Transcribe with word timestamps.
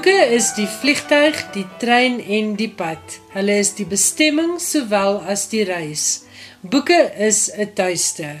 Boeke 0.00 0.30
is 0.32 0.46
die 0.56 0.64
vliegtyg, 0.64 1.36
die 1.52 1.66
trein 1.76 2.14
en 2.24 2.54
die 2.56 2.70
pad. 2.72 3.18
Hulle 3.34 3.58
is 3.60 3.74
die 3.76 3.84
bestemming 3.84 4.54
sowel 4.64 5.18
as 5.28 5.42
die 5.52 5.60
reis. 5.68 6.22
Boeke 6.64 7.12
is 7.20 7.50
'n 7.52 7.68
tuiste. 7.76 8.40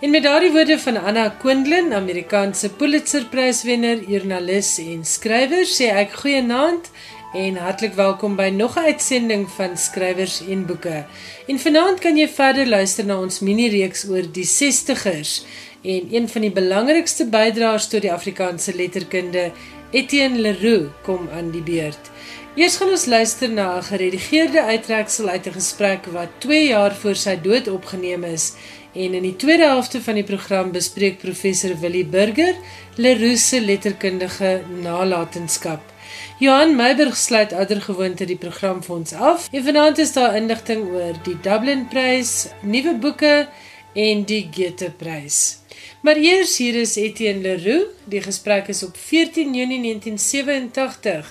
En 0.00 0.10
met 0.10 0.22
daardie 0.22 0.52
woorde 0.52 0.78
van 0.78 0.96
Anna 0.96 1.28
Quindlin, 1.28 1.92
Amerikaanse 1.92 2.70
Pulitzerpryswenner, 2.70 4.00
joernalis 4.08 4.78
en 4.78 5.04
skrywer, 5.04 5.66
sê 5.66 5.92
ek 5.92 6.16
goeienaand 6.22 6.88
en 7.34 7.56
hartlik 7.56 7.94
welkom 7.94 8.36
by 8.36 8.48
nog 8.48 8.78
'n 8.78 8.86
uitsending 8.88 9.44
van 9.50 9.76
Skrywers 9.76 10.40
en 10.48 10.66
Boeke. 10.66 11.04
En 11.46 11.58
vanaand 11.58 11.98
kan 11.98 12.16
jy 12.16 12.28
verder 12.28 12.66
luister 12.66 13.04
na 13.04 13.20
ons 13.20 13.40
mini-reeks 13.40 14.08
oor 14.08 14.32
die 14.32 14.46
60ers 14.46 15.44
en 15.82 16.08
een 16.10 16.28
van 16.28 16.40
die 16.40 16.50
belangrikste 16.50 17.26
bydraers 17.26 17.88
tot 17.88 18.02
die 18.02 18.12
Afrikaanse 18.12 18.74
letterkunde 18.74 19.52
Etienne 19.94 20.40
Leroux 20.42 20.90
kom 21.06 21.28
aan 21.30 21.52
die 21.54 21.62
beurt. 21.62 22.10
Eers 22.58 22.76
gaan 22.80 22.90
ons 22.90 23.04
luister 23.06 23.50
na 23.50 23.76
'n 23.76 23.82
geredigeerde 23.82 24.62
uittreksel 24.62 25.28
uit 25.28 25.46
'n 25.46 25.58
gesprek 25.60 26.06
wat 26.06 26.28
2 26.38 26.66
jaar 26.66 26.94
voor 26.94 27.14
sy 27.14 27.36
dood 27.40 27.68
opgeneem 27.68 28.24
is 28.24 28.52
en 28.92 29.14
in 29.14 29.22
die 29.22 29.36
tweede 29.36 29.66
helfte 29.66 30.02
van 30.02 30.14
die 30.14 30.24
program 30.24 30.72
bespreek 30.72 31.18
professor 31.18 31.78
Willie 31.80 32.04
Burger 32.04 32.54
Leroux 32.96 33.48
se 33.48 33.60
letterkundige 33.60 34.62
nalatenskap. 34.82 35.80
Johan 36.38 36.76
Meiberg 36.76 37.16
sluit 37.16 37.52
oudergewoonte 37.52 38.24
die 38.24 38.36
program 38.36 38.82
vir 38.82 38.94
ons 38.96 39.12
af. 39.12 39.48
En 39.52 39.64
vanaand 39.64 39.98
is 39.98 40.12
daar 40.12 40.36
inligting 40.36 40.88
oor 40.90 41.14
die 41.22 41.40
Dublin 41.40 41.88
Prys, 41.88 42.48
nuwe 42.62 42.94
boeke 42.94 43.48
en 43.94 44.24
die 44.24 44.48
Goethe 44.50 44.90
Prys. 44.90 45.63
Maar 46.04 46.16
eers 46.16 46.58
hier 46.58 46.74
is 46.74 46.96
Etienne 46.96 47.40
Leroux. 47.40 47.86
Die 48.04 48.20
gesprek 48.20 48.66
is 48.68 48.82
op 48.84 48.96
14 48.96 49.54
Junie 49.54 49.80
1987, 49.80 51.30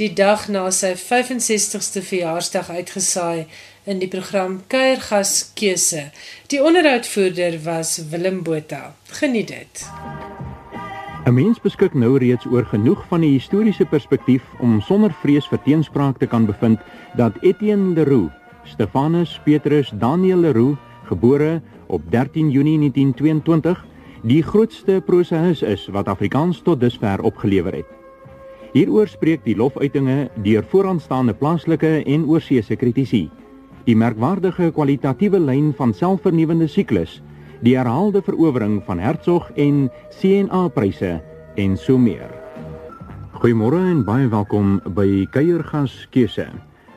die 0.00 0.08
dag 0.16 0.46
na 0.48 0.62
sy 0.72 0.94
65ste 0.96 2.00
verjaarsdag 2.00 2.70
uitgesaai 2.72 3.44
in 3.84 4.00
die 4.00 4.08
program 4.08 4.62
Kuiergas 4.72 5.52
Keuse. 5.60 6.06
Die 6.48 6.62
onderhoudvoerder 6.64 7.60
was 7.68 7.98
Willem 8.08 8.40
Botha. 8.48 8.94
Geniet 9.20 9.52
dit. 9.52 9.84
'n 11.26 11.34
Mens 11.34 11.60
beskik 11.60 11.92
nou 11.92 12.16
reeds 12.18 12.46
oor 12.46 12.64
genoeg 12.64 13.04
van 13.12 13.20
die 13.20 13.36
historiese 13.36 13.84
perspektief 13.84 14.42
om 14.58 14.80
sonder 14.80 15.12
vrees 15.20 15.46
vir 15.52 15.60
teenspraak 15.68 16.18
te 16.18 16.26
kan 16.26 16.46
bevind 16.46 16.80
dat 17.16 17.32
Etienne 17.42 17.92
Leroux, 17.94 18.32
Stefanus 18.64 19.40
Petrus 19.44 19.92
Daniel 19.92 20.38
Leroux, 20.38 20.78
gebore 21.04 21.60
op 21.86 22.02
13 22.10 22.50
Junie 22.50 22.78
1922 22.78 23.92
die 24.24 24.40
grootste 24.40 25.02
prosaïs 25.04 25.60
is 25.68 25.82
wat 25.92 26.08
Afrikaans 26.08 26.62
tot 26.64 26.80
dusver 26.80 27.20
opgelewer 27.28 27.74
het. 27.76 27.88
Hieroor 28.72 29.06
spreek 29.06 29.42
die 29.44 29.56
lofuitinge 29.56 30.30
deur 30.46 30.64
vooraanstaande 30.70 31.34
plaaslike 31.36 31.90
en 32.08 32.24
oorseese 32.24 32.76
kritici. 32.80 33.28
Die 33.84 33.96
merkwaardige 33.96 34.70
kwalitatiewe 34.72 35.38
lyn 35.38 35.74
van 35.76 35.92
selfvernuwende 35.92 36.66
siklus, 36.72 37.20
die 37.60 37.76
herhaalde 37.76 38.22
verowering 38.24 38.80
van 38.88 38.98
Hertzog 38.98 39.50
en 39.60 39.90
CNA-pryse 40.16 41.18
en 41.60 41.76
so 41.76 42.00
meer. 42.00 42.32
Goeiemôre 43.42 43.82
en 43.92 44.06
baie 44.08 44.30
welkom 44.32 44.78
by 44.96 45.26
Kuiergas 45.36 46.06
Keuse. 46.16 46.48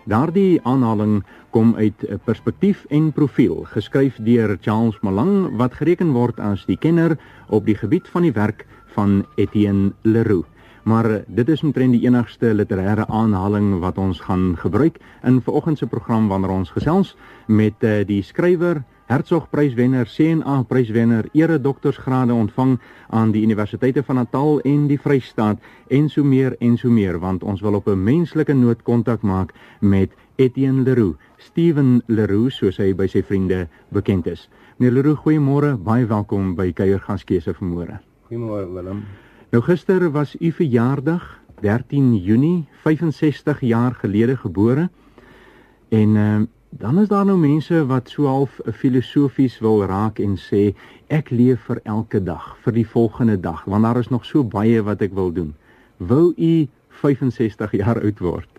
Daardie 0.08 0.62
aanhaling 0.64 1.20
kom 1.58 1.76
uit 1.76 2.06
'n 2.10 2.20
perspektief 2.24 2.86
en 2.90 3.12
profiel 3.12 3.66
geskryf 3.74 4.16
deur 4.22 4.58
Charles 4.62 5.00
Malang 5.02 5.58
wat 5.58 5.74
gereken 5.74 6.12
word 6.14 6.40
as 6.40 6.66
die 6.66 6.78
kenner 6.78 7.18
op 7.50 7.66
die 7.66 7.76
gebied 7.76 8.08
van 8.08 8.22
die 8.22 8.32
werk 8.32 8.66
van 8.86 9.26
Etienne 9.36 9.94
Leroux. 10.02 10.46
Maar 10.84 11.24
dit 11.28 11.50
is 11.50 11.64
omtrent 11.64 11.92
die 11.92 12.06
enigste 12.06 12.54
literêre 12.54 13.08
aanhaling 13.08 13.80
wat 13.80 13.98
ons 13.98 14.20
gaan 14.20 14.58
gebruik 14.58 15.00
in 15.24 15.42
vanoggend 15.42 15.78
se 15.78 15.88
program 15.88 16.28
wanneer 16.28 16.50
ons 16.50 16.70
gesels 16.70 17.18
met 17.48 17.74
uh, 17.84 18.06
die 18.06 18.22
skrywer 18.22 18.84
Hertzog 19.08 19.46
Pryswenner, 19.50 20.06
CNA 20.06 20.64
Pryswenner, 20.68 21.30
ere 21.32 21.62
doktorsgrade 21.62 22.34
ontvang 22.34 22.80
aan 23.10 23.32
die 23.32 23.44
Universiteite 23.44 24.04
van 24.04 24.16
Natal 24.16 24.60
en 24.60 24.88
die 24.88 25.00
Vrystaat 25.00 25.64
en 25.88 26.10
so 26.10 26.24
meer 26.24 26.56
en 26.60 26.76
so 26.78 26.90
meer 26.90 27.20
want 27.20 27.44
ons 27.44 27.62
wil 27.62 27.80
op 27.80 27.88
'n 27.88 28.04
menslike 28.04 28.54
noot 28.54 28.84
kontak 28.84 29.22
maak 29.22 29.54
met 29.80 30.12
Etienne 30.38 30.84
Leroux, 30.84 31.16
Steven 31.38 32.02
Leroux 32.06 32.54
soos 32.54 32.78
hy 32.78 32.92
by 32.94 33.08
sy 33.10 33.24
vriende 33.26 33.64
bekend 33.90 34.28
is. 34.30 34.44
Meneer 34.78 34.94
Leroux, 35.00 35.18
goeiemôre, 35.24 35.72
baie 35.82 36.06
welkom 36.06 36.52
by 36.58 36.68
Kuiergaskeuse 36.78 37.56
vanmôre. 37.58 37.96
Goeiemôre 38.30 38.68
Willem. 38.70 39.00
Nou 39.50 39.64
gister 39.66 40.06
was 40.14 40.36
u 40.38 40.52
verjaardag, 40.54 41.26
13 41.64 42.12
Junie, 42.22 42.68
65 42.84 43.64
jaar 43.66 43.98
gelede 43.98 44.36
gebore. 44.38 44.90
En 45.90 46.16
uh, 46.16 46.42
dan 46.70 47.00
is 47.02 47.10
daar 47.10 47.26
nou 47.26 47.40
mense 47.42 47.82
wat 47.90 48.14
so 48.14 48.30
half 48.30 48.60
filosofies 48.78 49.58
wil 49.66 49.82
raak 49.90 50.22
en 50.22 50.36
sê 50.38 50.76
ek 51.10 51.32
leef 51.34 51.66
vir 51.66 51.82
elke 51.90 52.22
dag, 52.22 52.54
vir 52.62 52.78
die 52.78 52.86
volgende 52.86 53.40
dag, 53.42 53.66
want 53.66 53.90
daar 53.90 53.98
is 54.04 54.14
nog 54.14 54.30
so 54.30 54.46
baie 54.46 54.86
wat 54.86 55.02
ek 55.02 55.18
wil 55.18 55.34
doen. 55.34 55.56
Wou 55.98 56.30
u 56.38 56.68
65 57.02 57.74
jaar 57.82 58.04
oud 58.04 58.22
word? 58.22 58.57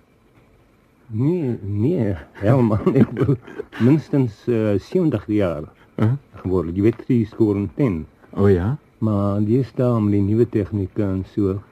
Nee, 1.11 1.59
nee, 1.63 2.15
helemaal 2.33 2.79
ek 2.95 3.09
wil 3.15 3.37
minstens 3.81 4.45
uh, 4.47 4.79
70 4.79 5.25
jaar 5.27 5.63
Huh? 5.99 6.13
geworden. 6.35 6.75
Je 6.75 6.83
weet, 6.83 7.07
die 7.07 7.27
scoren 7.27 7.71
10. 7.75 8.07
O 8.35 8.43
oh, 8.43 8.51
ja. 8.51 8.77
Maar 8.99 9.43
die 9.45 9.59
is 9.59 9.73
daar 9.75 10.03
met 10.03 10.13
die 10.13 10.21
nieuwe 10.21 10.49
technieken 10.49 11.05
en 11.09 11.25
zo. 11.35 11.63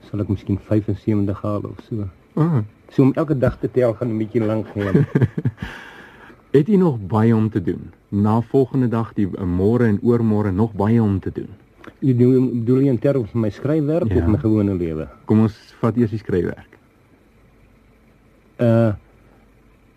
Zal 0.00 0.18
ik 0.18 0.28
misschien 0.28 0.58
75 0.62 1.42
halen 1.42 1.70
of 1.70 1.84
zo. 1.88 1.94
Oh. 2.32 2.56
Zo 2.88 3.02
om 3.02 3.12
elke 3.14 3.38
dag 3.38 3.58
te 3.58 3.70
tellen 3.70 3.94
gaan 3.96 4.08
een 4.08 4.18
beetje 4.18 4.44
lang 4.44 4.66
gaan. 4.74 5.06
Het 6.50 6.68
u 6.68 6.76
nog 6.76 6.98
baie 7.06 7.34
om 7.36 7.50
te 7.50 7.62
doen? 7.62 7.90
Na 8.08 8.40
volgende 8.40 8.88
dag, 8.88 9.12
die 9.12 9.28
uh, 9.38 9.42
môre 9.44 9.84
en 9.86 10.00
oormôre 10.02 10.52
nog 10.54 10.72
baie 10.74 11.02
om 11.02 11.18
te 11.20 11.30
doen. 11.32 11.48
Je 11.98 12.14
bedoel, 12.14 12.48
bedoel 12.48 12.78
je 12.78 12.90
in 12.90 12.98
termen 12.98 13.28
van 13.28 13.40
mijn 13.40 13.52
schrijfwerk 13.52 14.08
Ja. 14.12 14.16
of 14.16 14.26
mijn 14.26 14.38
gewone 14.40 14.74
leven? 14.74 15.08
Kom 15.24 15.40
ons 15.40 15.74
vat 15.78 15.96
eers 15.96 16.10
die 16.10 16.18
skryfwerk. 16.18 16.78
Uh, 18.56 18.94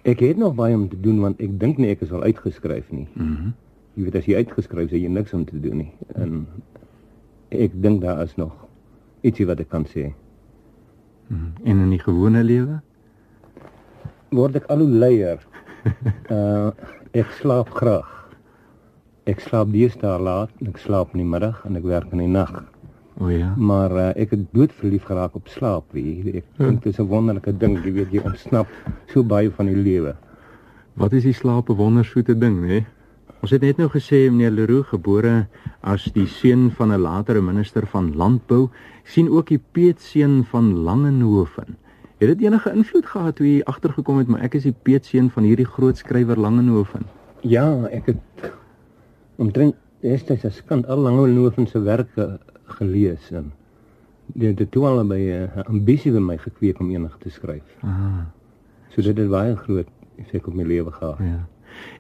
ik 0.01 0.19
heb 0.19 0.38
nog 0.38 0.56
baie 0.56 0.75
om 0.75 0.90
te 0.90 1.00
doen, 1.00 1.19
want 1.19 1.41
ik 1.41 1.59
denk 1.59 1.78
niet 1.78 1.90
ik 1.90 2.01
is 2.01 2.12
al 2.12 2.22
uitgeschreven. 2.22 2.95
Nie. 2.95 3.07
Mhm. 3.13 3.50
Je 3.94 4.03
weet, 4.03 4.16
als 4.16 4.25
je 4.25 4.35
uitgeschreven 4.35 4.85
is, 4.85 4.91
heb 4.91 5.01
je 5.01 5.09
niks 5.09 5.34
om 5.34 5.45
te 5.45 5.59
doen. 5.59 5.78
Nie. 5.78 5.91
En 6.07 6.47
ik 7.47 7.81
denk 7.81 8.01
daar 8.01 8.22
is 8.22 8.35
nog 8.35 8.66
ietsie 9.22 9.45
wat 9.45 9.59
ik 9.59 9.68
kan 9.68 9.85
zeggen. 9.85 10.13
Mhm. 11.28 11.44
En 11.63 11.79
in 11.79 11.90
die 11.90 12.00
gewone 12.00 12.44
lewe? 12.44 12.81
word 14.29 14.59
ek 14.59 14.68
al 14.72 14.84
hoe 14.84 14.89
luier. 15.03 15.44
Uh 16.34 16.72
ek 17.16 17.29
slaap 17.39 17.69
graag. 17.74 18.09
Ek 19.28 19.39
slaap 19.41 19.72
deesdae 19.72 20.19
laat, 20.22 20.51
ek 20.68 20.78
slaap 20.84 21.13
in 21.16 21.24
die 21.24 21.29
middag 21.29 21.63
en 21.66 21.79
ek 21.79 21.85
werk 21.88 22.12
in 22.13 22.22
die 22.22 22.29
nag. 22.29 22.51
O 23.20 23.30
ja. 23.30 23.54
Maar 23.58 23.92
uh, 23.92 24.10
ek 24.16 24.36
het 24.36 24.44
doodverlief 24.54 25.08
geraak 25.10 25.36
op 25.36 25.48
slaap, 25.50 25.90
weet 25.96 26.26
jy. 26.26 26.34
Ek 26.42 26.50
dink 26.60 26.84
dit 26.84 26.94
is 26.94 27.00
'n 27.02 27.10
wonderlike 27.10 27.54
ding, 27.58 27.78
jy 27.82 27.92
weet 27.92 28.12
jy 28.14 28.22
ontsnap 28.22 28.68
so 29.10 29.24
baie 29.24 29.50
van 29.52 29.66
die 29.66 29.76
lewe. 29.76 30.14
Wat 30.94 31.14
is 31.14 31.24
die 31.24 31.34
slaap 31.34 31.69
'n 31.69 31.78
wondersoete 31.78 32.38
ding, 32.38 32.62
hè? 32.69 32.86
Ons 33.42 33.52
het 33.52 33.62
net 33.62 33.78
nou 33.78 33.88
gesê 33.90 34.30
meneer 34.30 34.52
Leroux 34.52 34.88
gebore 34.90 35.48
as 35.81 36.06
die 36.14 36.28
seun 36.28 36.72
van 36.72 36.92
'n 36.94 37.02
latere 37.02 37.42
minister 37.42 37.86
van 37.86 38.16
landbou, 38.16 38.69
sien 39.04 39.30
ook 39.30 39.48
die 39.48 39.62
peetseun 39.72 40.44
van 40.46 40.74
Langenhoven. 40.74 41.78
Het 42.18 42.28
dit 42.28 42.42
enige 42.42 42.74
invloed 42.74 43.06
gehad 43.06 43.36
toe 43.36 43.48
jy 43.48 43.62
agtergekom 43.63 44.18
het 44.18 44.28
maar 44.28 44.42
ek 44.42 44.56
is 44.56 44.63
die 44.63 44.75
peetseun 44.84 45.30
van 45.30 45.44
hierdie 45.44 45.66
groot 45.66 45.98
skrywer 45.98 46.38
Langenhoven? 46.38 47.06
Ja, 47.42 47.86
ek 47.92 48.06
het 48.06 48.52
omtrent 49.36 49.75
destyds 50.02 50.46
as 50.46 50.63
kind 50.66 50.88
al 50.88 50.98
Langehoven 50.98 51.68
se 51.68 51.80
werke 51.80 52.40
gelees 52.68 53.31
en 53.31 53.52
dit 54.25 54.60
het 54.60 54.72
toe 54.72 54.86
al 54.86 55.06
by 55.08 55.16
'n 55.16 55.50
uh, 55.58 55.64
ambisie 55.66 56.14
in 56.14 56.25
my 56.25 56.38
gekweek 56.38 56.80
om 56.80 56.90
enig 56.92 57.18
te 57.19 57.30
skryf. 57.30 57.64
Ah, 57.81 58.25
So 58.90 59.02
dit 59.02 59.18
het 59.18 59.30
baie 59.30 59.56
groot 59.56 59.88
effek 60.18 60.48
op 60.48 60.54
my 60.54 60.64
lewe 60.64 60.92
gehad. 60.92 61.18
ja. 61.19 61.48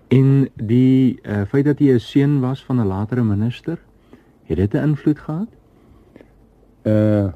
En 0.07 0.49
die 0.55 1.19
uh, 1.23 1.41
feit 1.45 1.65
dat 1.65 1.79
jy 1.79 1.93
'n 1.93 1.99
seun 1.99 2.39
was 2.39 2.63
van 2.65 2.79
'n 2.79 2.87
latere 2.87 3.23
minister, 3.23 3.77
het 4.43 4.57
dit 4.57 4.73
'n 4.73 4.77
invloed 4.77 5.19
gehad? 5.19 5.47
Uh 6.83 7.27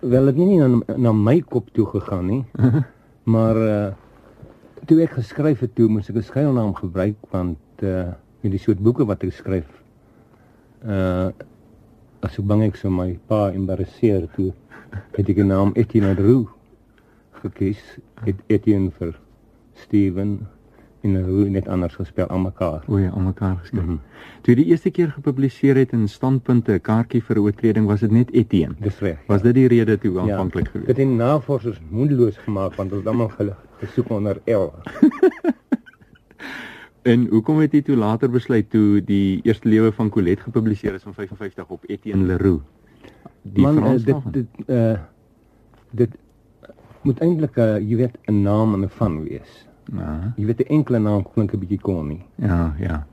wel, 0.00 0.26
het 0.26 0.36
nie 0.36 0.58
na, 0.58 0.80
na 0.96 1.12
my 1.12 1.40
kop 1.40 1.68
toe 1.72 1.86
gegaan 1.86 2.26
nie. 2.26 2.44
maar 3.34 3.56
uh 3.56 3.92
toe 4.84 5.00
ek 5.02 5.10
geskryf 5.10 5.60
het 5.60 5.74
toe 5.74 5.88
moes 5.88 6.08
ek 6.08 6.16
'n 6.16 6.22
skuilnaam 6.22 6.74
gebruik 6.74 7.16
want 7.30 7.58
uh 7.82 8.12
met 8.40 8.50
die 8.52 8.58
soort 8.60 8.78
boeke 8.78 9.04
wat 9.04 9.22
ek 9.22 9.32
skryf 9.32 9.66
uh 10.86 11.28
as 12.24 12.38
ek 12.40 12.46
bang 12.48 12.62
ek 12.64 12.76
sou 12.80 12.90
my 12.90 13.18
pa 13.28 13.50
embarrasseer 13.52 14.26
toe 14.36 14.52
het 15.16 15.28
ek 15.28 15.36
die 15.36 15.44
naam 15.44 15.72
Etienne 15.76 16.14
Roux 16.16 16.48
gekies. 17.44 17.80
Het 18.24 18.40
Etienne 18.48 18.90
vir 18.98 19.14
Steven 19.84 20.38
en 21.04 21.16
hoe 21.26 21.44
net 21.52 21.66
anders 21.68 21.98
gespel 21.98 22.28
aan 22.32 22.46
mekaar. 22.46 22.84
O 22.88 22.96
ja, 22.96 23.10
aan 23.12 23.26
mekaar 23.28 23.56
geskryf. 23.60 23.82
Mm. 23.82 23.88
-hmm. 23.88 24.00
Toe 24.42 24.54
die 24.56 24.64
eerste 24.64 24.90
keer 24.90 25.10
gepubliseer 25.12 25.76
het 25.76 25.92
in 25.92 26.08
standpunte 26.08 26.72
'n 26.72 26.80
kaartjie 26.80 27.22
vir 27.22 27.38
oortreding, 27.38 27.86
was 27.86 28.00
dit 28.00 28.10
net 28.10 28.32
Etienne. 28.32 28.74
Dis 28.80 28.98
reg. 28.98 29.18
Was 29.26 29.42
dit 29.42 29.54
die 29.54 29.68
rede 29.68 29.98
toe 29.98 30.20
aanvanklik 30.20 30.64
Dit 30.64 30.72
gewees? 30.72 30.86
het 30.86 30.96
die 30.96 31.06
navorsers 31.06 31.80
moedeloos 31.90 32.36
gemaak 32.36 32.74
want 32.74 32.90
hulle 32.90 33.02
het 33.02 33.10
almal 33.10 33.30
gesoek 33.78 34.10
onder 34.10 34.40
L. 34.44 34.72
En 37.04 37.26
hoekom 37.28 37.58
het 37.60 37.72
jy 37.76 37.82
toe 37.84 37.96
later 38.00 38.30
besluit 38.32 38.70
toe 38.72 39.00
die 39.04 39.40
eerste 39.44 39.68
lewe 39.68 39.90
van 39.92 40.08
Colette 40.14 40.42
gepubliseer 40.46 40.94
is 40.96 41.04
in 41.04 41.12
55 41.14 41.68
op 41.68 41.82
Etienne 41.92 42.24
Leroux? 42.30 42.62
Die 43.42 43.62
Man, 43.62 43.76
eh, 43.76 43.82
Frans 43.82 44.04
dit 44.04 44.12
daarvan? 44.14 44.32
dit 44.32 44.46
uh 44.68 44.98
dit 45.94 46.14
moet 47.04 47.20
eintlik 47.20 47.56
uh, 47.60 47.76
jy 47.78 47.96
weet 47.96 48.16
'n 48.26 48.40
naam 48.42 48.74
en 48.74 48.80
'n 48.84 48.88
van 48.88 49.22
wees. 49.24 49.66
Ja, 49.92 50.32
Jy 50.36 50.46
weet 50.46 50.60
'n 50.64 50.72
enkele 50.72 50.98
naam 50.98 51.22
klink 51.34 51.52
'n 51.52 51.58
bietjie 51.58 51.80
kon 51.80 52.06
nie. 52.08 52.24
ja, 52.36 52.74
ja. 52.78 53.06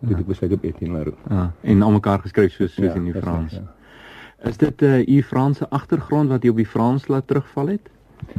Dit 0.00 0.18
ek 0.18 0.26
besluit 0.26 0.52
op 0.52 0.64
Etienne 0.64 0.98
Leroux. 0.98 1.18
ja. 1.30 1.52
En 1.60 1.82
aan 1.82 1.92
mekaar 1.92 2.18
geskryf 2.20 2.52
soos 2.52 2.74
soos 2.74 2.84
Ja, 2.86 2.94
in 2.94 3.04
die 3.04 3.12
Frans. 3.20 3.52
reg, 3.52 3.62
ja. 3.62 4.48
Is 4.48 4.56
dit 4.56 4.80
'n 4.80 4.84
uh, 4.84 5.06
u 5.06 5.22
Franse 5.22 5.68
agtergrond 5.70 6.28
wat 6.28 6.42
jy 6.42 6.48
op 6.50 6.56
die 6.56 6.66
Frans 6.66 7.08
laat 7.08 7.26
terugval 7.26 7.66
het? 7.66 7.90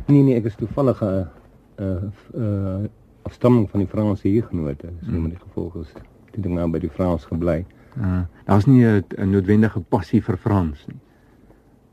Nee 0.07 0.21
nee, 0.23 0.35
ek 0.35 0.45
is 0.45 0.55
toevallig 0.55 1.01
'n 1.01 1.27
uh, 1.79 2.03
uh, 2.35 2.83
afstamming 3.25 3.69
van 3.69 3.79
die 3.83 3.89
Franse 3.89 4.27
huguenote. 4.27 4.89
So 5.01 5.11
Mm. 5.11 5.21
met 5.21 5.31
die 5.31 5.39
gevolg 5.47 5.75
is 5.81 5.91
toe 6.31 6.43
ek 6.43 6.51
nou 6.51 6.67
by 6.71 6.79
die 6.79 6.89
Frans 6.89 7.25
gebly. 7.25 7.65
Uh, 7.97 8.21
Daar's 8.45 8.65
nie 8.67 8.83
'n 8.85 9.03
noodwendige 9.31 9.79
passie 9.89 10.21
vir 10.21 10.37
Frans 10.37 10.85
nie. 10.87 10.99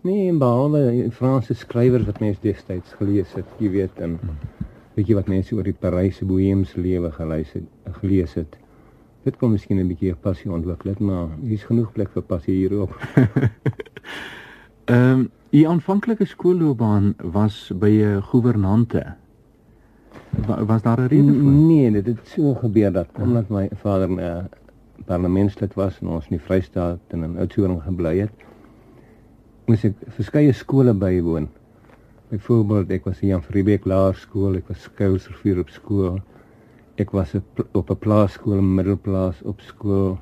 Nee, 0.03 0.29
en 0.29 0.39
behalwe 0.39 1.11
Franse 1.11 1.55
skrywers 1.55 2.05
wat 2.07 2.21
mense 2.21 2.41
destyds 2.43 2.93
gelees 2.99 3.33
het, 3.35 3.45
jy 3.59 3.71
weet, 3.71 4.01
en 4.01 4.19
weet 4.95 5.07
jy 5.09 5.15
wat 5.15 5.29
mense 5.29 5.55
oor 5.55 5.63
die 5.63 5.73
Paryse 5.81 6.25
boheemse 6.25 6.81
lewe 6.81 7.11
gelees 7.13 7.53
het, 7.53 7.63
gelees 8.01 8.35
het. 8.35 8.57
Dit 9.25 9.37
kon 9.37 9.51
miskien 9.53 9.79
'n 9.79 9.87
bietjie 9.89 10.15
passie 10.15 10.51
ontwikkel 10.51 10.91
het, 10.91 10.99
maar 11.01 11.29
hier's 11.41 11.63
genoeg 11.65 11.93
plek 11.93 12.11
vir 12.11 12.23
passie 12.23 12.55
hierop. 12.55 12.91
Ehm 14.85 15.11
um, 15.21 15.31
u 15.53 15.63
aanvanklike 15.65 16.25
skoolloopbaan 16.25 17.15
was 17.23 17.73
by 17.75 17.89
'n 18.03 18.23
gouvernante. 18.23 19.15
Wa, 20.33 20.65
was 20.65 20.83
daar 20.83 21.01
'n 21.01 21.07
rede 21.07 21.33
vir? 21.33 21.43
Nee, 21.43 21.91
dit 21.91 22.07
het 22.07 22.29
so 22.29 22.55
gebeur 22.55 22.93
dat 22.93 23.09
omdat 23.21 23.49
my 23.49 23.69
vader 23.73 24.11
'n 24.11 24.19
uh, 24.19 24.45
parlementslid 25.05 25.75
was 25.75 26.01
en 26.01 26.07
ons 26.09 26.25
in 26.25 26.37
die 26.37 26.45
Vrystaat 26.47 26.99
en 27.09 27.23
in 27.23 27.39
Oudtshoorn 27.39 27.81
gebly 27.81 28.19
het, 28.19 28.33
moes 29.67 29.85
ek 29.85 29.95
verskeie 30.09 30.53
skole 30.53 30.95
bywoon. 30.95 31.49
Byvoorbeeld, 32.29 32.91
ek 32.91 33.05
was 33.05 33.21
in 33.21 33.29
Jan 33.29 33.43
Verbeek 33.43 33.85
Laerskool, 33.85 34.57
ek 34.57 34.69
was 34.69 34.83
Skousersvuur 34.83 35.59
op 35.59 35.69
skool. 35.69 36.21
Ek 36.97 37.11
was 37.11 37.35
op 37.73 37.91
'n 37.91 37.99
plaaskool 37.99 38.61
Middelplaas 38.61 39.43
op 39.43 39.61
skool. 39.61 40.19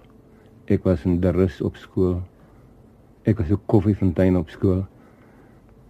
Ek 0.66 0.84
was 0.84 1.04
in 1.04 1.20
Darus 1.20 1.60
op 1.60 1.76
skool. 1.76 2.22
Ek 3.22 3.38
was 3.38 3.50
op 3.50 3.60
Koffiefontein 3.66 4.36
op 4.36 4.50
skool. 4.50 4.86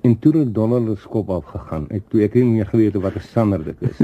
En 0.01 0.19
toe 0.19 0.37
het 0.39 0.55
Donald 0.55 0.99
se 0.99 1.09
kop 1.09 1.31
afgegaan. 1.31 1.89
Ek 1.91 2.07
toe 2.09 2.23
ek 2.25 2.35
nie 2.35 2.45
meer 2.45 2.67
geweet 2.67 2.95
het 2.95 3.03
wat 3.03 3.17
'n 3.17 3.21
sander 3.21 3.65
dit 3.65 3.83
is. 3.83 3.97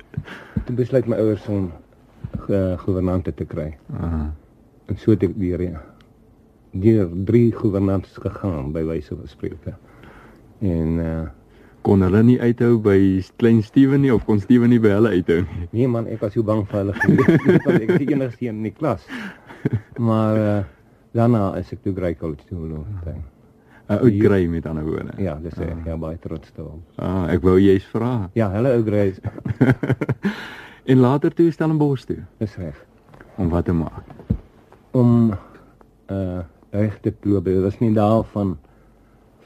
toe 0.66 0.74
besluit 0.76 1.06
my 1.06 1.16
ouers 1.16 1.46
om 1.48 1.72
uh, 2.48 2.78
gouvernante 2.78 3.34
te 3.34 3.44
kry. 3.44 3.76
Ah, 4.00 4.28
En 4.90 4.96
so 4.98 5.10
het 5.14 5.22
ek 5.22 5.36
ja, 5.38 5.80
deur 6.72 7.10
drie 7.24 7.52
gouvernantes 7.54 8.16
gegaan 8.18 8.72
by 8.72 8.82
wyse 8.84 9.14
van 9.14 9.28
spreuke. 9.28 9.76
En 10.60 10.98
uh 10.98 11.20
kon 11.80 12.02
hulle 12.04 12.20
nie 12.22 12.36
uithou 12.40 12.74
by 12.84 13.22
klein 13.40 13.62
Steven 13.64 14.02
nie 14.04 14.10
of 14.12 14.26
kon 14.28 14.40
Steven 14.40 14.68
nie 14.68 14.80
by 14.84 14.90
hulle 14.92 15.14
uithou 15.16 15.38
nie. 15.40 15.68
nee 15.72 15.88
man, 15.88 16.04
ek 16.12 16.20
was 16.20 16.34
so 16.36 16.42
bang 16.44 16.60
vir 16.68 16.78
hulle 16.82 16.92
gewees 16.92 17.46
ek 17.54 17.64
was 17.64 17.78
die 18.02 18.10
enigste 18.12 18.44
een 18.44 18.58
in 18.60 18.66
die 18.68 18.74
klas. 18.76 19.06
Maar 19.96 20.36
uh 20.36 20.60
daarna 21.16 21.54
is 21.56 21.72
ek 21.72 21.80
toe 21.82 21.94
Grey 21.96 22.14
College 22.14 22.44
toe 22.50 22.58
geloop. 22.58 23.29
'n 23.90 23.98
Ou 24.04 24.10
kry 24.22 24.46
met 24.46 24.66
ander 24.66 24.84
woorde. 24.84 25.12
Ja, 25.18 25.34
dis 25.42 25.58
ek 25.58 25.84
ja 25.86 25.96
baie 25.96 26.18
trots 26.18 26.52
daarop. 26.54 26.80
Ah, 26.96 27.26
ek 27.32 27.42
wou 27.42 27.56
jy's 27.58 27.84
vra. 27.90 28.30
Ja, 28.38 28.50
hulle 28.54 28.76
ou 28.76 28.82
Grey 28.86 29.14
en 30.90 30.98
later 31.00 31.30
toe 31.34 31.50
Stellenbosch 31.50 32.04
toe 32.06 32.22
is 32.38 32.54
reg. 32.56 32.76
om 33.36 33.48
wat 33.48 33.64
te 33.64 33.72
maak. 33.72 34.04
om 34.92 35.32
uh 36.10 36.40
regte 36.70 37.10
probe. 37.10 37.50
Dit 37.50 37.62
was 37.62 37.78
nie 37.80 37.92
daar 37.94 38.22
van 38.24 38.58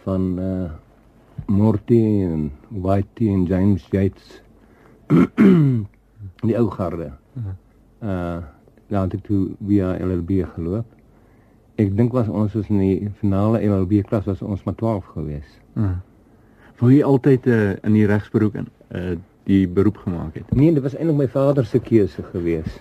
van 0.04 0.38
uh 0.38 0.70
Morty 1.46 2.22
en 2.24 2.50
Whitey 2.68 3.28
en 3.28 3.44
James 3.44 3.86
Yates 3.90 4.42
die 6.46 6.56
ou 6.58 6.68
garde. 6.70 7.12
Uh 8.02 8.42
daar 8.88 9.02
het 9.08 9.14
ek 9.14 9.22
toe 9.24 9.54
via 9.66 9.94
LLB 9.98 10.44
geloop. 10.54 10.86
Ek 11.76 11.96
dink 11.96 12.12
was 12.14 12.28
ons 12.28 12.54
was 12.54 12.68
in 12.70 12.78
die 12.78 13.10
finale 13.20 13.60
LLB 13.66 14.04
klas 14.08 14.26
was 14.30 14.42
ons 14.42 14.62
maar 14.64 14.74
12 14.78 15.04
gewees. 15.16 15.46
Ah. 15.74 15.96
Wou 16.78 16.90
jy 16.92 17.02
altyd 17.02 17.46
uh, 17.46 17.72
in 17.86 17.96
die 17.96 18.06
regsberoep 18.06 18.54
in 18.60 18.68
uh, 18.94 19.14
die 19.48 19.64
beroep 19.68 19.96
gemaak 20.04 20.34
het? 20.38 20.52
Nee, 20.54 20.72
dit 20.74 20.82
was 20.82 20.94
eintlik 20.94 21.18
my 21.18 21.28
vader 21.28 21.66
se 21.66 21.80
keuse 21.82 22.22
gewees. 22.32 22.78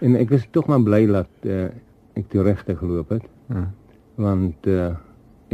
En 0.00 0.16
ek 0.16 0.30
is 0.30 0.46
tog 0.50 0.66
maar 0.70 0.82
bly 0.84 1.02
dat 1.10 1.48
uh, 1.48 1.68
ek 2.18 2.30
toe 2.32 2.42
regte 2.46 2.76
geloop 2.76 3.12
het. 3.16 3.28
Ah. 3.48 3.68
want 4.18 4.66
uh, 4.66 4.96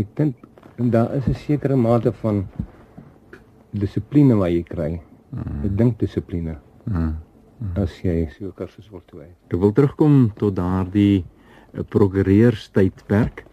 ek 0.01 0.07
dink 0.17 0.39
daar 0.91 1.13
is 1.15 1.27
'n 1.29 1.35
sekere 1.35 1.77
mate 1.77 2.13
van 2.23 2.47
dissipline 3.71 4.35
wat 4.35 4.51
jy 4.51 4.63
kry. 4.63 5.01
Mm. 5.31 5.65
Ek 5.65 5.77
dink 5.77 5.99
dissipline 5.99 6.57
Ah. 6.91 7.13
as 7.77 8.01
jy 8.03 8.29
so 8.39 8.51
kursus 8.53 8.91
wil 8.91 9.03
toe. 9.07 9.21
Ek 9.51 9.57
wil 9.59 9.73
terugkom 9.73 10.33
tot 10.37 10.57
daardie 10.57 11.25
prokureurstydperk. 11.89 13.45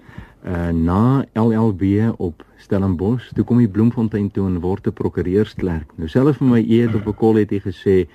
Uh 0.45 0.69
na 0.73 1.25
LLB 1.33 2.13
op 2.17 2.43
Stellenbosch, 2.57 3.29
toe 3.33 3.43
kom 3.45 3.59
jy 3.59 3.67
Bloemfontein 3.69 4.31
toe 4.31 4.47
en 4.47 4.59
word 4.61 4.87
'n 4.87 4.93
prokureursklerk. 4.93 5.91
Nou 5.97 6.07
selfs 6.09 6.37
vir 6.37 6.47
my 6.47 6.59
eet 6.65 6.95
op 6.95 7.07
'n 7.07 7.13
kol 7.13 7.35
het 7.35 7.49
hy 7.51 7.59
gesê, 7.59 8.07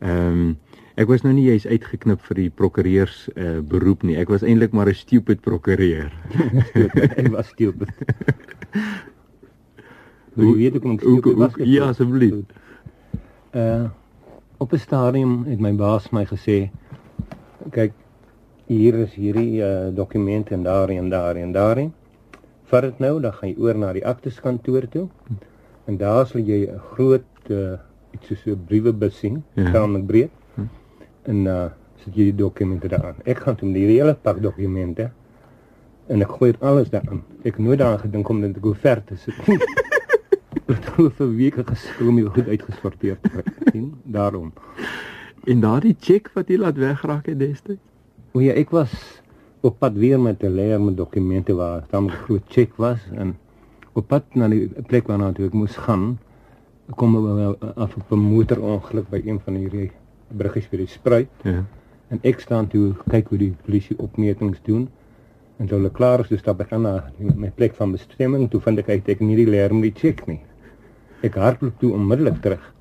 ehm 0.00 0.32
um, 0.32 0.56
ek 0.96 1.08
was 1.08 1.22
nou 1.22 1.32
nie 1.32 1.46
jy's 1.48 1.66
uitgeknip 1.66 2.20
vir 2.20 2.34
die 2.36 2.50
prokureurs 2.50 3.28
uh, 3.36 3.60
beroep 3.60 4.02
nie. 4.02 4.16
Ek 4.16 4.28
was 4.28 4.42
eintlik 4.42 4.72
maar 4.72 4.88
'n 4.88 4.94
stupid 4.94 5.40
prokureur. 5.40 6.12
ek 7.20 7.28
was 7.32 7.48
stupid. 7.48 7.88
Hoe 10.34 10.56
weet 10.56 10.74
ek 10.74 10.82
hoe 10.82 10.90
Hoe- 11.00 11.18
stupid 11.20 11.36
was? 11.36 11.52
ja, 11.56 11.88
asseblief. 11.88 12.34
Uh 13.54 13.88
op 14.58 14.72
'n 14.72 14.78
stadium 14.78 15.44
het 15.44 15.60
my 15.60 15.72
baas 15.74 16.10
my 16.10 16.24
gesê, 16.24 16.70
kyk 17.70 17.92
hier 18.72 18.94
is 19.04 19.14
hierdie 19.14 19.60
uh, 19.62 19.88
dokumente 19.94 20.54
en 20.54 20.62
daar 20.62 20.90
en 20.90 21.08
daar 21.10 21.36
en 21.36 21.52
daar. 21.52 21.80
Vat 22.70 22.82
dit 22.82 22.98
nou, 22.98 23.20
dan 23.20 23.32
gaan 23.32 23.48
jy 23.48 23.56
oor 23.58 23.74
na 23.78 23.92
die 23.92 24.04
akteskantoor 24.06 24.88
toe. 24.88 25.08
En 25.86 25.96
daar 26.00 26.26
sal 26.26 26.40
jy 26.40 26.66
'n 26.70 26.78
groot 26.94 27.24
uh, 27.50 27.78
iets 28.12 28.26
soos 28.26 28.46
'n 28.46 28.64
briewebus 28.66 29.18
sien, 29.18 29.42
Ja. 29.54 29.70
tamelik 29.72 30.06
breed. 30.06 30.30
En 31.24 31.46
uh 31.46 31.68
sit 32.02 32.14
jy 32.16 32.24
die 32.24 32.34
dokumente 32.34 32.88
daaraan. 32.88 33.14
Ek 33.24 33.38
gaan 33.38 33.54
toe 33.56 33.68
met 33.68 33.74
die 33.76 33.86
hele 34.00 34.14
pak 34.14 34.40
dokumente 34.42 35.10
en 36.08 36.22
ek 36.22 36.28
gooi 36.30 36.52
alles 36.60 36.90
daarin. 36.90 37.22
Ek 37.44 37.58
nooit 37.58 37.78
daaraan 37.78 37.98
gedink 38.00 38.28
om 38.28 38.40
dit 38.40 38.60
koevert 38.60 39.06
te 39.06 39.16
sit. 39.16 39.34
Dit 40.66 40.84
het 40.96 41.12
vir 41.12 41.30
weke 41.36 41.64
geskil 41.64 42.08
om 42.08 42.16
dit 42.16 42.26
goed 42.28 42.48
uitgesorteer 42.48 43.16
te 43.20 43.28
kry. 43.28 43.42
sien? 43.72 43.94
Daarom. 44.04 44.52
En 45.44 45.60
daardie 45.60 45.96
check 46.00 46.30
wat 46.34 46.48
jy 46.48 46.56
laat 46.56 46.76
wegraak 46.76 47.26
het 47.26 47.38
destyds. 47.38 47.80
O 48.32 48.40
ja, 48.40 48.54
ek 48.56 48.70
was 48.72 48.92
op 49.60 49.76
pad 49.82 49.98
weer 50.00 50.20
met 50.20 50.42
'n 50.42 50.54
leer 50.56 50.80
met 50.80 50.96
dokumente 50.96 51.52
waar 51.54 51.84
daar 51.90 52.02
'n 52.02 52.10
groot 52.10 52.42
check 52.48 52.70
was 52.76 53.00
en 53.14 53.36
op 53.92 54.08
pad 54.08 54.24
na 54.34 54.48
die 54.48 54.68
plek 54.88 55.06
waarna 55.06 55.32
toe 55.32 55.46
ek 55.46 55.52
moes 55.52 55.76
gaan, 55.76 56.18
kom 56.96 57.12
ek 57.16 57.56
af 57.76 57.96
op 57.96 58.12
'n 58.12 58.18
motorongeluk 58.18 59.10
by 59.10 59.20
een 59.24 59.40
van 59.40 59.54
hierdie 59.54 59.90
bruggies 60.36 60.66
vir 60.66 60.78
die 60.78 60.86
spruit 60.86 61.28
Ja. 61.44 61.64
en 62.08 62.18
ek 62.22 62.40
staan 62.40 62.68
toe 62.68 62.94
kyk 63.08 63.28
hoe 63.28 63.38
die 63.38 63.54
polisie 63.64 63.98
opmetings 63.98 64.60
doen. 64.62 64.88
En 65.58 65.66
toe 65.66 65.76
hulle 65.78 65.90
klaar 65.90 66.20
is, 66.20 66.28
toe 66.28 66.38
stap 66.38 66.60
ek 66.60 66.72
aan 66.72 66.82
na 66.82 67.04
my 67.36 67.50
plek 67.50 67.74
van 67.74 67.92
bestemming, 67.92 68.50
toe 68.50 68.60
vind 68.60 68.78
ek 68.78 68.88
uit 68.88 69.08
ek 69.08 69.18
het 69.18 69.28
nie 69.28 69.36
die 69.36 69.46
leer 69.46 69.74
met 69.74 69.82
die 69.82 69.94
check 70.00 70.26
nie. 70.26 70.40
Ek 71.22 71.34
hardloop 71.34 71.78
toe 71.78 71.92
onmiddellik 71.92 72.40
terug. 72.42 72.74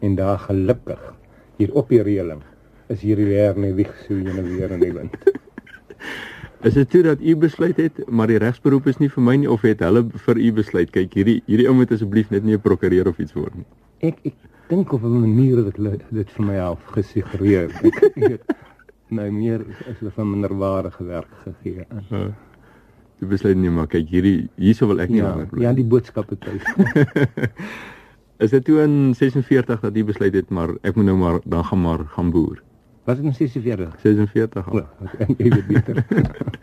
En 0.00 0.14
daar 0.14 0.38
gelukkig 0.38 1.14
hier 1.56 1.74
op 1.74 1.88
die 1.88 2.02
reëling 2.02 2.42
is 2.90 3.00
hierdie 3.06 3.26
leer 3.30 3.56
net 3.58 3.74
wieg 3.78 3.90
so 4.06 4.14
heen 4.18 4.38
en 4.40 4.48
weer 4.56 4.70
in 4.76 4.80
die 4.82 4.92
wind. 4.92 5.14
Is 6.68 6.74
dit 6.76 6.90
toe 6.92 7.00
dat 7.06 7.20
u 7.24 7.34
besluit 7.40 7.76
het 7.80 8.02
maar 8.12 8.28
die 8.28 8.36
regsberoep 8.42 8.86
is 8.90 8.98
nie 9.00 9.08
vir 9.08 9.22
my 9.24 9.34
nie 9.40 9.48
of 9.48 9.62
het 9.64 9.80
hulle 9.80 10.02
vir 10.26 10.36
u 10.36 10.50
besluit 10.58 10.90
kyk 10.92 11.14
hierdie 11.16 11.38
hierdie 11.46 11.64
ou 11.70 11.72
moet 11.78 11.92
asseblief 11.96 12.28
net 12.34 12.44
nie 12.44 12.52
'n 12.58 12.60
prokureur 12.60 13.08
of 13.08 13.18
iets 13.18 13.32
word 13.32 13.54
nie. 13.56 13.64
Ek 14.10 14.18
ek 14.28 14.34
dink 14.68 14.92
op 14.92 15.02
'n 15.08 15.20
manier 15.22 15.62
dat 15.64 15.76
hulle 15.80 15.96
dit 16.10 16.30
vir 16.36 16.44
my 16.44 16.58
af 16.58 16.84
gesuggereer. 16.92 17.70
Ek 17.80 18.14
weet 18.16 18.42
nou 19.08 19.30
meer 19.30 19.64
is 19.88 19.98
hulle 20.00 20.10
van 20.10 20.30
minderwaardige 20.30 21.04
werk 21.04 21.32
gegee. 21.44 21.86
Uh, 22.12 22.28
jy 23.20 23.26
besluit 23.28 23.56
nie 23.56 23.70
maar 23.70 23.86
kyk 23.88 24.08
hierdie 24.08 24.48
hierso 24.56 24.86
wil 24.86 25.00
ek 25.00 25.08
nie 25.08 25.18
Ja, 25.24 25.30
langer 25.30 25.46
bly. 25.46 25.62
ja, 25.62 25.72
die 25.72 25.84
boodskappe 25.84 26.36
tuis. 26.38 26.64
Is 28.44 28.50
dit 28.50 28.64
toe 28.64 28.82
in 28.82 29.14
46 29.14 29.80
dat 29.80 29.94
jy 29.96 30.04
besluit 30.04 30.34
het 30.34 30.50
maar 30.50 30.76
ek 30.82 30.94
moet 30.96 31.04
nou 31.06 31.16
maar 31.16 31.40
dan 31.44 31.64
gaan 31.64 31.80
maar 31.80 32.04
gaan 32.04 32.30
boer. 32.30 32.60
Was 33.10 33.18
dit 33.18 33.26
in 33.26 33.34
46? 33.34 33.94
46 34.00 34.70
al. 34.70 34.78
O, 34.78 35.06
ek 35.18 35.38
weet 35.42 35.66
beter. 35.66 36.04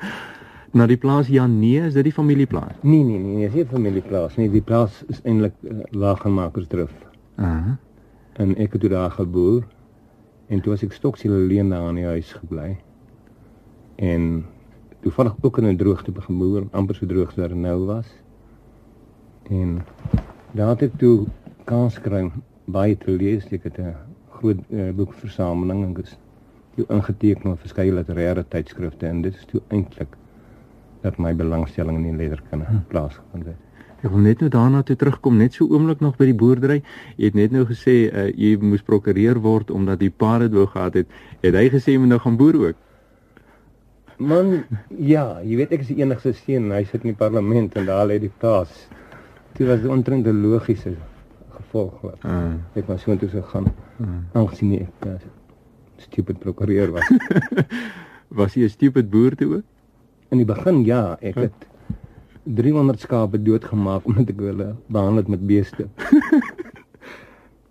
Na 0.77 0.85
die 0.87 0.95
plaas 0.99 1.27
Janee, 1.27 1.81
is 1.89 1.95
dit 1.97 2.05
die 2.07 2.13
familieplaas? 2.13 2.77
nee, 2.81 3.03
nee, 3.03 3.17
nee, 3.19 3.33
nee, 3.35 3.49
dis 3.49 3.55
nie 3.57 3.65
familieplaas 3.67 4.37
nie. 4.39 4.47
Die 4.51 4.61
plaas 4.63 5.01
is 5.11 5.19
eintlik 5.27 5.55
uh, 5.67 5.81
Laagmakersdrif. 5.91 6.93
Aha. 7.35 7.73
En 8.39 8.53
ek 8.55 8.77
het 8.77 8.85
daar 8.93 9.11
geboer. 9.11 9.65
En 10.47 10.61
toe 10.63 10.71
was 10.71 10.85
ek 10.87 10.95
stoksiel 10.95 11.33
alleen 11.35 11.73
daar 11.73 11.89
in 11.89 11.99
die 11.99 12.05
huis 12.07 12.29
gebly. 12.39 12.77
En 13.99 14.45
toevallig 15.03 15.35
ook 15.41 15.59
in 15.59 15.67
'n 15.67 15.77
droogte 15.77 16.15
boer, 16.27 16.67
amper 16.71 16.95
so 16.95 17.05
droog 17.05 17.27
as 17.27 17.35
daar 17.35 17.55
nou 17.55 17.85
was. 17.91 18.07
En 19.49 19.83
daar 20.55 20.69
het 20.69 20.81
ek 20.81 20.95
toe 20.97 21.27
kans 21.65 21.99
om 21.99 22.31
baie 22.65 22.95
te 22.97 23.11
lees. 23.11 23.51
Ek 23.51 23.63
het 23.63 23.79
'n 23.79 23.95
groot 24.39 24.63
uh, 24.69 24.91
boekversameling 24.95 25.83
en 25.83 25.91
ek 25.91 26.17
toe 26.77 26.85
ingeteken 26.93 27.51
op 27.51 27.61
verskeie 27.65 27.93
literêre 27.93 28.45
tydskrifte 28.53 29.09
en 29.09 29.21
dit 29.25 29.35
is 29.35 29.45
toe 29.49 29.61
eintlik 29.73 30.13
dat 31.03 31.17
my 31.21 31.33
belangstelling 31.37 31.97
in 31.99 32.11
die 32.11 32.17
letterkunde 32.25 32.81
plaasgevind 32.91 33.51
het. 33.51 33.63
Ek 34.05 34.11
wil 34.13 34.21
net 34.21 34.41
nou 34.43 34.49
daarna 34.53 34.83
toe 34.85 34.95
terugkom, 34.95 35.37
net 35.41 35.55
so 35.57 35.65
oomblik 35.73 36.01
nog 36.05 36.17
by 36.19 36.27
die 36.29 36.37
boerdery. 36.37 36.81
Jy 37.17 37.31
het 37.31 37.37
net 37.37 37.53
nou 37.55 37.63
gesê 37.65 37.95
uh, 38.11 38.27
jy 38.29 38.51
moes 38.61 38.83
prokureur 38.85 39.39
word 39.41 39.71
omdat 39.73 39.99
die 40.03 40.11
pa 40.13 40.37
dit 40.43 40.53
wou 40.53 40.67
gehad 40.69 40.99
het. 41.01 41.07
Het 41.41 41.57
hy 41.57 41.63
gesê 41.73 41.95
jy 41.95 42.03
moet 42.03 42.13
nou 42.13 42.19
gaan 42.21 42.37
boer 42.37 42.59
ook? 42.61 42.83
Man, 44.17 44.63
ja, 44.97 45.39
jy 45.45 45.57
weet 45.59 45.73
ek 45.77 45.83
is 45.85 45.89
die 45.93 45.99
enigste 46.01 46.33
seun, 46.33 46.71
hy 46.73 46.83
sit 46.89 47.03
in 47.05 47.13
die 47.13 47.17
parlement 47.17 47.75
en 47.77 47.85
daar 47.89 48.05
lê 48.09 48.19
die 48.21 48.31
plaas. 48.41 48.87
Dit 49.57 49.67
was 49.67 49.81
'n 49.81 49.89
ontrente 49.89 50.33
logiese 50.33 50.95
gevolg 51.57 52.01
wat 52.01 52.23
Uh, 52.23 52.53
ek 52.75 52.87
maar 52.87 52.99
so 52.99 53.11
intoe 53.11 53.29
sou 53.29 53.41
gaan. 53.41 53.65
uh. 54.01 54.07
Aangesien 54.33 54.73
ek 54.81 55.05
uh, 55.05 55.17
stupid 56.01 56.39
prokureur 56.39 56.91
was. 56.91 57.09
Was 58.37 58.53
jy 58.53 58.63
'n 58.63 58.69
stupid 58.69 59.09
boer 59.09 59.35
toe 59.35 59.55
ook? 59.55 59.63
In 60.29 60.37
die 60.37 60.45
begin 60.45 60.83
ja, 60.85 61.17
ek 61.21 61.35
het 61.35 61.67
300 62.43 62.99
skape 62.99 63.41
doodgemaak 63.41 64.05
omdat 64.05 64.29
ek 64.29 64.39
hulle 64.39 64.75
behandel 64.87 65.17
het 65.23 65.27
met 65.27 65.47
beeste. 65.47 65.87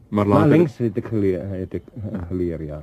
Maar 0.08 0.26
Maar 0.26 0.38
later 0.38 0.48
links 0.56 0.78
het 0.78 0.96
ek 0.96 1.06
geleer, 1.10 1.42
het 1.50 1.74
ek 1.74 1.82
uh, 1.98 2.20
geleer 2.28 2.62
ja. 2.62 2.82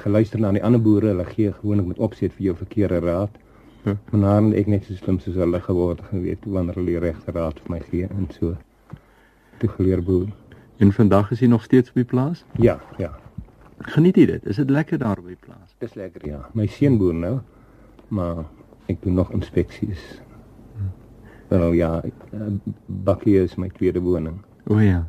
Geluister 0.00 0.40
na 0.40 0.52
die 0.52 0.62
ander 0.64 0.80
boere, 0.80 1.10
hulle 1.12 1.24
gee 1.24 1.52
gewoonlik 1.52 1.86
met 1.86 1.98
opset 1.98 2.32
vir 2.32 2.44
jou 2.44 2.54
verkeerde 2.56 2.98
raad. 3.04 3.30
Maar 3.84 4.20
nou 4.20 4.48
het 4.48 4.56
ek 4.62 4.66
net 4.66 4.84
so 4.88 4.96
slim 4.96 5.18
soos 5.20 5.36
hulle 5.36 5.60
geword 5.60 6.00
geweet 6.10 6.44
wanneer 6.48 6.74
hulle 6.80 6.94
die 6.94 7.02
regte 7.04 7.32
raad 7.36 7.60
vir 7.60 7.74
my 7.74 7.80
gee 7.90 8.08
en 8.08 8.26
so. 8.32 8.56
Toe 9.58 9.68
geleer 9.76 10.02
boer. 10.02 10.28
en 10.78 10.92
vandag 10.92 11.30
is 11.30 11.40
jy 11.40 11.46
nog 11.46 11.62
steeds 11.62 11.88
op 11.88 11.94
die 11.94 12.04
plaas? 12.04 12.44
Ja, 12.56 12.80
ja. 12.98 13.18
Geniet 13.78 14.16
jy 14.16 14.26
dit? 14.26 14.46
Is 14.46 14.56
dit 14.56 14.70
lekker 14.70 14.98
daar 14.98 15.20
by 15.22 15.36
plaas? 15.40 15.74
Dis 15.78 15.94
lekker 15.94 16.26
ja. 16.26 16.48
My 16.54 16.66
seun 16.66 16.98
boer 16.98 17.14
nou, 17.14 17.38
maar 18.08 18.44
ek 18.86 19.02
doen 19.02 19.14
nog 19.14 19.30
inspeksies. 19.32 20.20
Wel 21.48 21.72
ja, 21.72 22.02
eh, 22.02 22.40
Bakkie 22.86 23.38
is 23.42 23.54
my 23.56 23.68
tweede 23.68 24.00
woning. 24.00 24.42
O 24.66 24.78
ja. 24.78 25.06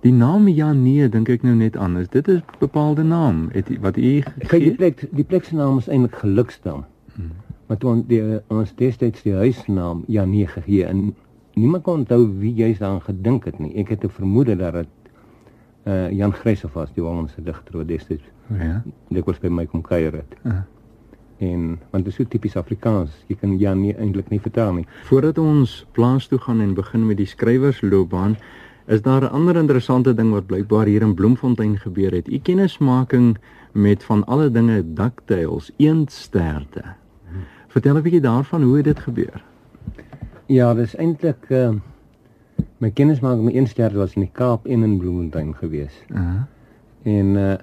Die 0.00 0.12
naam 0.12 0.48
Janee 0.48 1.08
dink 1.08 1.28
ek 1.28 1.42
nou 1.44 1.54
net 1.56 1.76
aan. 1.76 1.98
Is 1.98 2.08
dit 2.08 2.28
'n 2.28 2.42
bepaalde 2.58 3.02
naam? 3.02 3.48
Het 3.52 3.78
wat 3.80 3.96
jy 3.96 4.22
Kyk, 4.38 4.60
die 4.60 4.74
plek, 4.74 5.08
die 5.10 5.24
plek 5.24 5.44
se 5.44 5.54
naam 5.54 5.78
is 5.78 5.88
eintlik 5.88 6.14
Geluksdam. 6.14 6.84
Hmm. 7.14 7.32
Maar 7.66 7.76
toe 7.76 7.90
ons 7.90 8.06
die 8.06 8.40
ons 8.48 8.74
destyds 8.74 9.22
die 9.22 9.34
huisnaam 9.34 10.04
Janie 10.06 10.46
gegee 10.46 10.84
en 10.84 11.14
niemand 11.54 11.82
kon 11.82 11.98
onthou 11.98 12.38
wie 12.38 12.54
jy 12.54 12.76
daaraan 12.78 13.00
gedink 13.00 13.44
het 13.44 13.58
nie. 13.58 13.74
Ek 13.74 13.88
het 13.88 14.04
'n 14.04 14.08
vermoede 14.08 14.56
dat 14.56 14.72
dit 14.72 14.88
uh 15.86 16.10
Jan 16.10 16.32
Greshoff 16.32 16.74
was, 16.74 16.92
die 16.94 17.02
Hollandse 17.02 17.42
digter 17.42 17.76
wat 17.76 17.88
destyds 17.88 18.28
O 18.50 18.54
ja. 18.58 18.82
dikwels 19.08 19.38
by 19.40 19.48
my 19.48 19.66
kom 19.66 19.82
kuier 19.82 20.12
het. 20.12 20.36
Uh. 20.42 20.62
En 21.40 21.78
want 21.90 22.04
dit 22.04 22.12
is 22.12 22.18
so 22.18 22.28
tipies 22.28 22.56
Afrikaans. 22.56 23.12
Jy 23.30 23.36
kan 23.40 23.56
Janie 23.58 23.94
eintlik 23.96 24.28
nie 24.28 24.40
vertaal 24.42 24.74
nie. 24.80 24.86
Voordat 25.08 25.38
ons 25.40 25.84
plaas 25.96 26.26
toe 26.28 26.38
gaan 26.38 26.60
en 26.60 26.74
begin 26.74 27.06
met 27.06 27.16
die 27.16 27.28
skrywersloopbaan, 27.30 28.36
is 28.86 29.02
daar 29.02 29.22
'n 29.22 29.32
ander 29.32 29.56
interessante 29.56 30.14
ding 30.14 30.32
wat 30.32 30.46
blykbaar 30.46 30.86
hier 30.86 31.02
in 31.02 31.14
Bloemfontein 31.14 31.78
gebeur 31.78 32.12
het. 32.12 32.28
U 32.28 32.38
kennismaking 32.38 33.38
met 33.72 34.04
van 34.04 34.26
alle 34.26 34.50
dinge 34.50 34.84
ducktails, 34.94 35.70
eendsterte. 35.76 36.82
Vertel 37.68 37.96
'n 37.96 38.02
bietjie 38.02 38.20
daarvan 38.20 38.62
hoe 38.62 38.76
het 38.76 38.84
dit 38.84 39.00
gebeur? 39.00 39.42
Ja, 40.46 40.74
dis 40.74 40.96
eintlik 40.96 41.48
uh 41.48 41.70
my 42.78 42.90
kennismaking 42.90 43.44
met 43.44 43.54
eenster 43.54 43.96
was 43.98 44.14
in 44.14 44.22
die 44.26 44.32
Kaap 44.32 44.66
en 44.66 44.82
in 44.82 44.98
Bloemfontein 44.98 45.54
gewees. 45.54 45.96
Uh. 46.08 46.42
En 47.02 47.36
uh 47.36 47.56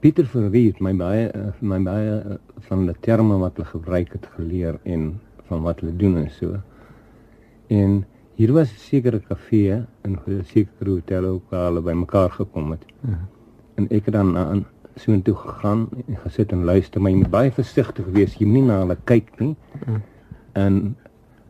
Pieter 0.00 0.24
Verriet 0.24 0.78
my 0.80 0.94
baie 0.96 1.26
uh, 1.36 1.50
my 1.60 1.76
baie 1.84 2.12
uh, 2.24 2.36
van 2.68 2.86
die 2.88 2.94
terme 3.04 3.36
wat 3.42 3.58
hulle 3.58 3.68
gebruik 3.68 4.14
het 4.16 4.28
geleer 4.36 4.78
en 4.88 5.10
van 5.50 5.60
wat 5.66 5.82
hulle 5.82 5.92
doen 6.00 6.16
en 6.16 6.30
so. 6.32 6.56
En 7.68 8.04
hier 8.40 8.52
was 8.56 8.72
'n 8.72 8.80
sekere 8.80 9.20
kafee 9.20 9.84
en 10.02 10.16
'n 10.16 10.44
sekere 10.44 10.90
hotel 10.90 11.24
ook 11.24 11.50
waar 11.50 11.66
hulle 11.68 11.82
bymekaar 11.82 12.30
gekom 12.30 12.70
het. 12.70 12.84
Ja. 13.00 13.18
En 13.74 13.88
ek 13.90 14.04
het 14.04 14.14
dan 14.14 14.36
aan 14.36 14.64
so 14.96 15.12
intoe 15.12 15.34
gegaan 15.34 15.88
en 16.06 16.16
gesit 16.16 16.52
en 16.52 16.64
luister, 16.64 17.00
maar 17.00 17.10
jy 17.10 17.16
moet 17.16 17.30
baie 17.30 17.52
versigtig 17.52 18.06
wees. 18.06 18.34
Jy 18.38 18.46
moenie 18.46 18.68
na 18.68 18.78
hulle 18.78 18.96
kyk 19.04 19.38
nie. 19.38 19.56
Ja. 19.86 20.00
En 20.52 20.96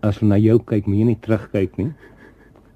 as 0.01 0.19
hulle 0.19 0.29
na 0.35 0.39
jou 0.39 0.59
kyk, 0.65 0.87
moet 0.87 0.99
jy 0.99 1.05
nie 1.05 1.19
terugkyk 1.21 1.77
nie. 1.77 1.93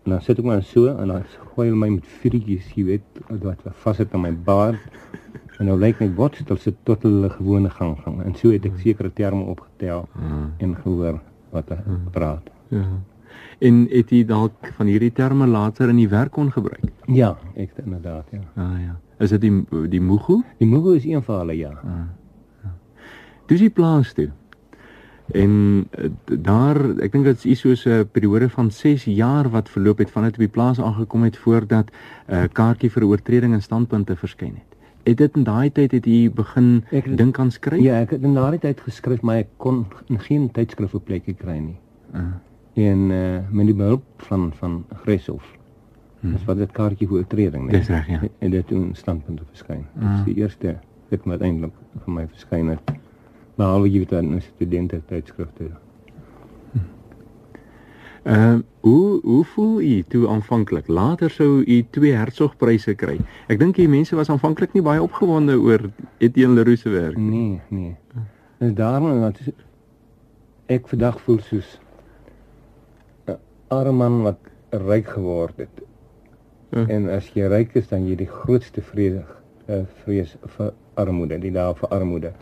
En 0.04 0.10
dan 0.10 0.20
sit 0.20 0.38
ek 0.38 0.44
maar 0.44 0.62
so 0.62 0.86
en 0.92 1.08
dan 1.08 1.22
gooi 1.54 1.68
hulle 1.68 1.78
my 1.80 1.88
met 1.94 2.06
vuurtjies, 2.20 2.66
jy 2.76 2.84
weet, 2.84 3.20
wat 3.42 3.62
vas 3.84 3.98
het 4.02 4.12
aan 4.14 4.20
my 4.26 4.32
baard. 4.46 4.80
En 5.58 5.66
nou 5.70 5.78
lyk 5.78 6.00
my 6.02 6.08
borstel 6.12 6.58
sit 6.60 6.76
tot 6.84 7.02
hulle 7.06 7.30
gewone 7.30 7.70
gang 7.70 7.94
gang. 8.02 8.20
En 8.24 8.34
so 8.34 8.50
het 8.52 8.64
ek 8.66 8.76
sekere 8.82 9.12
terme 9.14 9.44
opgetel 9.54 10.08
Uh. 10.18 10.44
en 10.58 10.74
gehoor 10.82 11.20
wat 11.54 11.68
hulle 11.68 11.98
praat. 12.12 12.50
Ja. 12.68 12.84
En 13.64 13.86
het 13.90 14.10
jy 14.10 14.24
dalk 14.26 14.66
van 14.76 14.86
hierdie 14.86 15.12
terme 15.12 15.46
later 15.46 15.88
in 15.88 15.96
die 15.96 16.08
werk 16.08 16.32
kon 16.32 16.50
gebruik? 16.52 16.90
Ja, 17.06 17.36
ek 17.56 17.70
inderdaad, 17.84 18.26
ja. 18.30 18.40
Ah 18.56 18.76
ja. 18.82 18.98
Is 19.18 19.30
dit 19.30 19.40
die 19.40 19.88
die 19.88 20.00
Mugu? 20.00 20.42
Die 20.58 20.66
Mugu 20.68 20.96
is 20.96 21.04
een 21.06 21.22
van 21.22 21.38
hulle, 21.44 21.56
ja. 21.56 21.72
Dis 23.46 23.60
die 23.60 23.70
plaas 23.70 24.12
toe. 24.16 24.30
En 25.32 25.86
eh, 25.90 26.10
daar, 26.40 26.76
ek 27.00 27.12
dink 27.12 27.24
dit 27.24 27.36
is 27.36 27.44
iets 27.44 27.60
soos 27.60 27.84
'n 27.86 28.08
periode 28.12 28.48
van 28.50 28.70
6 28.70 29.04
jaar 29.04 29.48
wat 29.50 29.68
verloop 29.68 29.98
het 29.98 30.10
vandat 30.10 30.32
jy 30.36 30.38
by 30.38 30.44
die 30.44 30.52
plaas 30.52 30.80
aangekom 30.80 31.22
het 31.22 31.36
voordat 31.36 31.90
'n 32.28 32.34
uh, 32.34 32.42
kaartjie 32.52 32.90
vir 32.90 33.02
'n 33.02 33.06
oortreding 33.06 33.52
in 33.54 33.62
standpunte 33.62 34.16
verskyn 34.16 34.54
het. 34.54 34.70
Het 35.04 35.16
dit 35.16 35.36
in 35.36 35.44
daai 35.44 35.70
tyd 35.72 35.92
het 35.92 36.04
jy 36.04 36.30
begin 36.32 36.84
het- 36.88 37.16
dink 37.16 37.38
aan 37.38 37.50
skryf? 37.50 37.80
Ja, 37.82 38.00
ek 38.00 38.10
het 38.10 38.22
in 38.22 38.34
daardie 38.34 38.60
tyd 38.60 38.80
geskryf, 38.80 39.20
maar 39.22 39.36
ek 39.36 39.48
kon 39.56 39.86
in 40.08 40.18
geen 40.20 40.50
tydskrif 40.50 40.94
'n 40.94 41.00
plekkie 41.04 41.34
kry 41.34 41.58
nie. 41.58 41.76
Uh, 42.14 42.20
En 42.76 43.10
uh 43.10 43.38
met 43.50 43.66
die 43.66 43.74
behulp 43.74 44.02
van 44.16 44.52
van 44.54 44.84
Greshoff. 45.02 45.56
Hmm. 46.20 46.32
Dis 46.32 46.44
wat 46.44 46.56
dit 46.56 46.72
kaartjie 46.72 47.06
vir 47.08 47.16
oortreding, 47.18 47.70
Dis 47.70 47.88
reg, 47.88 48.08
ja. 48.08 48.20
En 48.38 48.50
dit 48.50 48.70
in 48.70 48.90
standpunte 48.94 49.42
verskyn. 49.48 49.84
Dit 49.94 50.04
Ah. 50.08 50.18
is 50.18 50.24
die 50.24 50.34
eerste 50.34 50.76
dit 51.08 51.20
wat 51.24 51.40
eintlik 51.40 51.72
vir 52.04 52.12
my 52.14 52.26
verskyn 52.28 52.66
het. 52.68 52.80
Behalwe 53.56 53.90
jy 53.90 53.98
weet 54.02 54.10
dan 54.10 54.40
studente 54.40 55.00
tydskrifte. 55.06 55.70
uh 58.24 58.58
hoe 58.80 59.20
hoe 59.22 59.44
voel 59.44 59.80
u 59.80 60.02
toe 60.08 60.28
aanvanklik? 60.28 60.88
Later 60.88 61.30
sou 61.30 61.62
u 61.64 61.84
twee 61.90 62.12
Hertzogpryse 62.12 62.94
kry. 62.94 63.18
Ek 63.48 63.58
dink 63.58 63.76
die 63.76 63.88
mense 63.88 64.16
was 64.16 64.28
aanvanklik 64.32 64.72
nie 64.72 64.82
baie 64.84 65.00
opgewonde 65.02 65.56
oor 65.60 65.86
Etienne 66.18 66.54
Leroux 66.54 66.80
se 66.80 66.92
werk. 66.92 67.16
Nee, 67.16 67.60
nee. 67.68 67.96
En 68.58 68.74
daarom 68.74 69.20
wat 69.20 69.40
ek 70.66 70.88
vandag 70.88 71.20
voel 71.20 71.40
soos 71.44 71.78
'n 73.28 73.38
arme 73.68 73.92
man 73.92 74.22
wat 74.22 74.38
ryk 74.70 75.08
geword 75.08 75.56
het. 75.56 75.84
Ja. 76.70 76.86
En 76.88 77.08
as 77.08 77.28
jy 77.34 77.48
ryk 77.48 77.74
is 77.74 77.88
dan 77.88 78.06
jy 78.08 78.16
die 78.16 78.30
grootste 78.30 78.82
vrede 78.82 79.24
uh, 79.68 79.84
vrees 80.04 80.36
vir 80.56 80.72
armoede, 80.94 81.38
die 81.38 81.52
dae 81.52 81.74
vir 81.74 81.88
armoede. 81.88 82.32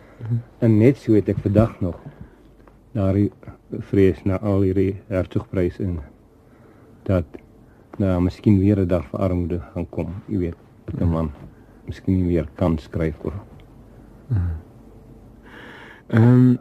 En 0.59 0.77
net 0.77 0.97
so 0.97 1.13
het 1.13 1.29
ek 1.29 1.39
vandag 1.43 1.79
nog 1.81 1.95
daardie 2.93 3.31
vrees 3.89 4.19
na 4.25 4.37
al 4.37 4.61
hierdie 4.61 5.01
hertogpryse 5.07 5.83
en 5.83 5.99
dat 7.03 7.25
nou 7.97 8.21
miskien 8.21 8.59
weer 8.59 8.79
'n 8.79 8.87
dag 8.87 9.05
vir 9.09 9.19
armoede 9.19 9.59
gaan 9.73 9.89
kom, 9.89 10.13
jy 10.27 10.37
weet, 10.37 10.59
dat 10.85 11.01
'n 11.01 11.09
man 11.09 11.31
miskien 11.85 12.27
weer 12.27 12.47
kan 12.55 12.77
skryf 12.77 13.15
oor 13.23 13.33
Ehm 16.07 16.23
um, 16.23 16.59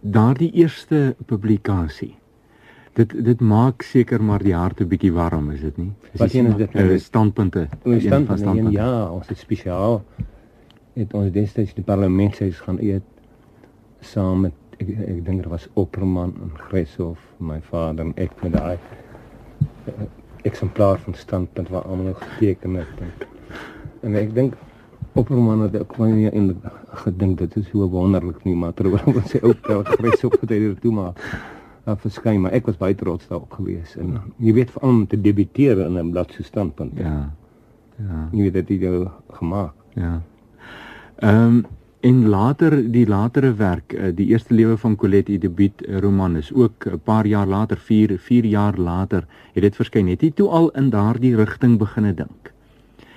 daardie 0.00 0.52
eerste 0.52 1.16
publikasie. 1.26 2.14
Dit 2.92 3.14
dit 3.24 3.40
maak 3.40 3.82
seker 3.82 4.22
maar 4.22 4.42
die 4.44 4.54
hart 4.54 4.80
'n 4.80 4.88
bietjie 4.88 5.12
warm, 5.12 5.50
is 5.50 5.60
dit 5.60 5.76
nie? 5.76 5.92
Dis 6.12 6.20
Wat 6.20 6.32
een 6.34 6.46
is 6.46 6.56
dit 6.56 6.72
nou? 6.74 6.88
eh, 6.90 6.98
standpunte. 6.98 7.68
Ons 7.84 7.94
een 7.94 8.00
stand 8.00 8.26
van 8.26 8.38
van 8.38 8.56
een 8.58 8.70
ja, 8.70 9.10
ons 9.10 9.28
het 9.28 9.38
spesiaal 9.38 10.02
het 10.94 11.14
ons 11.14 11.30
destyds 11.32 11.74
die 11.74 11.84
parlementshuis 11.84 12.60
gaan 12.60 12.78
eet 12.80 13.02
saam 14.00 14.40
met 14.40 14.52
ek, 14.78 14.88
ek 14.88 15.24
dink 15.24 15.42
dit 15.42 15.46
was 15.50 15.68
Opperman 15.74 16.34
en 16.42 16.50
Greshoff, 16.68 17.20
my 17.38 17.60
vader 17.62 18.04
en 18.04 18.12
ek 18.16 18.30
met 18.42 18.52
daai 18.52 18.78
eh, 19.86 19.92
eksemplaar 20.42 20.98
van 20.98 21.14
standpunt 21.14 21.68
waar 21.68 21.82
almal 21.82 22.14
geteken 22.14 22.74
het. 22.74 22.88
En, 23.00 23.12
en 24.02 24.14
ek 24.14 24.34
dink 24.34 24.54
Opperman 25.14 25.60
het 25.60 25.74
ek 25.74 25.94
van 25.94 26.14
nie 26.16 26.28
eintlik 26.30 26.56
gedink 27.06 27.38
dit 27.38 27.56
is 27.56 27.66
so 27.68 27.88
wonderlik 27.88 28.44
nie, 28.44 28.54
maar 28.54 28.72
terwyl 28.74 29.14
ons 29.14 29.30
sy 29.32 29.38
ou 29.42 29.54
pelgrim 29.54 30.12
op 30.24 30.36
gedoen 30.40 30.78
toe 30.80 30.92
maar 30.92 31.12
uh, 31.86 31.96
verskyn, 31.96 32.40
maar 32.40 32.52
ek 32.52 32.66
was 32.66 32.78
baie 32.80 32.94
trots 32.94 33.28
daarop 33.28 33.52
geweest 33.52 33.96
en 33.96 34.18
jy 34.38 34.54
weet 34.54 34.70
veral 34.70 34.90
om 34.90 35.06
te 35.06 35.20
debuteer 35.20 35.84
in 35.86 35.98
'n 35.98 36.10
blad 36.10 36.32
so 36.32 36.42
standpunt. 36.42 36.98
Ja. 36.98 37.32
Ja. 37.98 38.28
Jy 38.32 38.50
weet 38.50 38.66
dit 38.66 38.68
jy 38.82 39.06
gemaak. 39.38 39.74
Ja. 39.94 40.22
Ehm 41.16 41.46
um, 41.46 41.64
en 42.02 42.28
later 42.28 42.74
die 42.92 43.06
latere 43.06 43.52
werk, 43.54 43.92
eh, 43.92 44.10
die 44.14 44.26
eerste 44.26 44.54
lewe 44.54 44.76
van 44.76 44.96
Colette, 44.96 45.30
die 45.30 45.38
debuut 45.38 45.84
roman 46.02 46.36
is 46.36 46.52
ook 46.52 46.86
'n 46.86 47.00
paar 47.04 47.26
jaar 47.26 47.46
later, 47.46 47.76
4 47.76 48.18
4 48.18 48.44
jaar 48.44 48.76
later, 48.76 49.26
het 49.52 49.62
dit 49.62 49.76
verskyn. 49.76 50.08
Het 50.08 50.20
jy 50.20 50.30
toe 50.30 50.48
al 50.48 50.70
in 50.70 50.90
daardie 50.90 51.36
rigting 51.36 51.78
begine 51.78 52.14
dink? 52.14 52.52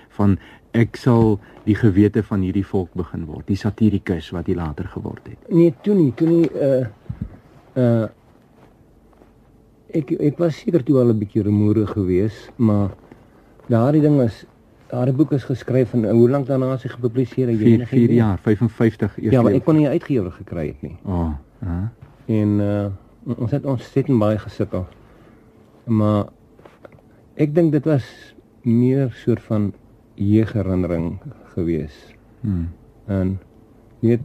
Van 0.09 0.37
ek 0.71 0.95
sal 0.95 1.39
die 1.65 1.75
gewete 1.75 2.23
van 2.23 2.41
hierdie 2.41 2.65
volk 2.65 2.93
begin 2.93 3.25
word, 3.25 3.47
die 3.47 3.55
satirikus 3.55 4.29
wat 4.29 4.47
hy 4.47 4.53
later 4.53 4.85
geword 4.85 5.27
het. 5.27 5.49
Nee, 5.49 5.73
toe 5.81 5.95
nie, 5.95 6.11
toe 6.13 6.27
nie 6.27 6.49
uh 6.53 6.85
uh 7.75 8.07
ek 9.95 10.11
ek 10.19 10.41
was 10.41 10.59
seker 10.59 10.83
toe 10.83 10.99
al 10.99 11.13
'n 11.13 11.19
bietjie 11.19 11.43
remoerig 11.43 11.91
geweest, 11.95 12.51
maar 12.57 12.91
daardie 13.67 14.01
ding 14.01 14.21
is 14.21 14.45
daardie 14.91 15.15
boek 15.15 15.31
is 15.31 15.43
geskryf 15.43 15.93
en 15.93 16.05
hoe 16.09 16.29
lank 16.29 16.47
daarna 16.47 16.73
is 16.73 16.83
hy 16.83 16.89
gepubliseer? 16.89 17.49
4 17.57 17.87
4 17.87 18.11
jaar, 18.11 18.37
55 18.39 19.17
eers. 19.17 19.33
Ja, 19.33 19.41
maar 19.41 19.53
ek 19.53 19.65
kon 19.65 19.75
nie 19.75 19.87
uitgewer 19.89 20.31
gekry 20.31 20.67
het 20.67 20.81
nie. 20.81 20.97
O. 21.05 21.11
Oh, 21.11 21.31
uh. 21.63 21.87
En 22.27 22.59
uh 22.59 22.87
ons 23.25 23.51
het 23.51 23.65
ons 23.65 23.81
sit 23.81 24.07
en 24.07 24.19
baie 24.21 24.37
gesukkel. 24.37 24.85
Maar 25.85 26.27
ek 27.41 27.55
dink 27.55 27.71
dit 27.73 27.85
was 27.89 28.05
meer 28.61 29.09
soort 29.23 29.41
van 29.47 29.73
jeugherinnering 30.13 31.17
geweest. 31.55 32.13
Hmm. 32.41 32.69
En 33.07 33.39
weet 33.99 34.21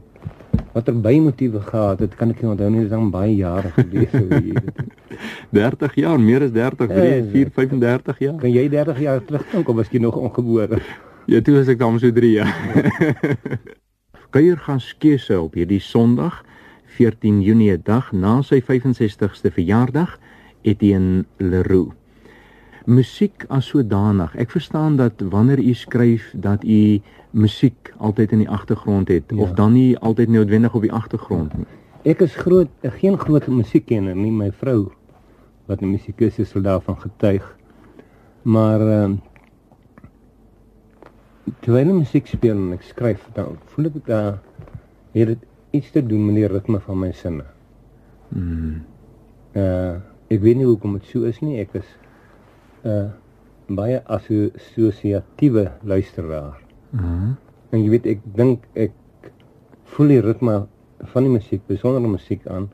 watter 0.73 0.95
bymotiewe 0.95 1.61
gehad 1.61 2.01
het, 2.01 2.15
kan 2.19 2.31
ek 2.31 2.43
nie 2.43 2.51
onthou 2.53 2.71
nie, 2.71 2.85
dit 2.85 2.91
is 2.91 2.97
al 2.97 3.09
baie 3.11 3.35
jare 3.35 3.73
gelede. 3.75 4.63
30 5.57 5.97
jaar, 6.05 6.21
meer 6.23 6.47
as 6.47 6.53
30, 6.55 6.91
3, 6.95 7.23
4, 7.35 7.53
35 7.59 8.25
jaar. 8.27 8.37
Kan 8.43 8.55
jy 8.55 8.67
30 8.73 9.03
jaar 9.05 9.25
terugdink 9.27 9.69
of 9.69 9.81
was 9.81 9.93
jy 9.93 10.03
nog 10.03 10.19
ongebore? 10.19 10.81
Ja, 11.31 11.39
toe 11.45 11.53
was 11.55 11.69
ek 11.71 11.79
dan 11.79 11.99
so 12.01 12.11
3 12.11 12.31
jaar. 12.33 12.55
Kuier 14.35 14.57
gaan 14.59 14.81
skese 14.83 15.37
op 15.39 15.55
hierdie 15.55 15.79
Sondag, 15.85 16.41
14 16.97 17.39
Junie 17.45 17.77
dag 17.77 18.09
na 18.11 18.41
sy 18.43 18.59
65ste 18.65 19.53
verjaardag, 19.55 20.17
Etienne 20.67 21.29
Leroux. 21.39 22.00
Musiek 22.85 23.45
as 23.49 23.67
sodanig. 23.67 24.37
Ek 24.37 24.51
verstaan 24.51 24.97
dat 24.97 25.21
wanneer 25.21 25.59
u 25.59 25.75
skryf 25.75 26.33
dat 26.35 26.65
u 26.65 27.01
musiek 27.31 27.93
altyd 27.99 28.33
in 28.33 28.39
die 28.39 28.49
agtergrond 28.49 29.09
het 29.09 29.25
ja. 29.29 29.37
of 29.37 29.53
dan 29.53 29.73
nie 29.73 29.99
altyd 29.99 30.29
noodwendig 30.29 30.75
op 30.75 30.83
die 30.83 30.93
agtergrond 30.93 31.57
nie. 31.57 31.67
Ek 32.03 32.21
is 32.25 32.35
groot 32.35 32.71
geen 33.01 33.19
groot 33.19 33.47
musiekkenner 33.47 34.17
nie, 34.17 34.33
my 34.33 34.51
vrou 34.53 34.93
wat 35.69 35.83
'n 35.83 35.91
musikus 35.91 36.39
is 36.39 36.49
sal 36.49 36.63
daarvan 36.63 36.97
getuig. 36.99 37.57
Maar 38.43 38.81
ehm 38.81 39.13
uh, 39.13 39.19
terwyl 41.61 41.89
ek 41.89 41.95
musiek 41.95 42.27
speel 42.27 42.57
en 42.57 42.73
ek 42.73 42.83
skryf, 42.83 43.29
dan 43.35 43.59
voel 43.65 43.85
ek 43.85 44.07
dat 44.07 44.39
het 45.13 45.27
dit 45.27 45.43
iets 45.71 45.91
te 45.91 46.07
doen 46.07 46.27
met 46.27 46.35
die 46.35 46.47
ritme 46.47 46.81
van 46.81 46.99
my 46.99 47.13
sinne. 47.13 47.45
Mm. 48.29 48.83
Uh 49.53 49.95
ek 50.31 50.41
weet 50.41 50.57
nie 50.57 50.67
hoekom 50.67 50.93
dit 50.95 51.05
so 51.11 51.27
is 51.27 51.41
nie. 51.41 51.59
Ek 51.59 51.75
is 51.75 51.87
'n 52.85 53.75
baie 53.77 54.03
assosiatiewe 54.05 55.71
luisteraar. 55.83 56.59
Mhm. 56.91 57.05
Uh 57.05 57.37
en 57.71 57.85
jy 57.85 57.91
weet 57.93 58.07
ek 58.07 58.23
dink 58.37 58.67
ek 58.75 58.95
voel 59.95 60.15
die 60.15 60.23
ritme 60.25 60.57
van 61.13 61.27
die 61.27 61.33
musiek, 61.33 61.63
besondere 61.71 62.11
musiek 62.11 62.47
aan 62.51 62.69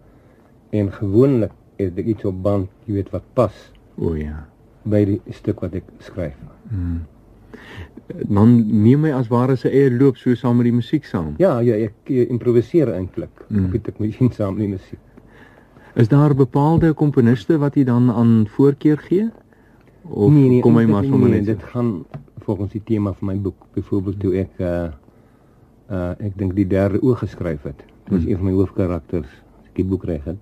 en 0.76 0.90
gewoonlik 0.92 1.52
het 1.80 1.98
ek 2.00 2.08
iets 2.14 2.24
op 2.28 2.38
band, 2.42 2.70
jy 2.88 2.96
weet 2.98 3.12
wat 3.12 3.26
pas. 3.36 3.56
O 3.96 4.14
ja. 4.16 4.46
by 4.86 5.00
die 5.08 5.34
stuk 5.34 5.64
wat 5.64 5.74
ek 5.74 5.86
skryf. 6.04 6.36
Mm. 6.70 7.00
Dan 8.30 8.52
neem 8.84 9.02
my 9.02 9.10
as 9.16 9.26
ware 9.32 9.56
se 9.58 9.66
eie 9.66 9.90
loop 9.90 10.18
so 10.20 10.34
saam 10.38 10.60
met 10.60 10.68
die 10.68 10.76
musiek 10.76 11.08
saam. 11.08 11.32
Ja, 11.42 11.56
ja, 11.64 11.74
ek, 11.88 11.96
ek 12.06 12.30
improviseer 12.30 12.92
eintlik. 12.94 13.32
Mm. 13.48 13.66
Ek 13.66 13.80
het 13.80 13.90
ek 13.94 13.98
masjien 14.04 14.30
saam 14.36 14.54
met 14.54 14.66
die 14.66 14.74
musiek. 14.76 15.02
Is 15.98 16.12
daar 16.12 16.36
bepaalde 16.38 16.92
komponiste 16.94 17.56
wat 17.58 17.74
jy 17.74 17.86
dan 17.88 18.12
aan 18.12 18.44
voorkeur 18.54 19.00
gee? 19.08 19.26
Of 20.10 20.30
nee, 20.32 20.48
nee, 20.48 20.60
kom 20.60 20.76
hy 20.78 20.84
maar 20.86 21.04
sommer 21.04 21.28
nee, 21.28 21.40
net? 21.40 21.46
dit 21.46 21.62
gaan 21.72 22.04
volgens 22.46 22.72
die 22.72 22.82
tema 22.84 23.12
van 23.12 23.28
my 23.28 23.36
boek. 23.40 23.66
Byvoorbeeld 23.74 24.20
toe 24.20 24.34
ek 24.44 24.60
uh 24.60 24.88
uh 25.90 26.10
ek 26.18 26.36
dink 26.38 26.54
die 26.54 26.66
derde 26.66 27.02
oog 27.02 27.18
geskryf 27.18 27.62
het. 27.62 27.78
Dit 28.06 28.12
was 28.14 28.22
Mm. 28.24 28.28
een 28.30 28.36
van 28.36 28.44
my 28.46 28.52
hoofkarakters, 28.52 29.26
as 29.60 29.66
ek 29.68 29.74
die 29.74 29.84
boek 29.84 30.04
reg 30.04 30.24
het, 30.24 30.38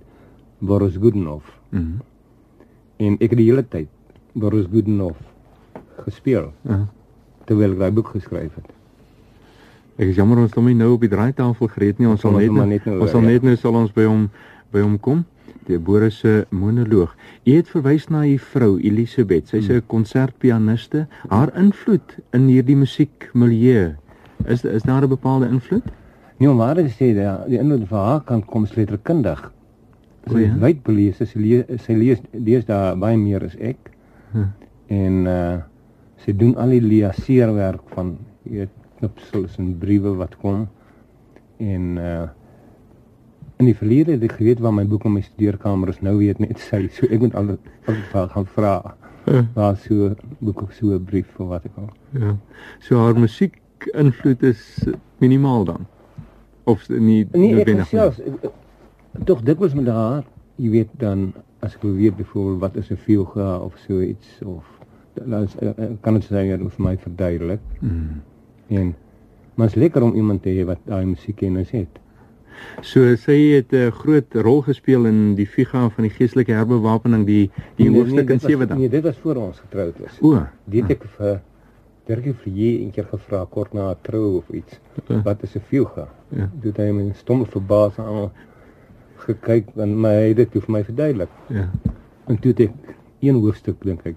Boris 0.58 0.96
Godunov. 1.00 1.42
Mhm. 1.70 1.98
En 2.96 3.12
ek 3.20 3.30
het 3.30 3.38
die 3.38 3.48
hele 3.50 3.64
tyd 3.68 3.88
Boris 4.32 4.66
Godunov 4.72 5.16
gespeel 6.04 6.52
Uh, 6.68 6.80
terwyl 7.44 7.72
ek 7.72 7.78
daai 7.78 7.90
boek 7.92 8.08
geskryf 8.08 8.54
het. 8.54 8.68
ek 9.96 10.08
is 10.08 10.16
jammer 10.16 10.38
ons 10.38 10.52
hom 10.54 10.64
nie 10.66 10.74
nou 10.74 10.92
op 10.94 11.00
die 11.00 11.08
draaitafel 11.08 11.68
gereed 11.68 11.98
nie. 11.98 12.08
Ons 12.08 12.20
sal 12.20 12.32
net 12.32 12.50
nou, 12.52 12.66
net 12.66 12.84
nou 12.84 13.00
ons 13.00 13.10
sal 13.10 13.20
ja. 13.20 13.26
net 13.28 13.42
nou 13.42 13.56
sal 13.56 13.74
ons 13.74 13.92
by 13.92 14.04
hom 14.04 14.28
by 14.72 14.80
hom 14.80 14.98
kom. 14.98 15.24
Die 15.66 15.78
Boris 15.78 16.18
se 16.18 16.46
monoloog. 16.50 17.14
U 17.44 17.52
het 17.56 17.68
verwys 17.68 18.08
na 18.08 18.26
u 18.26 18.38
vrou 18.38 18.78
Elisabeth. 18.80 19.48
Sy's 19.48 19.66
Hmm. 19.68 19.76
'n 19.76 19.86
konsertpianiste. 19.86 21.06
Haar 21.28 21.56
invloed 21.56 22.18
in 22.32 22.46
hierdie 22.48 22.76
musiekmilieu 22.76 23.94
is 24.46 24.64
is 24.64 24.82
daar 24.82 25.02
'n 25.02 25.08
bepaalde 25.08 25.48
invloed? 25.48 25.84
Nee, 26.38 26.48
maar 26.52 26.74
dit 26.74 26.90
sê 26.90 27.14
dat 27.14 27.46
die 27.48 27.58
invloed 27.58 27.88
van 27.88 27.98
haar 28.06 28.20
kant 28.24 28.44
kom 28.44 28.66
letterkundig. 28.74 29.52
Sy 30.26 30.34
O, 30.34 30.38
ja? 30.38 30.54
is 30.54 30.60
wyd 30.60 30.82
belees, 30.82 31.16
sy 31.16 31.38
lees 31.38 31.64
sy 31.84 31.92
lees 31.92 32.20
lees 32.32 32.64
daar 32.64 32.96
baie 32.98 33.16
meer 33.16 33.44
as 33.44 33.56
ek. 33.56 33.76
Hm. 34.32 34.44
En 34.86 35.26
uh 35.26 35.56
sy 36.16 36.32
doen 36.36 36.56
al 36.56 36.68
die 36.68 36.80
liaseerwerk 36.80 37.82
van 37.94 38.18
jy 38.42 38.56
weet 38.58 38.70
knipsels 38.98 39.58
en 39.58 39.78
briewe 39.78 40.14
wat 40.16 40.36
kom. 40.36 40.68
En 41.58 41.96
uh 41.96 42.28
in 43.64 43.70
die 43.70 43.76
verlede 43.78 44.12
het 44.18 44.22
ek 44.26 44.36
geweet 44.38 44.60
waar 44.60 44.74
my 44.76 44.84
boek 44.88 45.06
in 45.08 45.14
my 45.16 45.22
studeerkamer 45.24 45.88
is, 45.94 46.00
nou 46.04 46.16
weet 46.20 46.38
net 46.42 46.60
sy. 46.60 46.82
So 46.92 47.06
ek 47.08 47.20
moet 47.24 47.34
vir 47.88 48.18
haar 48.18 48.28
gaan 48.34 48.46
vra. 48.56 48.74
Ja. 49.24 49.40
Waar 49.56 49.76
so 49.80 50.10
boek 50.44 50.62
of 50.66 50.72
so 50.76 50.92
'n 50.92 51.04
brief 51.04 51.38
of 51.40 51.48
wat 51.48 51.64
ek 51.64 51.78
al. 51.80 51.88
Ja. 52.12 52.36
So 52.80 52.98
haar 53.00 53.16
musiek 53.18 53.56
invloed 53.94 54.42
is 54.42 54.84
minimaal 55.20 55.64
dan. 55.64 55.86
Of 56.64 56.88
nie 56.88 57.26
Nee, 57.32 57.54
noodwendig 57.54 57.92
nie? 57.92 58.00
selfs 58.00 58.20
tog 59.24 59.42
dikwels 59.42 59.74
met 59.74 59.86
haar, 59.88 60.24
jy 60.56 60.70
weet 60.70 60.88
dan 60.98 61.32
as 61.60 61.74
ek 61.74 61.82
weet 61.82 62.16
byvoorbeeld 62.16 62.60
wat 62.60 62.76
is 62.76 62.90
'n 62.90 62.96
fuga 62.96 63.58
of 63.58 63.74
so 63.86 64.00
iets 64.00 64.40
of 64.44 64.64
dan 65.14 65.42
is- 65.42 65.56
eh, 65.60 65.68
eh, 65.68 65.90
kan 66.00 66.14
dit 66.14 66.24
sê 66.24 66.58
vir 66.58 66.70
my 66.78 66.96
verduidelik. 66.96 67.60
Mm. 67.80 68.20
En 68.68 68.94
maar 69.54 69.66
is 69.66 69.74
lekker 69.74 70.02
om 70.02 70.14
iemand 70.14 70.42
te 70.42 70.48
hê 70.50 70.64
wat 70.66 70.78
daai 70.84 71.04
musiekkennis 71.06 71.70
het. 71.70 71.98
So 72.82 73.14
sy 73.16 73.38
het 73.56 73.72
'n 73.72 73.90
groot 73.90 74.34
rol 74.34 74.62
gespeel 74.62 75.06
in 75.06 75.34
die 75.34 75.46
Viga 75.46 75.88
van 75.90 76.02
die 76.04 76.10
geestelike 76.10 76.52
herbewapening 76.52 77.26
die 77.26 77.50
die 77.76 77.90
Nee, 77.90 77.98
hoofstuk 78.00 78.18
in 78.20 78.26
dit 78.26 78.42
was- 78.42 78.50
7 78.50 78.68
dan. 78.68 78.78
Nee, 78.78 78.88
dit 78.88 79.02
was 79.02 79.16
voor 79.18 79.36
ons 79.36 79.60
getroud 79.60 79.98
was. 79.98 80.18
O. 80.22 80.46
Dit 80.64 80.90
ek 80.90 81.04
vir 81.16 81.40
Dirkie 82.06 82.34
Vliee 82.34 82.82
een 82.82 82.90
keer 82.90 83.04
gevra 83.04 83.46
kort 83.50 83.72
na 83.72 83.80
haar 83.80 83.96
trou 84.02 84.36
of 84.36 84.48
iets. 84.50 84.78
Ja. 85.08 85.22
Wat 85.22 85.42
is 85.42 85.54
'n 85.56 85.60
fuga? 85.60 86.08
Ja. 86.28 86.50
Toe 86.60 86.70
het 86.70 86.76
hy 86.76 86.90
met 86.92 87.16
stomme 87.16 87.46
verbaas 87.46 87.98
aan 87.98 88.30
gekyk 89.16 89.66
en 89.76 90.00
my 90.00 90.28
het 90.28 90.36
dit 90.36 90.48
vir 90.52 90.64
my 90.68 90.84
verduidelik. 90.84 91.28
Ja. 91.48 91.70
En 92.26 92.38
toe 92.38 92.50
het 92.50 92.60
ek 92.60 92.72
een 93.20 93.34
hoofstuk 93.34 93.76
dink 93.82 94.00
ek 94.06 94.16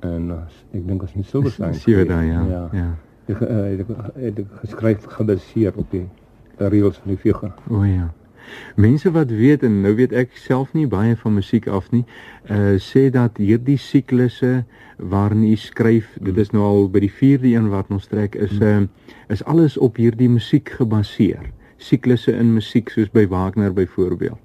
en 0.00 0.30
ek 0.74 0.86
dink 0.86 1.02
as 1.02 1.14
in 1.14 1.24
Silverstein. 1.24 1.74
Sewe 1.74 2.04
dae 2.06 2.26
ja. 2.26 2.44
Ja. 2.50 2.68
Ja. 2.72 2.94
Ek 3.28 3.40
uh, 3.40 3.72
ek- 3.80 4.14
het 4.16 4.38
ek 4.38 4.46
geskryf 4.64 5.04
gebaseer 5.06 5.72
op 5.76 5.90
die 5.90 6.08
reëls 6.68 6.96
van 6.98 7.08
die 7.14 7.16
fuga. 7.16 7.54
O 7.70 7.84
ja. 7.84 8.12
Mense 8.76 9.10
wat 9.10 9.30
weet 9.30 9.62
en 9.62 9.80
nou 9.82 9.94
weet 9.94 10.12
ek 10.12 10.30
self 10.34 10.72
nie 10.74 10.86
baie 10.86 11.16
van 11.16 11.34
musiek 11.34 11.66
af 11.68 11.90
nie, 11.90 12.04
uh 12.50 12.74
sê 12.82 13.10
dat 13.10 13.36
hierdie 13.38 13.78
siklusse 13.78 14.64
waarin 14.98 15.44
u 15.44 15.56
skryf, 15.56 16.18
dit 16.20 16.36
is 16.36 16.50
nou 16.50 16.62
al 16.62 16.88
by 16.90 17.00
die 17.00 17.12
4de 17.12 17.46
een 17.54 17.68
wat 17.70 17.86
ons 17.90 18.06
trek 18.06 18.34
is 18.34 18.58
uh 18.60 18.80
is 19.28 19.44
alles 19.44 19.78
op 19.78 19.96
hierdie 19.96 20.28
musiek 20.28 20.68
gebaseer. 20.68 21.52
Siklusse 21.76 22.32
in 22.32 22.54
musiek 22.54 22.90
soos 22.90 23.08
by 23.10 23.26
Wagner 23.28 23.72
byvoorbeeld. 23.72 24.38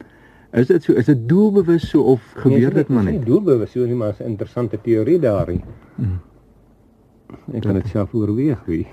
Is 0.53 0.67
dit 0.67 0.83
so? 0.83 0.93
Is 0.93 1.05
dit 1.05 1.27
doelbewus 1.29 1.89
so 1.89 2.01
of 2.01 2.21
gebeur 2.35 2.73
dit 2.73 2.87
maar 2.87 3.03
Nee, 3.03 3.17
net? 3.17 3.25
doelbewus 3.25 3.71
so 3.71 3.85
nie, 3.85 3.95
maar 3.95 4.15
'n 4.19 4.25
interessante 4.25 4.77
teorie 4.81 5.19
daarin. 5.19 5.61
Mm. 5.95 6.19
Ek 7.53 7.61
kan 7.61 7.73
dit 7.73 7.87
self 7.87 8.13
oorweeg 8.13 8.61
wie. 8.65 8.85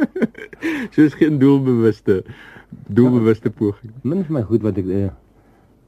Soos 0.94 1.14
geen 1.20 1.38
doelbewuste 1.38 2.24
doelbewuste 2.86 3.50
poging. 3.50 3.92
Min 4.02 4.24
van 4.24 4.38
my 4.38 4.42
goed 4.46 4.62
wat 4.62 4.76
ek 4.78 4.86
uh, 4.86 5.10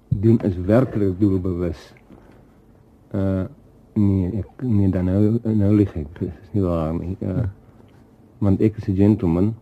doen 0.09 0.39
is 0.47 0.57
werklik 0.67 1.19
doelbewus. 1.21 1.93
Uh 3.15 3.49
Nee, 3.93 4.31
ek 4.41 4.63
nee 4.65 4.89
dan 4.89 5.05
nou 5.05 5.37
nou 5.45 5.73
lieg 5.77 5.91
ek. 6.01 6.07
Dit 6.17 6.31
is 6.31 6.53
nie 6.55 6.63
waar 6.65 6.95
nie. 6.97 7.13
Uh, 7.21 7.45
want 8.41 8.63
ek 8.65 8.79
is 8.81 8.89
'n 8.89 8.97
gentleman 8.97 9.53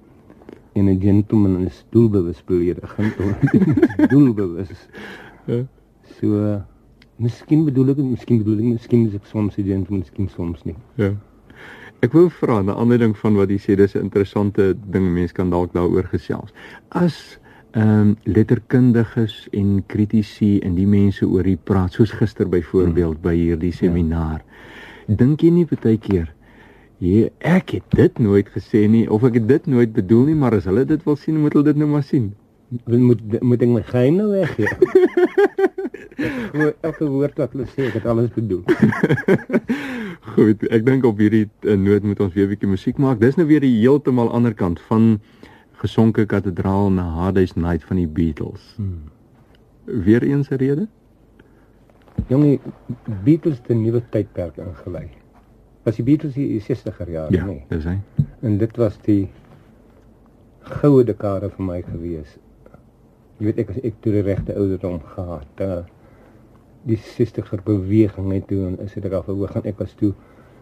en 0.72 0.86
'n 0.86 1.00
gentleman 1.00 1.66
is 1.66 1.84
doelbewus 1.90 2.42
beledigend. 2.46 3.16
doelbewus. 4.12 4.86
Ja. 5.46 5.66
So 6.20 6.26
uh, 6.26 6.60
miskien 7.16 7.64
bedoel 7.64 7.90
ek 7.90 7.96
miskien 7.96 8.38
bedoel 8.38 8.58
ek 8.58 8.68
miskien 8.78 9.06
is 9.08 9.14
ek 9.14 9.26
soms 9.26 9.58
'n 9.58 9.66
gentleman, 9.66 10.06
miskien 10.06 10.28
soms 10.28 10.62
nie. 10.62 10.76
Ja. 10.94 11.10
Ek 12.00 12.12
wou 12.16 12.28
vra 12.30 12.62
'n 12.62 12.68
ander 12.68 12.98
ding 12.98 13.16
van 13.16 13.34
wat 13.36 13.50
jy 13.50 13.58
sê, 13.58 13.76
dis 13.76 13.94
'n 13.94 14.08
interessante 14.08 14.74
ding 14.90 15.12
mense 15.14 15.34
kan 15.34 15.50
dalk 15.50 15.72
daaroor 15.72 16.04
gesels. 16.04 16.50
As 16.88 17.38
ehm 17.72 18.00
um, 18.00 18.16
letterkundiges 18.24 19.48
en 19.52 19.82
kritici 19.86 20.58
en 20.58 20.74
die 20.74 20.86
mense 20.86 21.26
oor 21.26 21.44
hier 21.44 21.58
praat, 21.64 21.92
soos 21.92 22.10
gister 22.10 22.48
byvoorbeeld 22.48 23.18
hmm. 23.20 23.22
by 23.22 23.34
hierdie 23.34 23.72
seminaar. 23.72 24.42
Ja. 25.06 25.14
Dink 25.16 25.40
jy 25.40 25.50
nie 25.50 25.66
baie 25.66 25.98
keer 25.98 26.34
Ja, 27.00 27.28
ek 27.38 27.70
het 27.78 27.94
dit 27.96 28.18
nooit 28.20 28.48
gesê 28.52 28.82
nie 28.84 29.06
of 29.08 29.22
ek 29.24 29.38
het 29.38 29.46
dit 29.48 29.66
nooit 29.72 29.92
bedoel 29.92 30.26
nie, 30.28 30.34
maar 30.36 30.52
as 30.58 30.66
hulle 30.68 30.82
dit 30.84 31.04
wil 31.08 31.16
sien, 31.16 31.38
moet 31.40 31.54
hulle 31.56 31.70
dit 31.70 31.78
nou 31.80 31.88
maar 31.88 32.04
sien. 32.04 32.26
Moet 32.70 33.42
moet 33.42 33.62
ek 33.62 33.68
my 33.68 33.82
geheim 33.82 34.20
nou 34.20 34.28
weg 34.30 34.54
gee? 34.54 34.68
elke 36.86 37.06
woord 37.08 37.38
wat 37.40 37.54
hulle 37.54 37.66
sê, 37.72 37.88
ek 37.88 37.96
het 37.98 38.06
alles 38.06 38.30
bedoel. 38.34 38.62
Goed, 40.34 40.62
ek 40.70 40.84
dink 40.86 41.06
op 41.08 41.18
hierdie 41.18 41.46
uh, 41.64 41.76
noot 41.80 42.04
moet 42.06 42.20
ons 42.22 42.34
weer 42.34 42.46
'n 42.46 42.52
bietjie 42.52 42.70
musiek 42.70 42.98
maak. 43.02 43.20
Dis 43.20 43.38
nou 43.40 43.46
weer 43.48 43.64
die 43.64 43.72
heeltemal 43.80 44.30
ander 44.30 44.54
kant 44.54 44.80
van 44.90 45.20
gesonke 45.80 46.26
kathedraal 46.28 46.90
na 46.92 47.08
Hades 47.16 47.56
Night 47.56 47.84
van 47.88 47.96
die 47.96 48.08
Beatles. 48.08 48.74
Hmm. 48.76 49.10
Weer 49.84 50.22
eens 50.22 50.50
'n 50.50 50.60
rede? 50.60 50.88
Jongie, 52.28 52.60
Beatles 53.24 53.60
'n 53.68 53.82
nuwe 53.82 54.02
tydperk 54.10 54.56
ingelei. 54.56 55.08
Was 55.82 55.96
die 55.96 56.04
Beatles 56.04 56.34
die 56.34 56.60
60er 56.60 57.10
jare, 57.10 57.32
ja, 57.32 57.44
nee? 57.44 57.64
Ja, 57.68 57.76
dis 57.76 57.84
hy. 57.84 57.98
En 58.40 58.58
dit 58.58 58.76
was 58.76 58.98
die 59.02 59.30
goue 60.60 61.04
dekade 61.04 61.50
vir 61.50 61.64
my 61.64 61.82
gewees. 61.82 62.38
Jy 63.40 63.48
weet 63.48 63.60
ek 63.62 63.70
as 63.72 63.80
ek 63.88 64.00
toe 64.04 64.12
die 64.12 64.24
regte 64.26 64.54
ouderdom 64.54 64.98
gehad, 65.14 65.62
uh, 65.64 65.82
die 66.88 66.98
60er 67.00 67.62
beweging 67.64 68.28
net 68.32 68.46
toe 68.48 68.66
en 68.68 68.76
is 68.84 68.92
dit 68.96 69.12
af 69.12 69.28
hoe 69.28 69.48
gaan 69.48 69.68
ek 69.68 69.80
was 69.80 69.94
toe 70.00 70.12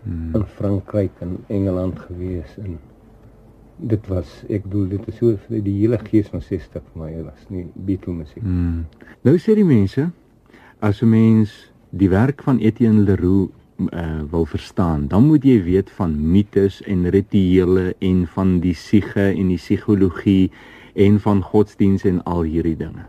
hmm. 0.05 0.35
in 0.35 0.47
Frankryk 0.59 1.19
en 1.23 1.37
Engeland 1.47 1.99
gewees 2.07 2.55
en 2.63 2.79
dit 3.79 4.09
was 4.11 4.31
ek 4.51 4.65
bedoel 4.67 4.89
dit 4.97 5.11
is 5.11 5.19
so 5.21 5.37
die 5.49 5.77
hele 5.77 5.99
gees 6.09 6.31
van 6.33 6.43
60 6.43 6.83
vir 6.83 7.03
my 7.03 7.11
was 7.23 7.45
nie 7.51 7.69
Beatle 7.75 8.17
musiek. 8.17 8.43
Hmm. 8.43 8.87
Nou 9.23 9.37
sê 9.39 9.55
die 9.59 9.67
mense 9.67 10.09
as 10.83 11.03
'n 11.03 11.11
mens 11.11 11.71
die 11.91 12.11
werk 12.11 12.43
van 12.43 12.59
Etienne 12.59 13.03
Leroux 13.07 13.51
uh, 13.95 14.23
wil 14.31 14.47
verstaan, 14.47 15.07
dan 15.09 15.27
moet 15.27 15.45
jy 15.45 15.63
weet 15.63 15.91
van 15.91 16.15
mites 16.33 16.83
en 16.83 17.09
rituele 17.11 17.95
en 17.99 18.27
van 18.27 18.59
die 18.61 18.75
siege 18.75 19.31
en 19.31 19.49
die 19.49 19.59
psigologie 19.59 20.51
en 20.95 21.21
van 21.21 21.43
godsdiens 21.43 22.05
en 22.05 22.23
al 22.25 22.43
hierdie 22.43 22.77
dinge. 22.77 23.07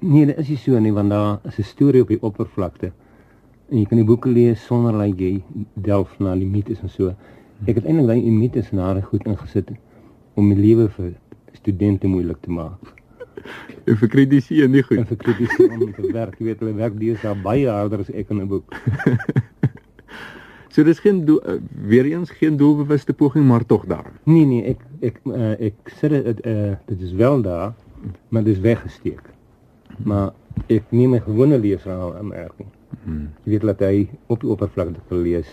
Nee, 0.00 0.26
dit 0.26 0.38
is 0.38 0.48
nie 0.48 0.58
so 0.60 0.78
nie 0.78 0.92
want 0.92 1.10
daar 1.10 1.38
is 1.44 1.58
'n 1.58 1.62
storie 1.62 2.02
op 2.02 2.08
die 2.08 2.22
oppervlakte. 2.22 2.92
En 3.70 3.78
jy 3.78 3.84
kan 3.84 3.98
die 3.98 4.06
boeke 4.06 4.28
lees 4.28 4.64
sonder 4.64 4.92
dat 4.92 5.18
jy 5.18 5.42
delf 5.74 6.18
na 6.18 6.34
die 6.34 6.46
mites 6.46 6.80
en 6.82 6.88
so. 6.88 7.14
Ek 7.66 7.74
het 7.74 7.84
eintlik 7.84 8.06
daai 8.06 8.30
mites 8.30 8.70
en 8.70 8.78
harde 8.78 9.02
goed 9.02 9.26
ingesit 9.26 9.70
om 10.34 10.48
die 10.48 10.58
lewe 10.60 10.88
vir 10.88 11.14
studente 11.52 12.06
moeilik 12.06 12.40
te 12.40 12.50
maak. 12.50 12.94
En 13.86 13.96
vir 13.96 14.08
kritici 14.08 14.62
en 14.62 14.70
nie 14.70 14.82
goed. 14.82 14.98
En 14.98 15.06
vir 15.06 15.16
kritici 15.16 15.64
om 15.64 15.92
te 15.92 16.12
werk, 16.12 16.38
weet 16.38 16.58
hulle 16.58 16.74
werk 16.74 17.22
daar 17.22 17.36
baie 17.42 17.68
harder 17.68 17.98
as 18.00 18.10
ek 18.10 18.30
in 18.30 18.42
'n 18.42 18.48
boek. 18.48 18.74
so 20.76 20.84
dis 20.84 21.00
geen 21.00 21.22
doel, 21.24 21.40
uh, 21.48 21.56
weer 21.88 22.04
eens 22.04 22.30
geen 22.36 22.56
doelbewuste 22.60 23.14
poging 23.16 23.46
maar 23.48 23.64
tog 23.66 23.86
daar. 23.88 24.12
Nee 24.28 24.44
nee, 24.44 24.74
ek 24.74 24.82
ek 25.00 25.22
uh, 25.24 25.54
ek 25.70 25.94
sê 25.96 26.12
dit 26.12 26.44
uh, 26.44 26.74
dit 26.90 27.06
is 27.08 27.16
wel 27.16 27.40
daar, 27.42 27.72
maar 28.28 28.44
dit 28.44 28.52
is 28.56 28.60
weggesteek 28.60 29.32
maar 30.04 30.32
ek 30.72 30.90
neem 30.90 31.14
my 31.14 31.20
gewone 31.24 31.58
leesraal 31.60 32.16
in 32.20 32.28
merking. 32.32 32.68
Hmm. 33.04 33.28
Jy 33.44 33.54
weet 33.54 33.66
dat 33.70 33.84
hy 33.86 34.06
op 34.32 34.42
die 34.42 34.50
oppervlakte 34.50 35.02
kan 35.08 35.22
lees 35.24 35.48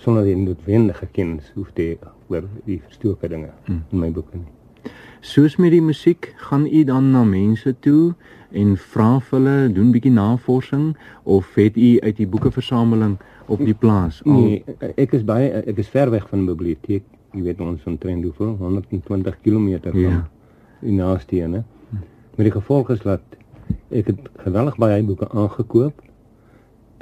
sonder 0.00 0.24
die 0.24 0.36
noodwendige 0.36 1.06
kennis 1.12 1.50
hoef 1.54 1.72
te 1.76 1.92
oor 2.30 2.46
die 2.64 2.80
verstoke 2.86 3.28
dinge 3.28 3.50
hmm. 3.66 3.82
in 3.90 4.02
my 4.02 4.10
boeke 4.14 4.40
nie. 4.40 4.92
Soos 5.20 5.58
met 5.60 5.74
die 5.74 5.82
musiek, 5.84 6.30
gaan 6.48 6.64
u 6.64 6.84
dan 6.88 7.10
na 7.12 7.24
mense 7.28 7.74
toe 7.84 8.14
en 8.52 8.76
vra 8.76 9.18
vir 9.20 9.38
hulle 9.38 9.72
doen 9.72 9.90
bietjie 9.92 10.12
navorsing 10.12 10.96
of 11.22 11.54
het 11.54 11.76
u 11.76 11.98
uit 12.00 12.16
die 12.16 12.26
boekeversameling 12.26 13.18
op 13.46 13.58
die 13.58 13.74
plaas? 13.74 14.22
Al... 14.24 14.32
Nee, 14.32 14.64
ek 14.96 15.12
is 15.12 15.24
baie 15.24 15.50
ek 15.66 15.78
is 15.78 15.88
ver 15.88 16.10
weg 16.10 16.28
van 16.28 16.44
die 16.44 16.54
biblioteek. 16.54 17.04
Jy 17.32 17.42
weet 17.42 17.60
ons 17.60 17.82
van 17.82 17.98
Trend 17.98 18.24
hoeveel 18.24 18.56
120 18.58 19.36
km 19.42 19.68
van 19.90 20.00
ja. 20.00 20.28
die 20.80 20.92
naaste 20.92 21.36
een, 21.36 21.52
hè. 21.52 21.62
Maar 22.36 22.48
die 22.48 22.56
gevolg 22.56 22.90
is 22.90 23.02
dat 23.06 23.22
Ek 23.90 24.06
het 24.06 24.28
geweldig 24.44 24.76
baie 24.78 25.02
boeke 25.02 25.28
aangekoop 25.34 26.02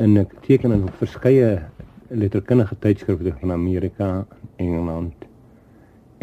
en 0.01 0.17
ek 0.21 0.33
teken 0.47 0.73
in 0.73 0.87
verskeie 1.01 1.49
letterkundige 2.09 2.77
tydskrifte 2.81 3.35
van 3.41 3.53
Amerika, 3.53 4.09
Engeland. 4.57 5.27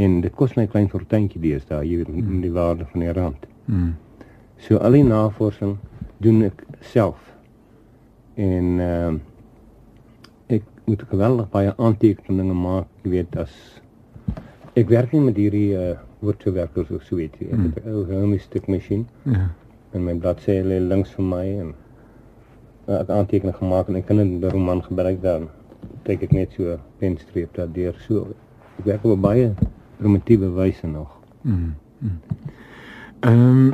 En 0.01 0.21
dit 0.21 0.33
kos 0.33 0.55
my 0.55 0.63
'n 0.63 0.71
klein 0.73 0.89
fortuintjie 0.89 1.41
deesdae, 1.41 1.85
jy 1.85 1.97
weet, 1.97 2.09
mm. 2.09 2.41
die 2.41 2.51
waarde 2.51 2.85
van 2.91 2.99
die 2.99 3.11
rand. 3.13 3.45
Mm. 3.65 3.93
So 4.57 4.77
al 4.77 4.91
die 4.91 5.03
navorsing 5.03 5.77
doen 6.17 6.43
ek 6.43 6.63
self. 6.81 7.17
En 8.35 8.79
ehm 8.79 9.15
uh, 9.15 9.21
ek 10.47 10.63
moet 10.85 11.01
geweldig 11.09 11.49
baie 11.49 11.73
aantekeninge 11.77 12.53
maak, 12.53 12.87
jy 13.03 13.09
weet, 13.09 13.37
as 13.37 13.53
ek 14.77 14.89
werk 14.89 15.11
nie 15.11 15.21
met 15.21 15.37
hierdie 15.37 15.73
uh, 15.73 15.95
woordwerkers 16.21 16.91
of 16.91 17.03
so 17.03 17.17
iets. 17.17 17.39
Ek 17.41 17.57
mm. 17.57 17.71
het 17.73 17.85
'n 17.85 17.95
ou 17.95 18.05
Hermes 18.09 18.43
stuk 18.43 18.67
masjien. 18.67 19.07
Ja 19.25 19.49
en 19.95 20.03
my 20.03 20.15
bladsy 20.19 20.59
lê 20.67 20.79
links 20.83 21.13
vir 21.15 21.27
my 21.29 21.45
en 21.61 21.69
uh, 21.71 22.97
ek 22.99 23.11
aantekening 23.15 23.55
gemaak 23.59 23.89
en 23.89 23.99
ek 23.99 24.09
kan 24.09 24.19
'n 24.19 24.51
roman 24.51 24.81
gebruik 24.83 25.21
dan 25.23 25.47
kyk 26.07 26.27
ek 26.27 26.33
net 26.35 26.57
so 26.57 26.75
penstreep 26.99 27.55
daar 27.55 27.71
deur 27.77 27.95
so 28.07 28.27
ek 28.79 28.85
werk 28.91 29.05
op 29.05 29.21
baie 29.21 29.47
primitiewe 29.99 30.51
wyse 30.59 30.87
nog 30.87 31.11
mm. 31.43 31.73
ehm 33.21 33.31
mm. 33.31 33.71
um, 33.71 33.73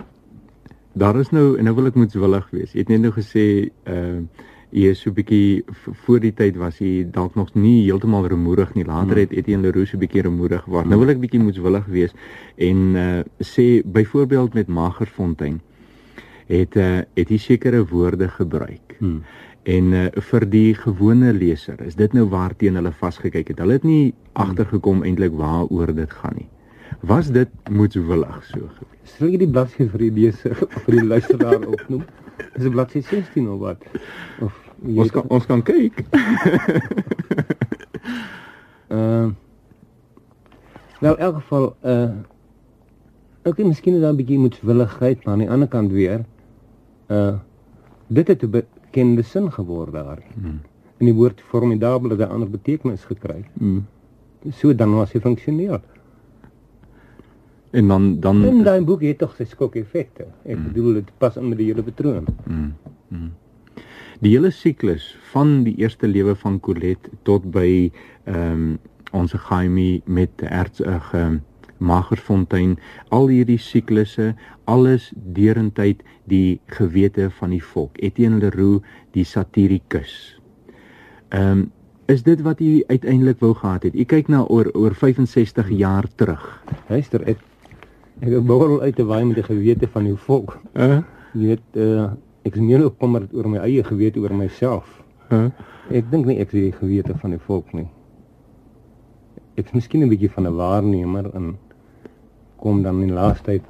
daar 0.94 1.20
is 1.20 1.30
nou 1.32 1.58
en 1.58 1.64
nou 1.68 1.76
wil 1.76 1.92
ek 1.92 2.00
moetswillig 2.00 2.48
wees 2.52 2.74
jy 2.74 2.84
het 2.84 2.90
net 2.94 3.06
nou 3.06 3.14
gesê 3.16 3.46
ehm 3.86 4.24
uh, 4.24 4.48
jy 4.72 4.92
is 4.96 5.02
so 5.04 5.12
bietjie 5.12 5.64
voor 6.06 6.22
die 6.24 6.32
tyd 6.36 6.58
was 6.60 6.80
jy 6.80 7.04
dalk 7.12 7.36
nog 7.36 7.52
nie 7.60 7.84
heeltemal 7.84 8.28
remoerig 8.32 8.72
nie. 8.78 8.86
Later 8.88 9.20
het 9.20 9.34
Etienne 9.36 9.68
Leroux 9.68 9.90
so 9.92 10.00
bietjie 10.00 10.24
remoerig 10.24 10.64
geword. 10.64 10.88
Nou 10.90 11.02
wil 11.02 11.12
ek 11.12 11.20
bietjie 11.20 11.42
moetswillig 11.44 11.90
wees 11.92 12.16
en 12.56 12.96
uh 12.96 13.10
sê 13.44 13.84
byvoorbeeld 13.84 14.56
met 14.56 14.72
Magersfontein 14.72 15.60
het 16.52 16.76
uh, 16.80 17.04
het 17.16 17.30
hy 17.32 17.40
sekere 17.40 17.84
woorde 17.88 18.28
gebruik. 18.32 18.96
Hmm. 19.00 19.22
En 19.64 19.94
uh, 19.94 20.08
vir 20.32 20.46
die 20.50 20.74
gewone 20.76 21.32
leser, 21.34 21.80
is 21.86 21.96
dit 21.96 22.14
nou 22.18 22.26
waarteen 22.32 22.80
hulle 22.80 22.92
vasgekyk 22.92 23.54
het. 23.54 23.62
Hulle 23.62 23.78
het 23.80 23.88
nie 23.88 24.12
hmm. 24.12 24.34
agtergekom 24.46 25.04
eintlik 25.08 25.36
waaroor 25.38 25.94
dit 25.96 26.20
gaan 26.22 26.40
nie. 26.40 26.50
Was 27.02 27.32
dit 27.32 27.50
moetswillig 27.70 28.44
so 28.46 28.60
gewees? 28.60 29.14
Sal 29.18 29.28
jy 29.34 29.38
die 29.42 29.50
bladsy 29.50 29.88
vir 29.90 30.00
die 30.06 30.12
leser 30.12 30.56
vir 30.86 30.98
die 30.98 31.06
luisteraar 31.06 31.64
opnoem? 31.66 32.04
Is 32.54 32.64
dit 32.64 32.72
bladsy 32.72 33.02
16 33.02 33.48
of 33.50 33.60
wat? 33.60 33.86
Of 34.42 34.58
ons 34.86 35.12
kan 35.14 35.26
ons 35.30 35.46
kan 35.50 35.64
kyk. 35.66 36.04
Ehm 38.92 39.30
uh, 39.30 39.32
Nou 41.02 41.16
in 41.16 41.22
elk 41.26 41.36
geval 41.42 41.76
uh 41.82 42.10
Ook 43.42 43.54
okay, 43.58 43.66
miskien 43.66 43.96
is 43.98 44.02
daar 44.02 44.14
'n 44.14 44.16
bietjie 44.16 44.38
moetswilligheid, 44.40 45.24
maar 45.24 45.34
aan 45.34 45.40
die 45.40 45.50
ander 45.50 45.68
kant 45.68 45.92
weer 45.92 46.26
uh 47.10 47.34
dit 48.08 48.28
het 48.28 48.44
'n 48.44 48.50
bekende 48.50 49.22
sin 49.22 49.52
geword 49.52 49.92
daar. 49.92 50.22
Hmm. 50.34 50.62
En 50.98 51.06
die 51.06 51.14
woord 51.14 51.42
formidable 51.42 52.10
het 52.10 52.20
'n 52.20 52.32
ander 52.32 52.50
betekenis 52.50 53.04
gekry. 53.04 53.46
Hmm. 53.58 53.88
So 54.50 54.76
dan 54.76 54.94
was 54.94 55.12
hy 55.12 55.20
funksioneel. 55.20 55.82
En 57.72 57.88
dan 57.88 58.20
dan 58.20 58.44
in 58.46 58.64
daai 58.64 58.82
boek 58.84 59.02
het 59.02 59.18
tog 59.18 59.36
sy 59.36 59.48
skok 59.48 59.76
effekte. 59.80 60.28
Ek 60.44 60.56
hmm. 60.56 60.72
bedoel 60.72 61.00
dit 61.00 61.12
pas 61.18 61.38
met 61.40 61.58
die 61.58 61.70
hele 61.72 61.84
patroon. 61.84 62.28
Hmm. 62.44 62.74
Hmm. 63.08 63.32
Die 64.22 64.36
hele 64.36 64.52
siklus 64.52 65.16
van 65.32 65.64
die 65.64 65.78
eerste 65.82 66.08
lewe 66.08 66.36
van 66.36 66.60
Colette 66.60 67.10
tot 67.24 67.48
by 67.52 67.92
ehm 68.26 68.52
um, 68.52 68.80
ons 69.12 69.34
Jaime 69.36 70.00
met 70.08 70.40
ertsige 70.48 71.20
uh, 71.20 71.40
Magersfontein, 71.82 72.78
al 73.10 73.28
hierdie 73.32 73.60
siklusse, 73.60 74.32
alles 74.70 75.10
deurentyd 75.36 76.04
die 76.30 76.62
gewete 76.78 77.30
van 77.40 77.52
die 77.56 77.64
volk. 77.74 77.98
Etienne 78.00 78.40
Leroux, 78.40 78.86
die 79.18 79.26
satirikus. 79.28 80.16
Ehm 81.30 81.66
um, 81.66 81.70
is 82.12 82.24
dit 82.24 82.42
wat 82.44 82.60
u 82.60 82.84
uiteindelik 82.88 83.40
wou 83.40 83.54
gehad 83.56 83.86
het? 83.88 83.96
U 83.96 84.04
kyk 84.04 84.28
na 84.28 84.42
oor 84.44 84.68
oor 84.76 84.92
65 84.96 85.70
jaar 85.80 86.08
terug. 86.20 86.44
Luister, 86.90 87.24
ek 87.24 87.40
ek 88.22 88.36
wou 88.46 88.80
uit 88.82 88.96
te 88.96 89.06
waai 89.06 89.24
met 89.26 89.40
die 89.40 89.46
gewete 89.48 89.88
van 89.90 90.06
die 90.06 90.16
volk. 90.28 90.60
Uh? 90.78 91.02
Jy 91.34 91.48
weet, 91.54 91.80
uh, 91.82 92.12
ek 92.46 92.58
is 92.58 92.62
meer 92.62 92.84
opkommer 92.86 93.26
oor 93.34 93.50
my 93.50 93.64
eie 93.66 93.84
gewete 93.86 94.22
oor 94.22 94.36
myself. 94.38 94.86
Huh? 95.32 95.48
Ek 95.90 96.12
dink 96.12 96.30
nie 96.30 96.38
ek 96.44 96.54
is 96.54 96.68
die 96.68 96.76
gewete 96.76 97.16
van 97.18 97.34
die 97.34 97.42
volk 97.42 97.74
nie. 97.74 97.88
Ek 99.58 99.66
is 99.66 99.74
miskien 99.74 100.04
'n 100.06 100.12
bietjie 100.12 100.30
van 100.30 100.48
'n 100.48 100.56
waarnemer 100.56 101.32
en 101.36 101.58
kom 102.62 102.84
dan 102.84 103.02
in 103.02 103.14
laaste 103.18 103.44
tyd 103.46 103.66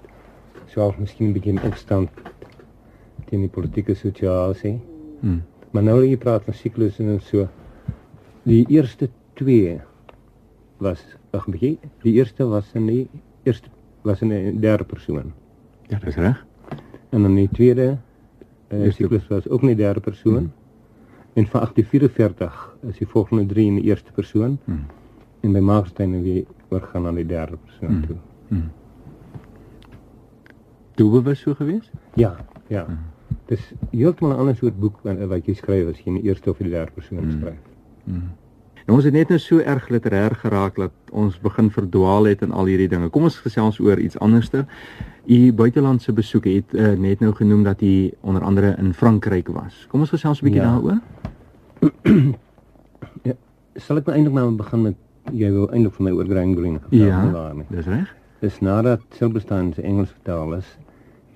self 0.67 0.99
miskien 0.99 1.29
'n 1.29 1.33
bietjie 1.33 1.55
in 1.55 1.63
opstand 1.63 2.09
teen 3.27 3.41
die 3.41 3.49
politieke 3.49 3.95
situasie. 3.95 4.79
Hmm. 5.21 5.43
Maar 5.71 5.83
nou 5.83 6.03
jy 6.03 6.17
praat 6.17 6.43
van 6.43 6.53
siklus 6.53 6.99
en 6.99 7.19
so. 7.21 7.47
Die 8.43 8.65
eerste 8.67 9.09
twee 9.35 9.79
was 10.79 10.99
ag 11.31 11.47
bietjie. 11.47 11.77
Die 12.03 12.13
eerste 12.19 12.45
was 12.45 12.73
in 12.75 12.87
die 12.87 13.07
eerste 13.43 13.69
was 14.01 14.21
in 14.21 14.31
'n 14.31 14.59
derde 14.59 14.83
persoon. 14.83 15.33
Ja, 15.87 15.97
dis 15.99 16.15
reg. 16.15 16.45
En 17.09 17.21
dan 17.21 17.35
die 17.35 17.49
tweede 17.49 17.97
uh, 18.69 18.91
siklus 18.91 19.27
was 19.27 19.49
ook 19.49 19.61
nie 19.61 19.75
derde 19.75 19.99
persoon. 19.99 20.37
Hmm. 20.37 20.53
En 21.33 21.47
van 21.47 21.59
1844 21.59 22.75
is 22.87 22.97
die 22.97 23.07
volgende 23.07 23.45
drie 23.45 23.65
in 23.65 23.75
die 23.75 23.83
eerste 23.83 24.11
persoon. 24.11 24.59
Hmm. 24.63 24.85
En 25.39 25.51
by 25.51 25.59
Markstein 25.59 26.21
weer 26.21 26.45
oorgaan 26.69 27.01
na 27.01 27.11
die 27.11 27.25
derde 27.25 27.57
persoon 27.57 27.89
hmm. 27.89 28.05
toe. 28.05 28.17
Hmm 28.47 28.71
doelbewus 31.01 31.39
so 31.39 31.53
gewees? 31.53 31.91
Ja, 32.13 32.35
ja. 32.67 32.85
Mm. 32.89 32.97
Dis 33.45 33.71
heeltemal 33.91 34.35
'n 34.35 34.39
ander 34.39 34.55
soort 34.55 34.79
boek 34.79 34.99
wat 35.03 35.45
jy 35.45 35.53
skryf 35.53 35.89
as 35.89 35.97
jy 35.97 36.07
in 36.13 36.19
die 36.19 36.27
eerste 36.29 36.49
of 36.49 36.57
die 36.57 36.69
derde 36.69 36.91
persoon 36.91 37.23
mm. 37.23 37.31
skryf. 37.31 37.61
Mm. 38.03 38.29
Nou 38.91 38.97
ons 38.99 39.06
het 39.08 39.15
net 39.15 39.30
nou 39.32 39.38
so 39.39 39.63
erg 39.63 39.86
literêr 39.88 40.34
geraak 40.36 40.75
dat 40.75 41.12
ons 41.15 41.38
begin 41.39 41.69
verdwaal 41.71 42.25
het 42.27 42.41
in 42.43 42.51
al 42.51 42.67
hierdie 42.67 42.89
dinge. 42.91 43.08
Kom 43.08 43.23
ons 43.23 43.38
gesels 43.39 43.77
oor 43.80 43.95
iets 44.04 44.19
anderste. 44.19 44.65
U 45.32 45.38
buitelandse 45.56 46.12
besoek 46.12 46.49
het 46.51 46.75
uh, 46.75 46.89
net 46.99 47.23
nou 47.23 47.32
genoem 47.38 47.63
dat 47.63 47.80
u 47.88 48.12
onder 48.19 48.43
andere 48.43 48.73
in 48.84 48.91
Frankryk 48.91 49.47
was. 49.56 49.86
Kom 49.88 50.04
ons 50.04 50.12
gesels 50.12 50.41
'n 50.41 50.49
bietjie 50.49 50.62
ja. 50.62 50.67
daaroor. 50.75 50.99
ja, 53.30 53.38
sal 53.80 54.04
ek 54.04 54.12
nou 54.12 54.17
eintlik 54.17 54.36
maar 54.36 54.51
begin 54.60 54.82
met 54.89 54.99
jy 55.32 55.56
wil 55.56 55.71
eintlik 55.71 55.95
vir 55.95 56.10
my 56.10 56.12
oor 56.12 56.27
Green 56.27 56.56
Green 56.60 56.80
gepraat 56.84 57.08
ja, 57.08 57.25
daar 57.32 57.56
nie. 57.56 57.67
Dis 57.71 57.88
reg. 57.88 58.15
Dis 58.43 58.60
nadat 58.60 59.01
Silberstaan 59.15 59.73
se 59.73 59.82
Engels 59.82 60.12
vertaal 60.12 60.58
is, 60.60 60.77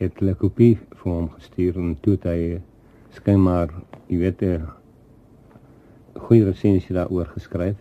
het 0.03 0.19
hulle 0.19 0.35
kopie 0.35 0.75
vir 0.91 1.11
hom 1.11 1.31
gestuur 1.39 1.79
en 1.79 1.95
toe 2.01 2.19
hy 2.27 2.59
skynbaar, 3.15 3.71
jy 4.11 4.17
weet, 4.27 4.43
'n 4.43 4.67
goeie 6.25 6.45
resensie 6.45 6.95
daaroor 6.95 7.29
geskryf. 7.35 7.77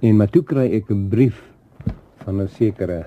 En 0.00 0.16
maar 0.16 0.30
toe 0.32 0.42
kry 0.42 0.66
ek 0.78 0.90
'n 0.90 1.08
brief 1.08 1.42
van 2.24 2.40
'n 2.42 2.48
sekere 2.48 3.06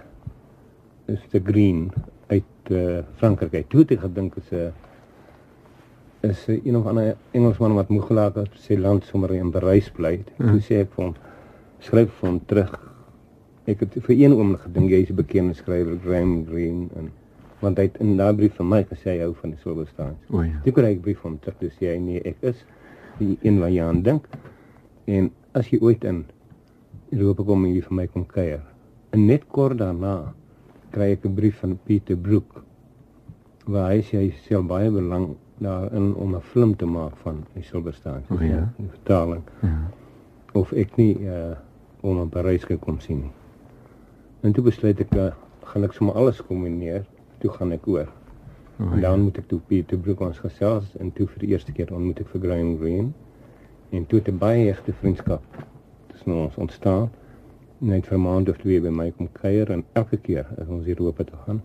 te 1.06 1.42
Green 1.44 1.92
uit 2.28 2.72
uh, 2.72 3.00
Frankryk. 3.16 3.70
Toe 3.70 3.80
het 3.80 3.92
ek 3.92 4.00
gedink 4.00 4.36
is 4.36 4.52
'n 4.52 4.74
is 6.22 6.48
'n 6.48 6.62
een 6.64 6.78
of 6.78 6.86
ander 6.86 7.16
Engelsman 7.32 7.74
wat 7.74 7.90
moeg 7.90 8.08
gelaat 8.08 8.36
het 8.36 8.50
sy 8.54 8.76
land 8.76 9.04
sommer 9.04 9.32
in 9.34 9.52
Parys 9.52 9.90
bly. 9.90 10.24
Ja. 10.38 10.52
Toe 10.52 10.62
sê 10.62 10.76
ek 10.82 10.94
vir 10.96 11.06
hom 11.06 11.16
skryf 11.80 12.12
vir 12.20 12.30
hom 12.30 12.40
terug. 12.46 12.74
Ek 13.66 13.80
het 13.80 13.94
vir 14.06 14.16
een 14.16 14.34
oomblik 14.34 14.62
gedink 14.62 14.90
jy 14.90 15.02
is 15.02 15.10
'n 15.10 15.16
bekende 15.16 15.54
skrywer 15.54 15.98
Graham 16.04 16.46
Greene 16.46 16.88
en 16.96 17.12
want 17.60 17.78
hy 17.78 17.84
het 17.84 17.98
in 18.00 18.18
daai 18.18 18.34
brief 18.34 18.54
vir 18.54 18.66
my 18.66 18.84
gesê 18.84 19.10
hy 19.10 19.20
hou 19.20 19.34
van 19.34 19.50
die 19.50 19.60
Silverstones. 19.60 20.22
O 20.30 20.42
ja. 20.42 20.62
Toe 20.64 20.74
kry 20.74 20.92
ek 20.92 20.98
'n 20.98 21.02
brief 21.02 21.20
van 21.20 21.32
hom 21.32 21.40
terug 21.40 21.60
dis 21.60 21.80
jy 21.80 21.98
nee 21.98 22.22
ek 22.24 22.38
is 22.42 22.66
die 23.22 23.38
een 23.42 23.60
wat 23.62 23.72
jy 23.74 23.86
aan 23.86 24.02
dink. 24.06 24.28
En 25.06 25.32
as 25.58 25.70
jy 25.72 25.80
ooit 25.82 26.04
in 26.08 26.26
Europa 27.12 27.46
kom 27.48 27.66
en 27.66 27.74
jy 27.76 27.86
vir 27.86 27.98
my 28.02 28.08
kom 28.12 28.26
kuier. 28.26 28.62
En 29.12 29.26
net 29.28 29.48
kort 29.52 29.80
daarna 29.82 30.34
kry 30.92 31.12
ek 31.16 31.26
'n 31.26 31.36
brief 31.36 31.60
van 31.60 31.78
Pieter 31.86 32.18
Broek 32.18 32.64
waar 33.66 33.92
hy 33.92 34.02
sê 34.02 34.18
hy 34.18 34.30
stel 34.44 34.64
baie 34.64 34.90
belang 34.92 35.36
daarin 35.60 36.16
om 36.16 36.36
'n 36.36 36.42
film 36.42 36.76
te 36.76 36.86
maak 36.86 37.18
van 37.24 37.46
die 37.54 37.64
Silverstones. 37.64 38.30
O 38.32 38.44
ja. 38.44 38.70
Die 38.78 38.90
vertaling. 38.90 39.44
Ja. 39.62 39.92
Of 40.54 40.72
ek 40.74 40.98
nie 40.98 41.16
uh 41.20 41.56
om 42.02 42.22
in 42.22 42.30
Parys 42.30 42.64
gekom 42.64 43.00
sien 43.00 43.20
nie. 43.22 43.32
En 44.42 44.54
toe 44.54 44.64
besluit 44.64 45.00
ek 45.00 45.12
uh, 45.16 45.28
gaan 45.70 45.84
ek 45.84 45.94
sommer 45.94 46.16
alles 46.16 46.42
kombineer 46.42 47.06
toe 47.40 47.52
gaan 47.52 47.72
ek 47.72 47.86
oor. 47.88 48.10
Oh, 48.82 48.94
en 48.94 49.02
dan 49.02 49.22
moet 49.22 49.38
ek 49.38 49.48
toe 49.48 49.60
Pieter 49.67 49.98
Broek 49.98 50.22
ons 50.26 50.39
gesels 50.41 50.96
en 50.98 51.12
toe 51.13 51.28
vir 51.30 51.44
die 51.44 51.50
eerste 51.54 51.74
keer 51.76 51.91
ontmoet 51.94 52.24
ek 52.24 52.32
vir 52.34 52.41
Graham 52.46 52.72
Greene 52.80 53.12
en 53.94 54.06
toe 54.10 54.20
het 54.20 54.30
'n 54.32 54.38
baie 54.41 54.70
egte 54.72 54.94
vriendskap 54.94 55.44
tussen 56.08 56.34
ons 56.34 56.56
ontstaan. 56.56 57.12
Net 57.78 58.08
vir 58.08 58.17
'n 58.17 58.22
maand 58.22 58.50
of 58.50 58.58
twee 58.58 58.82
by 58.82 58.89
my 58.89 59.12
kom 59.12 59.30
kuier 59.32 59.70
en 59.72 59.84
elke 59.94 60.17
keer 60.17 60.48
as 60.58 60.67
ons 60.67 60.86
hier 60.86 60.98
loop 61.00 61.17
te 61.17 61.38
gaan, 61.46 61.62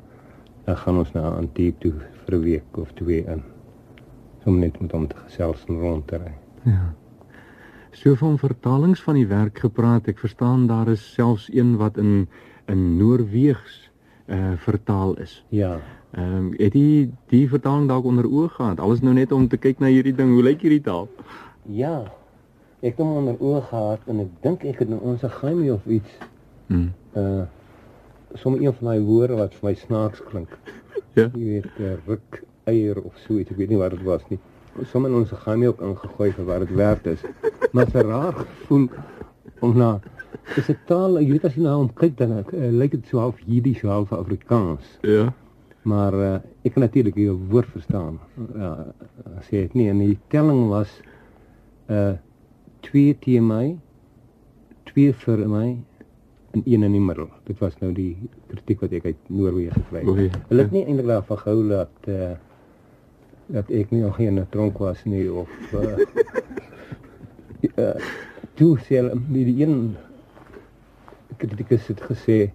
dan 0.64 0.76
gaan 0.76 0.98
ons 0.98 1.12
na 1.12 1.30
Antiek 1.30 1.78
toe 1.78 1.92
vir 2.24 2.34
'n 2.34 2.42
week 2.42 2.76
of 2.76 2.92
twee 2.92 3.24
in. 3.24 3.42
Om 4.44 4.58
net 4.58 4.80
met 4.80 4.92
hom 4.92 5.08
te 5.08 5.16
gesels 5.16 5.64
en 5.68 5.80
rond 5.80 6.06
te 6.06 6.16
ry. 6.16 6.34
Ja. 6.64 6.94
So 7.90 8.14
van 8.14 8.38
vertalings 8.38 9.02
van 9.02 9.14
die 9.14 9.26
werk 9.26 9.58
gepraat, 9.58 10.08
ek 10.08 10.18
verstaan 10.18 10.66
daar 10.66 10.88
is 10.88 11.12
selfs 11.12 11.48
een 11.52 11.76
wat 11.76 11.96
in 11.96 12.28
in 12.66 12.96
Noorweegs 12.96 13.90
uh 14.26 14.52
vertaal 14.56 15.14
is. 15.14 15.44
Ja. 15.48 15.80
Ehm 16.10 16.36
um, 16.36 16.52
het 16.56 16.74
jy 16.74 17.08
die 17.28 17.48
vertaling 17.48 17.88
dalk 17.88 18.04
onder 18.04 18.26
oë 18.26 18.48
gehad? 18.54 18.80
Alles 18.80 19.02
nou 19.02 19.14
net 19.14 19.32
om 19.32 19.48
te 19.48 19.56
kyk 19.56 19.78
na 19.82 19.90
hierdie 19.90 20.14
ding. 20.14 20.32
Hoe 20.32 20.42
lyk 20.42 20.62
hierdie 20.62 20.80
taal? 20.80 21.08
Ja. 21.68 22.04
Ek 22.80 22.94
het 22.94 23.02
hom 23.02 23.16
onder 23.16 23.36
oë 23.40 23.62
gehad 23.68 24.06
en 24.06 24.20
ek 24.20 24.32
dink 24.42 24.64
ek 24.64 24.78
het 24.78 24.88
in 24.88 25.00
ons 25.00 25.24
geheimie 25.24 25.72
of 25.72 25.86
iets. 25.86 26.18
Mm. 26.66 26.92
Uh 27.16 27.44
sommige 28.36 28.64
een 28.64 28.74
van 28.74 28.88
daai 28.90 29.00
woorde 29.00 29.36
wat 29.38 29.54
vir 29.54 29.68
my 29.68 29.74
snaaks 29.74 30.20
klink. 30.28 30.58
ja. 31.18 31.30
Jy 31.32 31.44
weet, 31.44 31.68
uh, 31.80 31.94
ruk 32.06 32.42
eier 32.64 32.98
of 33.02 33.14
so 33.24 33.38
iets. 33.38 33.50
Ek 33.50 33.56
weet 33.56 33.72
nie 33.72 33.78
wat 33.80 33.94
dit 33.94 34.02
was 34.04 34.26
nie. 34.28 34.38
Sommige 34.90 35.14
ons 35.14 35.32
geheimie 35.32 35.68
ook 35.68 35.80
ingegooi 35.80 36.32
vir 36.36 36.44
wat 36.44 36.66
dit 36.66 36.74
werd 36.76 37.06
is. 37.06 37.22
Maar 37.72 37.86
'n 37.94 38.06
raar 38.08 38.32
gevoel 38.32 38.88
om 39.60 39.76
na 39.76 40.00
is 40.56 40.68
'n 40.68 40.78
taal, 40.86 41.18
jy 41.20 41.30
weet 41.30 41.44
as 41.44 41.54
jy 41.54 41.62
nou 41.62 41.78
om 41.80 41.92
kyk 41.94 42.16
dan 42.16 42.32
uh, 42.38 42.70
lyk 42.70 42.90
dit 42.90 43.06
so 43.06 43.18
half 43.18 43.40
Jiddisch, 43.46 43.80
so 43.80 43.88
half 43.88 44.12
Afrikaans. 44.12 44.98
Ja. 45.00 45.32
Maar 45.86 46.14
uh, 46.14 46.34
ek 46.66 46.74
kan 46.74 46.82
natuurlik 46.82 47.14
die 47.14 47.30
woord 47.30 47.68
verstaan. 47.70 48.18
Ja, 48.58 48.70
as 49.38 49.50
jy 49.52 49.66
dit 49.68 49.76
nie 49.78 49.90
en 49.92 50.00
die 50.02 50.18
telling 50.34 50.66
was 50.72 50.90
uh 51.92 52.16
2 52.86 53.16
teen 53.18 53.46
my, 53.46 53.76
2 54.90 55.14
vir 55.22 55.40
my 55.50 55.66
en 56.54 56.62
1 56.62 56.86
in 56.86 56.92
die 56.94 57.02
middel. 57.02 57.28
Dit 57.46 57.58
was 57.62 57.74
nou 57.82 57.92
die 57.94 58.12
kritiek 58.50 58.82
wat 58.84 58.94
ek 58.98 59.08
uit 59.10 59.30
Noorwe 59.30 59.70
gekry 59.74 60.02
het. 60.06 60.36
Hulle 60.50 60.66
het 60.66 60.74
nie 60.74 60.84
eintlik 60.86 61.08
daarvan 61.10 61.40
gehou 61.44 61.62
dat 61.70 62.10
uh 62.10 62.34
dat 63.46 63.70
ek 63.70 63.92
nie 63.94 64.02
nog 64.02 64.18
in 64.18 64.40
'n 64.40 64.46
tronk 64.50 64.78
was 64.82 65.04
nie 65.04 65.30
of 65.30 65.50
uh, 65.72 65.98
uh 67.78 67.94
toe 68.58 68.72
sê 68.82 68.98
hulle 68.98 69.14
die 69.30 69.62
een 69.62 69.94
kritikus 71.38 71.86
het 71.86 72.00
gesê 72.10 72.50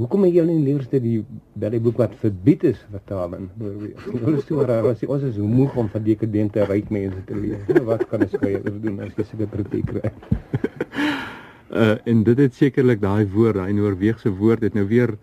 hoekom 0.00 0.24
het 0.24 0.34
jy 0.34 0.44
nie 0.48 0.60
liewerste 0.64 1.00
die 1.02 1.18
baie 1.60 1.80
boek 1.82 1.98
wat 2.00 2.14
verbied 2.22 2.64
is 2.70 2.80
vertaal 2.92 3.34
in 3.36 3.50
Noorwees? 3.60 4.06
Hulle 4.08 4.40
sê 4.40 4.56
maar 4.56 4.72
as 4.92 5.02
jy 5.04 5.10
ons 5.12 5.26
is 5.28 5.36
moeg 5.36 5.76
om 5.76 5.90
van 5.92 6.06
dekadente 6.06 6.64
ryk 6.68 6.88
mense 6.94 7.20
te 7.28 7.36
lees. 7.36 7.66
Nou, 7.68 7.84
wat 7.90 8.06
kan 8.08 8.24
ons 8.24 8.38
kry 8.40 8.56
om 8.60 8.80
doen 8.84 9.00
as 9.04 9.12
jy 9.18 9.28
sulke 9.28 9.50
kritiek 9.56 9.92
kry? 9.92 10.12
Uh 11.72 11.94
en 12.04 12.18
dit 12.20 12.36
het 12.36 12.52
sekerlik 12.52 12.98
daai 13.00 13.24
woord, 13.32 13.56
daai 13.56 13.72
Noorweegse 13.72 14.28
woord 14.36 14.60
het 14.60 14.74
nou 14.76 14.82
weer 14.90 15.14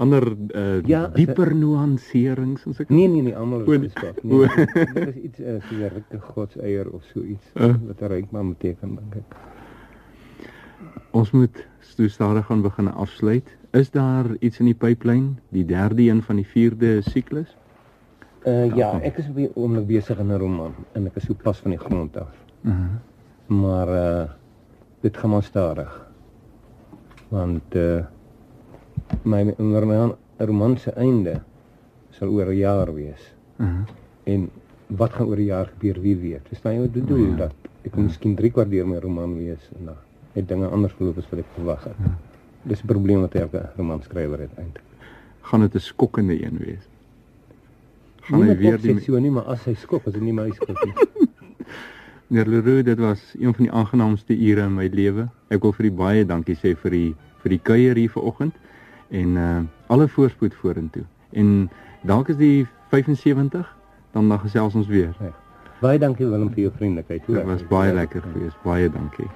ander 0.00 0.24
uh 0.56 0.78
ja, 0.88 1.02
dieper 1.12 1.50
nuanserings 1.54 2.64
en 2.64 2.74
so. 2.74 2.84
Nee 2.88 3.10
nee 3.12 3.22
nee, 3.26 3.36
almal 3.36 3.66
is 3.68 3.92
geskep. 3.92 4.22
Nee, 4.24 4.48
dit 4.94 5.08
is 5.10 5.18
iets 5.20 5.40
uh, 5.40 5.58
so 5.68 5.74
'n 5.76 5.90
ryke 5.92 6.20
godseier 6.32 6.88
of 6.88 7.04
so 7.12 7.20
iets 7.20 7.50
uh. 7.60 7.74
wat 7.86 8.00
'n 8.00 8.08
ryk 8.14 8.30
man 8.30 8.54
beteken 8.54 8.96
dink 8.96 9.20
ek. 9.20 9.36
Ons 11.10 11.30
moet 11.30 11.66
toe 11.96 12.08
stadig 12.08 12.46
gaan 12.46 12.62
begin 12.62 12.88
afsluit. 12.88 13.56
Is 13.72 13.90
daar 13.90 14.26
iets 14.38 14.58
in 14.60 14.68
die 14.68 14.76
pipeline, 14.76 15.38
die 15.48 15.64
derde 15.64 16.02
een 16.02 16.18
van 16.22 16.36
die 16.36 16.46
vierde 16.46 17.00
siklus? 17.06 17.54
Uh 18.44 18.66
ja, 18.76 18.90
ek 19.00 19.16
is 19.22 19.30
op 19.30 19.38
die 19.38 19.46
oomblik 19.54 19.86
besig 19.88 20.18
in 20.20 20.28
'n 20.28 20.38
roman 20.38 20.74
en 20.92 21.06
ek 21.08 21.16
is 21.16 21.24
so 21.24 21.34
pas 21.34 21.58
van 21.58 21.70
die 21.72 21.78
grond 21.78 22.16
af. 22.16 22.34
Mhm. 22.60 22.72
Uh 22.76 23.60
maar 23.62 23.88
uh 23.88 24.24
dit 25.00 25.16
gaan 25.16 25.30
maar 25.30 25.42
stadig. 25.42 26.10
Want 27.28 27.74
uh 27.74 28.04
my 29.22 29.54
roman, 29.58 30.14
roman 30.36 30.76
se 30.76 30.90
einde 30.90 31.40
sal 32.10 32.28
oor 32.28 32.52
'n 32.52 32.56
jaar 32.56 32.94
wees. 32.94 33.34
Mhm. 33.56 33.68
Uh 33.68 34.32
en 34.34 34.50
wat 34.86 35.12
gaan 35.12 35.26
oor 35.26 35.38
'n 35.38 35.44
jaar 35.44 35.66
gebeur, 35.66 36.00
wie 36.00 36.16
weet. 36.16 36.48
Jy 36.50 36.58
wat 36.62 36.72
ek 36.84 36.92
bedoel? 36.92 37.32
Uh 37.32 37.36
dat 37.36 37.54
ek 37.82 37.96
uh 37.96 38.02
miskien 38.02 38.34
3 38.34 38.50
kwart 38.50 38.70
deur 38.70 38.86
my 38.86 38.98
roman 38.98 39.34
wees 39.34 39.70
en 39.78 39.84
dan 39.84 39.96
het 40.32 40.48
dinge 40.48 40.66
anders 40.66 40.92
verloop 40.92 41.18
as 41.18 41.30
wat 41.30 41.38
ek 41.38 41.50
verwag 41.54 41.84
het. 41.84 41.96
Ja. 42.04 42.31
Dis 42.62 42.82
'n 42.82 42.86
probleem 42.86 43.20
wat 43.20 43.34
elke 43.34 43.70
romanskrywer 43.76 44.38
het 44.38 44.54
eintlik. 44.56 44.84
Gaan 45.40 45.60
dit 45.60 45.74
'n 45.74 45.78
skokkende 45.78 46.44
een 46.44 46.58
wees? 46.58 46.88
Gaan 48.20 48.42
hy 48.42 48.56
weer 48.56 48.80
die 48.80 49.00
so 49.00 49.18
nie, 49.18 49.30
maar 49.30 49.44
as 49.44 49.64
hy 49.64 49.74
skok, 49.74 50.06
as 50.06 50.14
hy 50.14 50.20
nie 50.20 50.32
my 50.32 50.50
skok 50.50 50.84
nie. 50.84 50.94
Meneer 52.32 52.48
Leroux, 52.48 52.84
dit 52.84 52.98
was 52.98 53.34
een 53.38 53.54
van 53.54 53.64
die 53.64 53.72
aangenaamste 53.72 54.36
ure 54.38 54.62
in 54.62 54.74
my 54.74 54.86
lewe. 54.92 55.28
Ek 55.48 55.62
wil 55.62 55.72
vir 55.72 55.86
u 55.86 55.90
baie 55.90 56.24
dankie 56.24 56.56
sê 56.56 56.76
vir 56.76 56.90
die 56.90 57.14
vir 57.42 57.50
die 57.50 57.58
kuier 57.58 57.98
hier 57.98 58.10
vanoggend 58.10 58.54
en 59.10 59.36
uh 59.36 59.60
alle 59.92 60.08
voorspoed 60.08 60.54
vorentoe. 60.54 61.04
En 61.36 61.68
dalk 62.08 62.28
is 62.32 62.36
die 62.36 62.66
75 62.88 63.76
dan 64.12 64.28
dan 64.28 64.40
gesels 64.40 64.74
ons 64.74 64.86
weer. 64.86 65.12
Ja. 65.20 65.34
Baie 65.82 65.98
dankie 65.98 66.26
Willem 66.26 66.48
vir 66.54 66.68
jou 66.68 66.72
vriendelikheid. 66.78 67.26
Dit 67.26 67.44
was 67.44 67.66
baie 67.68 67.92
lekker 67.92 68.22
geweest. 68.22 68.56
Baie 68.62 68.88
dankie. 68.88 69.28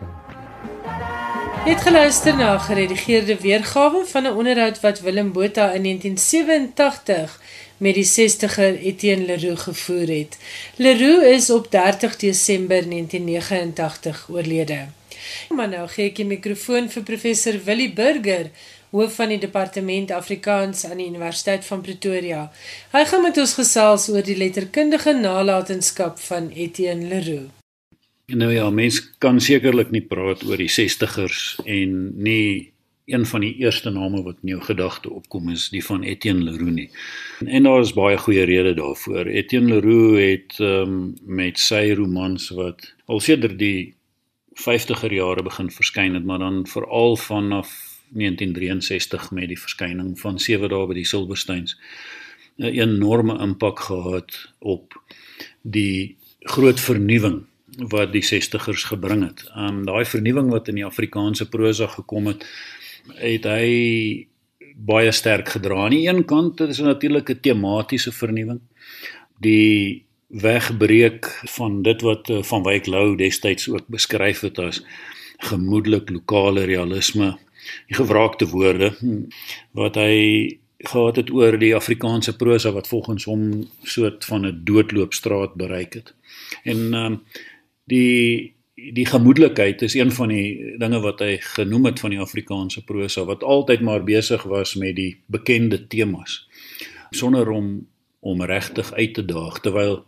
Het 1.66 1.81
geluister 1.81 2.37
na 2.37 2.55
'n 2.55 2.61
geredigeerde 2.61 3.37
weergawe 3.40 4.05
van 4.07 4.22
'n 4.22 4.37
onderhoud 4.40 4.81
wat 4.81 5.00
Willem 5.00 5.33
Botha 5.33 5.72
in 5.72 5.83
1987 5.83 7.40
met 7.76 7.94
die 7.94 8.05
60er 8.05 8.79
Etienne 8.79 9.26
Leroux 9.26 9.62
gevoer 9.62 10.09
het. 10.09 10.38
Leroux 10.76 11.24
is 11.24 11.50
op 11.50 11.70
30 11.70 12.16
Desember 12.16 12.88
1989 12.88 14.29
oorlede. 14.31 14.87
Maar 15.48 15.68
nou 15.68 15.88
gee 15.88 16.07
ek 16.07 16.16
die 16.16 16.24
mikrofoon 16.24 16.90
vir 16.90 17.02
professor 17.02 17.64
Willie 17.64 17.92
Burger, 17.92 18.50
hoof 18.90 19.14
van 19.14 19.29
die 19.29 19.38
departement 19.38 20.11
Afrikaans 20.11 20.85
aan 20.85 20.96
die 20.96 21.07
Universiteit 21.07 21.64
van 21.64 21.81
Pretoria. 21.81 22.52
Hy 22.90 23.05
gaan 23.05 23.22
met 23.22 23.38
ons 23.38 23.55
gesels 23.55 24.09
oor 24.09 24.22
die 24.22 24.37
letterkundige 24.37 25.12
nalatenskap 25.12 26.18
van 26.18 26.50
Etienne 26.55 27.07
Leroux. 27.07 27.65
Nou 28.27 28.49
ja, 28.51 28.71
mense 28.75 29.05
kan 29.23 29.37
sekerlik 29.39 29.93
nie 29.95 30.03
praat 30.03 30.41
oor 30.43 30.59
die 30.59 30.73
60ers 30.73 31.61
en 31.62 31.93
nie 32.27 32.73
een 33.07 33.23
van 33.31 33.45
die 33.47 33.53
eerste 33.62 33.93
name 33.95 34.25
wat 34.27 34.41
in 34.43 34.57
jou 34.57 34.65
gedagte 34.67 35.12
opkom 35.15 35.53
is 35.53 35.69
die 35.71 35.83
van 35.87 36.03
Etienne 36.03 36.43
Leroux 36.49 36.75
nie. 36.75 36.89
En 37.47 37.69
daar 37.69 37.87
is 37.87 37.95
baie 37.95 38.19
goeie 38.19 38.49
redes 38.51 38.75
daarvoor. 38.81 39.31
Etienne 39.31 39.77
Leroux 39.77 40.19
het 40.19 40.59
um, 40.59 41.15
met 41.23 41.62
sy 41.62 41.95
romans 41.95 42.51
wat 42.59 42.91
al 43.07 43.23
sedert 43.23 43.61
die 43.62 43.95
50er 44.59 45.15
jare 45.15 45.47
begin 45.47 45.71
verskyn 45.71 46.19
het, 46.19 46.27
maar 46.27 46.43
dan 46.43 46.65
veral 46.67 47.15
vanaf 47.29 47.71
1963 48.11 49.31
met 49.31 49.55
die 49.55 49.62
verskyning 49.69 50.17
van 50.19 50.43
Sewe 50.43 50.67
dae 50.75 50.87
by 50.91 50.99
die 50.99 51.07
Silversteins 51.07 51.79
'n 52.59 52.75
enorme 52.75 53.39
impak 53.39 53.87
gehad 53.87 54.49
op 54.59 54.99
die 55.62 56.17
groot 56.43 56.81
vernuwing 56.81 57.45
wat 57.77 58.12
die 58.12 58.25
60ers 58.25 58.87
gebring 58.91 59.25
het. 59.27 59.45
Um 59.57 59.85
daai 59.85 60.05
vernuwing 60.05 60.51
wat 60.51 60.69
in 60.69 60.81
die 60.81 60.87
Afrikaanse 60.87 61.49
prosa 61.49 61.87
gekom 61.87 62.27
het, 62.27 62.47
het 63.21 63.45
hy 63.45 64.27
baie 64.77 65.12
sterk 65.12 65.49
gedra. 65.49 65.85
Aan 65.85 65.95
die 65.97 66.09
een 66.09 66.25
kant 66.25 66.61
is 66.61 66.77
dit 66.77 66.87
natuurlik 66.87 67.31
'n 67.31 67.41
tematiese 67.41 68.12
vernuwing. 68.12 68.61
Die 69.41 70.05
wegbreek 70.27 71.27
van 71.57 71.83
dit 71.83 72.01
wat 72.03 72.31
eh, 72.31 72.43
van 72.43 72.62
Wyk 72.62 72.87
Lou 72.87 73.17
destyds 73.17 73.69
ook 73.69 73.87
beskryf 73.87 74.41
het 74.41 74.59
as 74.59 74.85
gemoedelik 75.39 76.11
lokale 76.11 76.65
realisme, 76.65 77.37
die 77.87 77.97
gewraakte 77.97 78.49
woorde 78.49 78.95
hm, 78.99 79.23
wat 79.71 79.95
hy 79.95 80.59
gehad 80.79 81.17
het 81.17 81.31
oor 81.31 81.59
die 81.59 81.75
Afrikaanse 81.75 82.37
prosa 82.37 82.73
wat 82.73 82.89
volgens 82.89 83.25
hom 83.25 83.69
soort 83.83 84.25
van 84.25 84.47
'n 84.47 84.61
doodloopstraat 84.65 85.55
bereik 85.55 85.95
het. 85.95 86.15
En 86.62 86.95
ehm 86.95 87.12
um, 87.12 87.23
die 87.90 88.53
die 88.77 89.07
gemoedelikheid 89.09 89.83
is 89.83 89.94
een 89.96 90.11
van 90.12 90.29
die 90.29 90.77
dinge 90.79 90.99
wat 91.01 91.22
hy 91.25 91.38
genoem 91.40 91.88
het 91.88 92.01
van 92.03 92.12
die 92.12 92.20
Afrikaanse 92.20 92.83
prosa 92.85 93.25
wat 93.25 93.42
altyd 93.42 93.81
maar 93.81 94.05
besig 94.05 94.42
was 94.51 94.75
met 94.77 94.99
die 94.99 95.16
bekende 95.33 95.79
temas 95.88 96.42
sonder 97.11 97.49
om 97.51 97.87
om 98.20 98.42
regtig 98.42 98.92
uit 98.92 99.14
te 99.14 99.25
daag. 99.25 99.61
Terwyl 99.62 100.01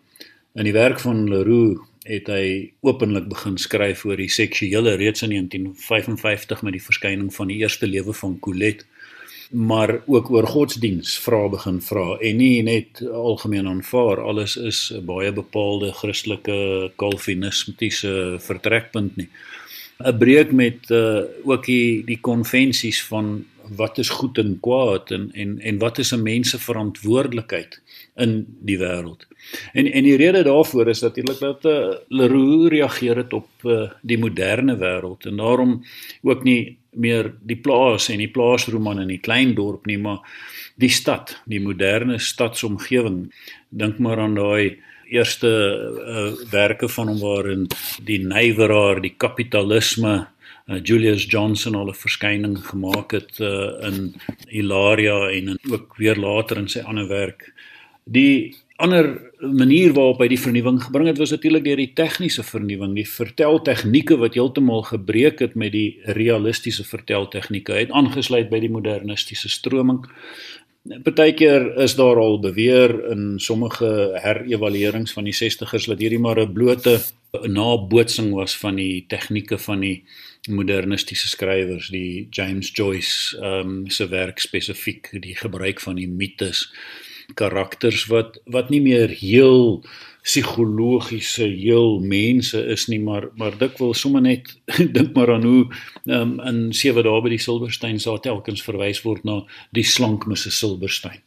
in 0.59 0.67
die 0.67 0.75
werk 0.75 1.01
van 1.01 1.29
Leroux 1.31 1.85
het 2.09 2.29
hy 2.33 2.73
openlik 2.81 3.29
begin 3.31 3.59
skryf 3.61 4.05
oor 4.09 4.19
die 4.19 4.31
seksuele 4.33 4.97
reeds 4.99 5.23
in 5.23 5.35
1955 5.37 6.63
met 6.67 6.75
die 6.77 6.83
verskyning 6.83 7.29
van 7.35 7.53
die 7.53 7.61
eerste 7.63 7.87
lewe 7.87 8.15
van 8.17 8.39
Colette 8.43 8.89
maar 9.51 10.01
ook 10.07 10.31
oor 10.31 10.47
godsdiens 10.47 11.19
vra 11.19 11.49
begin 11.49 11.81
vra 11.81 12.17
en 12.21 12.37
nie 12.37 12.63
net 12.63 13.01
algemeen 13.13 13.69
aanvaar. 13.69 14.21
Alles 14.21 14.57
is 14.57 14.93
'n 14.95 15.05
baie 15.05 15.33
bepaalde 15.33 15.93
Christelike 15.93 16.93
kalvinistiese 16.97 18.37
vertrekpunt 18.39 19.17
nie. 19.17 19.29
'n 19.99 20.19
breek 20.19 20.53
met 20.53 20.91
uh, 20.91 21.23
ook 21.45 21.65
die 21.67 22.05
die 22.05 22.21
konvensies 22.21 23.03
van 23.05 23.45
wat 23.77 23.99
is 23.99 24.09
goed 24.09 24.39
en 24.39 24.59
kwaad 24.61 25.11
en 25.11 25.31
en 25.33 25.59
en 25.61 25.79
wat 25.79 25.99
is 25.99 26.13
'n 26.15 26.23
mens 26.23 26.51
se 26.51 26.59
verantwoordelikheid 26.59 27.81
in 28.17 28.47
die 28.61 28.79
wêreld. 28.79 29.27
En 29.73 29.93
en 29.93 30.03
die 30.03 30.17
rede 30.17 30.43
daarvoor 30.43 30.89
is 30.89 31.01
natuurlik 31.01 31.39
dat 31.39 31.65
uh, 31.65 31.95
Leroux 32.09 32.69
reageer 32.69 33.17
het 33.17 33.33
op 33.33 33.49
uh, 33.63 33.91
die 34.03 34.19
moderne 34.19 34.77
wêreld 34.77 35.27
en 35.27 35.37
daarom 35.37 35.85
ook 36.23 36.45
nie 36.45 36.77
meer 36.91 37.35
die 37.41 37.57
plaas 37.57 38.09
en 38.09 38.19
die 38.19 38.31
plaasroman 38.31 39.01
in 39.01 39.09
die 39.09 39.23
klein 39.23 39.55
dorp 39.55 39.87
nie, 39.87 39.99
maar 39.99 40.19
die 40.79 40.91
stad, 40.91 41.37
die 41.47 41.61
moderne 41.61 42.19
stadsomgewing. 42.19 43.29
Dink 43.69 43.99
maar 43.99 44.19
aan 44.19 44.35
daai 44.35 44.79
eerste 45.09 45.49
uh, 45.49 46.51
werke 46.51 46.89
van 46.89 47.09
hom 47.09 47.21
waarin 47.21 47.67
die 48.05 48.19
nywerhaar, 48.25 49.01
die 49.01 49.15
kapitalisme 49.17 50.27
uh, 50.69 50.81
Julius 50.83 51.25
Johnson 51.25 51.75
al 51.75 51.89
'n 51.89 51.95
verskyning 51.95 52.59
gemaak 52.67 53.13
het 53.13 53.41
uh, 53.41 53.73
in 53.89 54.15
Hilaria 54.49 55.29
en 55.29 55.49
in, 55.49 55.59
ook 55.71 55.97
weer 55.97 56.17
later 56.17 56.57
in 56.57 56.69
sy 56.69 56.81
ander 56.81 57.09
werk. 57.09 57.53
Die 58.05 58.57
ander 58.79 59.33
manier 59.41 59.93
waarop 59.93 60.21
hy 60.23 60.29
die 60.31 60.41
vernuwing 60.41 60.79
gebring 60.83 61.09
het 61.11 61.19
was 61.19 61.33
natuurlik 61.35 61.65
deur 61.65 61.81
die 61.81 61.93
tegniese 61.99 62.45
vernuwing, 62.47 62.95
die 62.95 63.09
verteltegnieke 63.09 64.17
wat 64.21 64.39
heeltemal 64.39 64.85
gebreek 64.87 65.43
het 65.43 65.57
met 65.59 65.73
die 65.75 65.99
realistiese 66.05 66.85
verteltegnieke. 66.87 67.75
Hy 67.75 67.87
het 67.89 67.95
aangesluit 67.95 68.51
by 68.51 68.61
die 68.63 68.71
modernistiese 68.71 69.51
stroming. 69.51 70.05
Partykeer 70.89 71.77
is 71.77 71.95
daar 71.95 72.17
al 72.17 72.39
beweer 72.41 73.11
in 73.11 73.35
sommige 73.37 73.89
herëvaluerings 74.23 75.13
van 75.13 75.27
die 75.29 75.35
60's 75.37 75.89
dat 75.91 76.01
hierdie 76.01 76.19
maar 76.19 76.41
'n 76.41 76.53
blote 76.53 77.01
nabootsing 77.33 78.33
was 78.33 78.57
van 78.57 78.75
die 78.81 79.05
tegnieke 79.09 79.59
van 79.59 79.81
die 79.81 80.05
modernistiese 80.49 81.29
skrywers, 81.29 81.89
die 81.89 82.27
James 82.31 82.71
Joyce 82.73 83.37
ehm 83.37 83.69
um, 83.69 83.91
se 83.91 84.09
werk 84.09 84.39
spesifiek, 84.39 85.11
die 85.21 85.37
gebruik 85.37 85.81
van 85.81 85.97
die 85.97 86.09
mites 86.09 86.73
karakters 87.35 88.07
wat 88.07 88.41
wat 88.45 88.71
nie 88.71 88.81
meer 88.81 89.09
heel 89.09 89.85
psigologiese 90.29 91.47
heel 91.57 92.01
mense 92.05 92.61
is 92.75 92.85
nie 92.93 93.01
maar 93.01 93.31
maar 93.41 93.55
dikwels 93.61 94.03
sommer 94.05 94.25
net 94.27 94.51
dink 94.97 95.15
maar 95.17 95.33
aan 95.33 95.47
hoe 95.49 95.63
um, 96.05 96.35
in 96.51 96.59
sewe 96.77 97.05
dae 97.07 97.23
by 97.25 97.33
die 97.33 97.41
Silverstein 97.41 98.01
sal 98.03 98.21
telkens 98.25 98.65
verwys 98.67 99.01
word 99.07 99.25
na 99.25 99.41
die 99.77 99.87
slank 99.87 100.27
Mrs 100.29 100.59
Silverstein. 100.61 101.23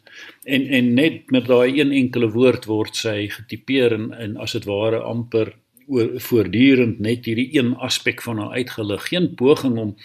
En 0.45 0.67
en 0.67 0.93
net 0.99 1.31
met 1.33 1.49
daai 1.49 1.79
een 1.79 1.95
enkele 2.03 2.29
woord 2.35 2.67
word 2.69 2.99
sy 2.99 3.25
getipeer 3.33 3.97
en, 3.97 4.11
en 4.13 4.37
as 4.43 4.53
dit 4.57 4.69
ware 4.69 5.01
amper 5.07 5.55
oor 5.91 6.11
voortdurend 6.23 7.01
net 7.03 7.25
hierdie 7.25 7.49
een 7.57 7.73
aspek 7.81 8.21
van 8.21 8.37
haar 8.39 8.53
uitgelig. 8.61 9.07
Geen 9.09 9.31
poging 9.35 9.79
om 9.81 9.95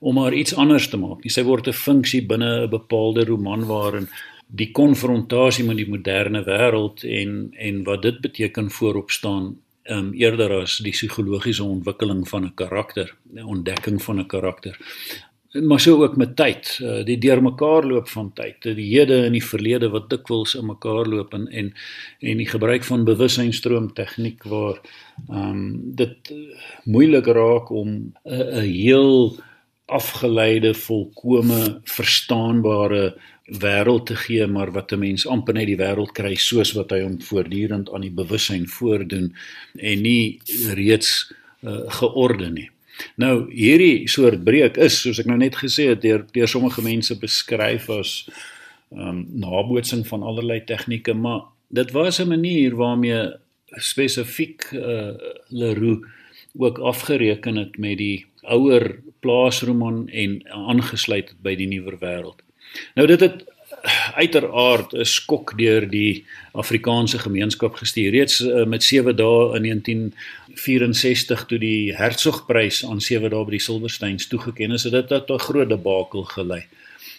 om 0.00 0.18
haar 0.18 0.34
iets 0.34 0.54
anders 0.58 0.90
te 0.92 1.00
maak 1.00 1.24
nie. 1.24 1.32
Sy 1.32 1.46
word 1.48 1.68
'n 1.68 1.78
funksie 1.86 2.22
binne 2.26 2.66
'n 2.66 2.70
bepaalde 2.70 3.24
roman 3.24 3.64
waarin 3.66 4.08
die 4.52 4.70
konfrontasie 4.76 5.64
met 5.64 5.78
die 5.80 5.88
moderne 5.88 6.42
wêreld 6.44 7.04
en 7.08 7.36
en 7.56 7.84
wat 7.88 8.02
dit 8.02 8.20
beteken 8.20 8.70
voorop 8.70 9.10
staan 9.10 9.54
um, 9.90 10.12
eerder 10.12 10.58
as 10.60 10.78
die 10.84 10.92
psigologiese 10.92 11.64
ontwikkeling 11.64 12.26
van 12.28 12.44
'n 12.44 12.54
karakter, 12.54 13.14
'n 13.34 13.44
ontdekking 13.44 14.02
van 14.02 14.20
'n 14.20 14.26
karakter. 14.26 14.76
Maar 15.52 15.80
so 15.80 16.02
ook 16.02 16.16
met 16.16 16.36
tyd, 16.36 16.78
uh, 16.82 17.04
die 17.04 17.18
deurmekaar 17.18 17.84
loop 17.84 18.08
van 18.08 18.32
tyd, 18.32 18.62
die 18.62 18.96
hede 18.96 19.24
en 19.24 19.32
die 19.32 19.44
verlede 19.44 19.88
wat 19.88 20.10
dikwels 20.10 20.54
in 20.54 20.66
mekaar 20.66 21.06
loop 21.06 21.34
en 21.34 21.48
en 21.48 21.72
en 22.20 22.36
die 22.36 22.48
gebruik 22.48 22.84
van 22.84 23.04
bewussynsstroom 23.04 23.92
tegniek 23.92 24.42
waar 24.42 24.80
ehm 25.28 25.50
um, 25.50 25.80
dit 25.94 26.32
moeilik 26.84 27.26
raak 27.26 27.70
om 27.70 28.12
'n 28.24 28.60
heel 28.60 29.36
afgeleide, 29.86 30.74
volkome 30.74 31.80
verstaanbare 31.84 33.16
wêreld 33.60 34.06
te 34.06 34.16
gee 34.16 34.46
maar 34.46 34.72
wat 34.72 34.92
'n 34.92 34.98
mens 34.98 35.26
amper 35.26 35.54
net 35.54 35.66
die 35.66 35.76
wêreld 35.76 36.12
kry 36.12 36.34
soos 36.34 36.72
wat 36.72 36.90
hy 36.90 37.02
hom 37.02 37.20
voortdurend 37.20 37.92
aan 37.92 38.00
die 38.00 38.10
bewussyn 38.10 38.68
voordoen 38.68 39.34
en 39.76 40.02
nie 40.02 40.40
reeds 40.74 41.32
uh, 41.62 41.90
georde 42.00 42.50
nie. 42.50 42.70
Nou 43.16 43.50
hierdie 43.52 44.08
soort 44.08 44.44
breek 44.44 44.76
is 44.76 45.00
soos 45.00 45.18
ek 45.18 45.26
nou 45.26 45.36
net 45.36 45.56
gesê 45.56 45.88
het 45.88 46.02
deur 46.02 46.24
deur 46.32 46.48
sommige 46.48 46.82
mense 46.82 47.18
beskryf 47.18 47.90
as 47.90 48.28
um, 48.90 49.26
nabootsing 49.28 50.06
van 50.06 50.22
allerlei 50.22 50.60
tegnieke 50.64 51.14
maar 51.14 51.42
dit 51.68 51.90
was 51.92 52.20
'n 52.20 52.28
manier 52.28 52.76
waarmee 52.76 53.32
spesifiek 53.80 54.72
uh, 54.72 55.14
Leroux 55.48 56.06
ook 56.58 56.78
afgereken 56.78 57.56
het 57.56 57.78
met 57.78 57.98
die 57.98 58.26
ouer 58.42 58.98
plaasroman 59.20 60.08
en 60.08 60.42
aangesluit 60.48 61.34
by 61.42 61.54
die 61.56 61.66
nuwer 61.66 61.96
wêreld. 61.98 62.42
Nou 62.94 63.06
dit 63.06 63.20
het 63.20 63.44
uiteraard 64.14 64.92
'n 64.92 65.04
skok 65.04 65.58
deur 65.58 65.88
die 65.90 66.24
Afrikaanse 66.52 67.18
gemeenskap 67.18 67.74
gestuur. 67.74 68.10
Reeds 68.10 68.40
uh, 68.40 68.64
met 68.64 68.84
7 68.84 69.16
dae 69.16 69.56
in 69.56 69.62
1964 69.62 71.44
toe 71.46 71.58
die 71.58 71.94
Hertzogprys 71.94 72.84
aan 72.86 73.00
7 73.00 73.30
dae 73.30 73.44
by 73.44 73.50
die 73.50 73.60
Silversteins 73.60 74.26
toegekend 74.26 74.72
is, 74.72 74.84
het 74.84 74.92
dit 74.92 75.08
tot 75.08 75.30
'n 75.30 75.38
groot 75.38 75.68
debakel 75.68 76.22
gelei. 76.22 76.64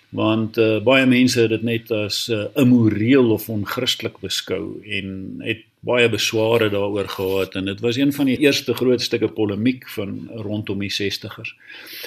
Want 0.09 0.57
uh, 0.57 0.79
baie 0.79 1.05
mense 1.05 1.41
het 1.41 1.49
dit 1.49 1.63
net 1.63 1.91
as 1.91 2.29
uh, 2.29 2.45
immoreel 2.55 3.31
of 3.31 3.49
onchristelik 3.49 4.19
beskou 4.19 4.79
en 4.85 5.35
het 5.39 5.65
baie 5.83 6.07
besware 6.09 6.69
daaroor 6.71 7.09
gehad 7.11 7.55
en 7.59 7.65
dit 7.67 7.79
was 7.83 7.97
een 7.99 8.13
van 8.15 8.25
die 8.31 8.37
eerste 8.39 8.73
groot 8.73 9.01
stukke 9.01 9.27
polemiek 9.27 9.89
van 9.91 10.29
rondom 10.45 10.79
die 10.79 10.91
60ers. 10.91 11.51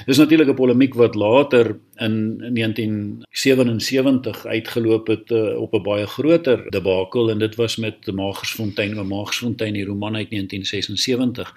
Dis 0.07 0.17
natuurlik 0.17 0.49
'n 0.49 0.55
polemiek 0.55 0.95
wat 0.95 1.15
later 1.15 1.77
in 1.97 2.39
1977 2.55 4.47
uitgeloop 4.47 5.07
het 5.07 5.31
uh, 5.31 5.61
op 5.61 5.75
'n 5.75 5.83
baie 5.83 6.07
groter 6.07 6.71
debakel 6.71 7.31
en 7.31 7.39
dit 7.39 7.55
was 7.55 7.77
met 7.77 8.07
Magersfontein 8.13 8.99
oor 8.99 9.07
Magersfontein 9.07 9.73
die 9.73 9.85
roman 9.85 10.17
uit 10.17 10.31
1976 10.31 11.55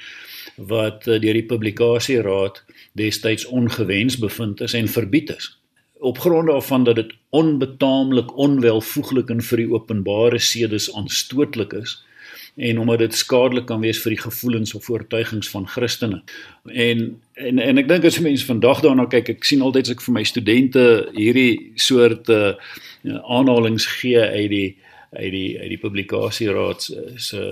wat 0.56 1.08
uh, 1.08 1.20
deur 1.20 1.34
die 1.34 1.46
publikasieraad 1.46 2.64
destyds 2.92 3.46
ongewens 3.46 4.18
bevind 4.18 4.62
is 4.62 4.74
en 4.74 4.88
verbied 4.88 5.30
is 5.30 5.60
op 6.00 6.20
grond 6.20 6.48
daarvan 6.48 6.84
dat 6.84 6.96
dit 6.96 7.14
onbetaamlik 7.30 8.38
onwelvoeglik 8.38 9.30
en 9.30 9.42
vir 9.42 9.58
die 9.58 9.72
openbare 9.72 10.40
sedes 10.40 10.94
aanstootlik 10.96 11.74
is 11.74 12.04
en 12.60 12.80
omdat 12.80 13.00
dit 13.00 13.16
skadelik 13.16 13.66
kan 13.70 13.80
wees 13.80 14.02
vir 14.04 14.16
die 14.16 14.22
gevoelens 14.22 14.74
of 14.76 14.90
oortuigings 14.92 15.50
van 15.50 15.68
Christene. 15.68 16.22
En 16.68 17.22
en 17.40 17.60
en 17.64 17.80
ek 17.80 17.88
dink 17.88 18.06
as 18.06 18.20
mense 18.20 18.46
vandag 18.46 18.82
daarna 18.84 19.06
kyk, 19.08 19.30
ek 19.38 19.48
sien 19.48 19.64
altyd 19.64 19.88
as 19.88 19.96
ek 19.96 20.04
vir 20.04 20.18
my 20.18 20.24
studente 20.28 20.86
hierdie 21.16 21.72
soort 21.80 22.30
uh 22.30 22.54
aanhalings 23.08 23.86
gee 24.02 24.20
uit 24.20 24.50
die 24.52 24.70
uit 25.16 25.32
die 25.32 25.60
uit 25.60 25.70
die 25.72 25.80
publikasieraad 25.80 26.84
se 27.16 27.44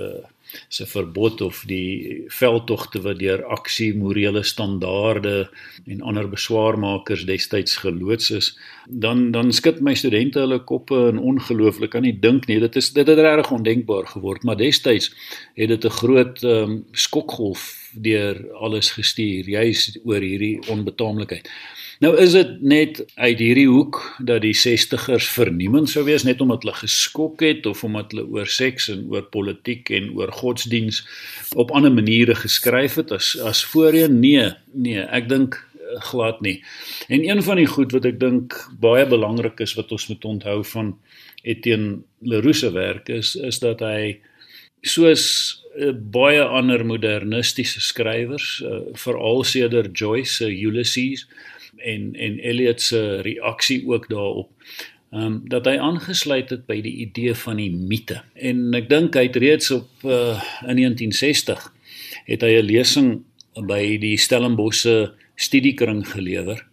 se 0.70 0.86
verbod 0.86 1.42
of 1.42 1.64
die 1.70 2.24
veldtogte 2.28 3.02
wat 3.06 3.20
deur 3.20 3.44
aksie 3.46 3.94
morele 3.98 4.44
standaarde 4.44 5.50
en 5.86 6.02
ander 6.02 6.30
beswaarmakers 6.30 7.26
destyds 7.30 7.78
geloods 7.84 8.32
is 8.32 8.52
dan 8.88 9.32
dan 9.32 9.52
skud 9.52 9.82
my 9.82 9.96
studente 9.96 10.40
hulle 10.40 10.60
koppe 10.64 11.08
en 11.10 11.20
ongelooflik. 11.20 11.92
Kan 11.92 12.06
nie 12.08 12.16
dink 12.20 12.48
nie 12.48 12.60
dit 12.60 12.76
is 12.76 12.92
dit 12.94 13.08
het 13.08 13.20
regtig 13.20 13.52
ondenkbaar 13.52 14.08
geword 14.14 14.44
maar 14.44 14.60
destyds 14.60 15.12
het 15.56 15.70
dit 15.70 15.86
'n 15.86 15.98
groot 16.02 16.44
um, 16.44 16.86
skokgolf 16.92 17.92
deur 17.94 18.38
alles 18.54 18.92
gestuur 18.92 19.50
juis 19.50 20.00
oor 20.04 20.22
hierdie 20.22 20.60
onbetaamlikheid 20.70 21.50
Nou 22.04 22.12
is 22.22 22.36
dit 22.36 22.50
net 22.62 23.00
uit 23.16 23.40
hierdie 23.42 23.68
hoek 23.70 23.98
dat 24.22 24.44
die 24.44 24.54
60ers 24.54 25.30
verniemend 25.34 25.90
sou 25.90 26.04
wees 26.06 26.28
net 26.28 26.42
omdat 26.44 26.62
hulle 26.62 26.76
geskok 26.78 27.42
het 27.42 27.66
of 27.66 27.82
omdat 27.88 28.14
hulle 28.14 28.28
oor 28.36 28.52
seks 28.54 28.92
en 28.94 29.08
oor 29.10 29.26
politiek 29.34 29.90
en 29.98 30.12
oor 30.18 30.30
godsdiens 30.38 31.02
op 31.58 31.74
ander 31.74 31.94
maniere 31.94 32.36
geskryf 32.38 33.00
het 33.02 33.16
as 33.18 33.32
as 33.42 33.64
voorheen 33.72 34.20
nee 34.22 34.46
nee 34.74 35.08
ek 35.10 35.26
dink 35.32 35.58
eh, 35.58 35.98
glad 36.12 36.42
nie. 36.46 36.60
En 37.10 37.26
een 37.26 37.42
van 37.44 37.58
die 37.58 37.70
goed 37.74 37.98
wat 37.98 38.06
ek 38.06 38.22
dink 38.22 38.54
baie 38.78 39.08
belangrik 39.10 39.66
is 39.66 39.74
wat 39.80 39.92
ons 39.92 40.08
moet 40.12 40.30
onthou 40.36 40.62
van 40.76 40.94
Etienne 41.42 42.04
Leroux 42.22 42.62
se 42.62 42.72
werk 42.78 43.10
is 43.10 43.34
is 43.36 43.58
dat 43.66 43.82
hy 43.82 44.20
soos 44.86 45.26
uh, 45.82 45.96
baie 45.98 46.46
ander 46.46 46.86
modernistiese 46.86 47.82
skrywers 47.82 48.60
uh, 48.62 48.84
veral 48.94 49.42
sedert 49.44 49.98
Joyce 49.98 50.44
se 50.44 50.54
Ulysses 50.54 51.26
en 51.78 52.16
en 52.16 52.40
Eliot 52.40 52.82
se 52.82 53.22
reaksie 53.22 53.88
ook 53.88 54.10
daarop. 54.10 54.50
Ehm 55.12 55.24
um, 55.24 55.42
dat 55.48 55.66
hy 55.66 55.78
aangesluit 55.78 56.50
het 56.50 56.66
by 56.66 56.82
die 56.82 56.96
idee 57.08 57.34
van 57.36 57.56
die 57.56 57.72
mite. 57.72 58.22
En 58.34 58.74
ek 58.76 58.90
dink 58.90 59.16
hy 59.16 59.28
het 59.30 59.36
reeds 59.36 59.72
op 59.72 59.88
uh, 60.04 60.36
in 60.68 60.76
1960 60.84 61.74
het 62.26 62.42
hy 62.44 62.58
'n 62.60 62.66
lesing 62.66 63.10
by 63.68 63.98
die 63.98 64.18
Stellenbosse 64.18 65.14
studiekring 65.36 66.04
gelewer 66.08 66.66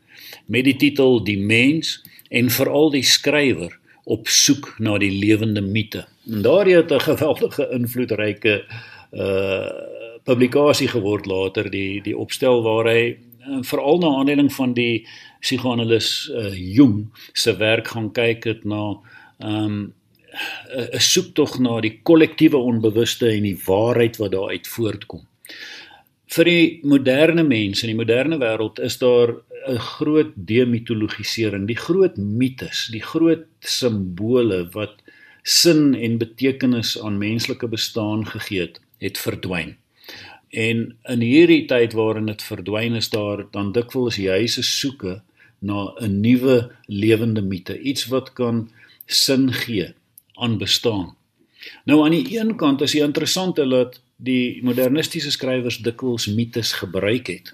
met 0.47 0.65
die 0.65 0.77
titel 0.77 1.23
Die 1.25 1.39
mens 1.39 2.03
en 2.29 2.51
veral 2.51 2.91
die 2.91 3.07
skrywer 3.07 3.79
op 4.05 4.29
soek 4.29 4.75
na 4.79 4.99
die 4.99 5.13
lewende 5.13 5.63
mite. 5.63 6.05
En 6.27 6.43
daar 6.43 6.67
het 6.67 6.91
'n 6.91 7.01
geweldige 7.01 7.69
invloedryke 7.71 8.65
uh 9.13 9.71
publikasie 10.25 10.89
geword 10.89 11.27
later 11.27 11.71
die 11.71 12.01
die 12.03 12.17
opstel 12.17 12.63
waar 12.63 12.87
hy 12.89 13.17
uh, 13.49 13.63
veral 13.63 13.99
na 13.99 14.15
aanleiding 14.19 14.53
van 14.53 14.73
die 14.75 15.07
psigoanalis 15.41 16.31
uh, 16.33 16.53
Jung 16.55 17.11
se 17.33 17.57
werk 17.57 17.89
gaan 17.95 18.13
kyk 18.13 18.45
het 18.45 18.65
na 18.65 18.95
ehm 19.39 19.65
um, 19.65 19.93
'n 20.93 20.99
soektog 20.99 21.59
na 21.63 21.81
die 21.81 22.01
kollektiewe 22.03 22.59
onbewuste 22.59 23.29
en 23.31 23.45
die 23.47 23.59
waarheid 23.67 24.17
wat 24.19 24.33
daaruit 24.33 24.67
voortkom. 24.67 25.21
Vir 26.35 26.45
die 26.45 26.81
moderne 26.83 27.45
mens 27.47 27.85
in 27.85 27.93
die 27.93 27.99
moderne 27.99 28.39
wêreld 28.43 28.81
is 28.83 28.99
daar 28.99 29.37
'n 29.69 29.79
groot 29.79 30.33
demitologisering, 30.35 31.67
die 31.67 31.79
groot 31.79 32.17
mites, 32.17 32.89
die 32.91 33.03
groot 33.03 33.47
simbole 33.61 34.69
wat 34.73 34.95
sin 35.43 35.95
en 35.95 36.19
betekenis 36.19 36.99
aan 37.01 37.19
menslike 37.19 37.69
bestaan 37.69 38.27
gegee 38.27 38.61
het, 38.61 38.81
het 38.99 39.19
verdwyn. 39.19 39.77
En 40.55 40.97
in 41.11 41.21
hierdie 41.21 41.65
tyd 41.67 41.97
waarin 41.99 42.31
dit 42.31 42.43
verdwyn 42.43 42.95
is 42.95 43.11
daar 43.11 43.43
dan 43.51 43.73
dikwels 43.75 44.17
juis 44.23 44.59
'n 44.59 44.63
soeke 44.63 45.15
na 45.59 45.95
'n 45.99 46.21
nuwe 46.21 46.71
lewende 46.87 47.43
mite, 47.43 47.81
iets 47.81 48.07
wat 48.07 48.33
kan 48.33 48.71
sin 49.07 49.53
gee 49.53 49.95
aan 50.35 50.59
bestaan. 50.59 51.17
Nou 51.85 52.05
aan 52.05 52.11
die 52.11 52.39
een 52.39 52.57
kant 52.57 52.81
is 52.81 52.93
dit 52.93 53.03
interessant 53.03 53.57
dat 53.57 54.01
die 54.17 54.61
modernistiese 54.63 55.33
skrywers 55.35 55.81
dikwels 55.83 56.27
mites 56.31 56.73
gebruik 56.79 57.27
het. 57.27 57.51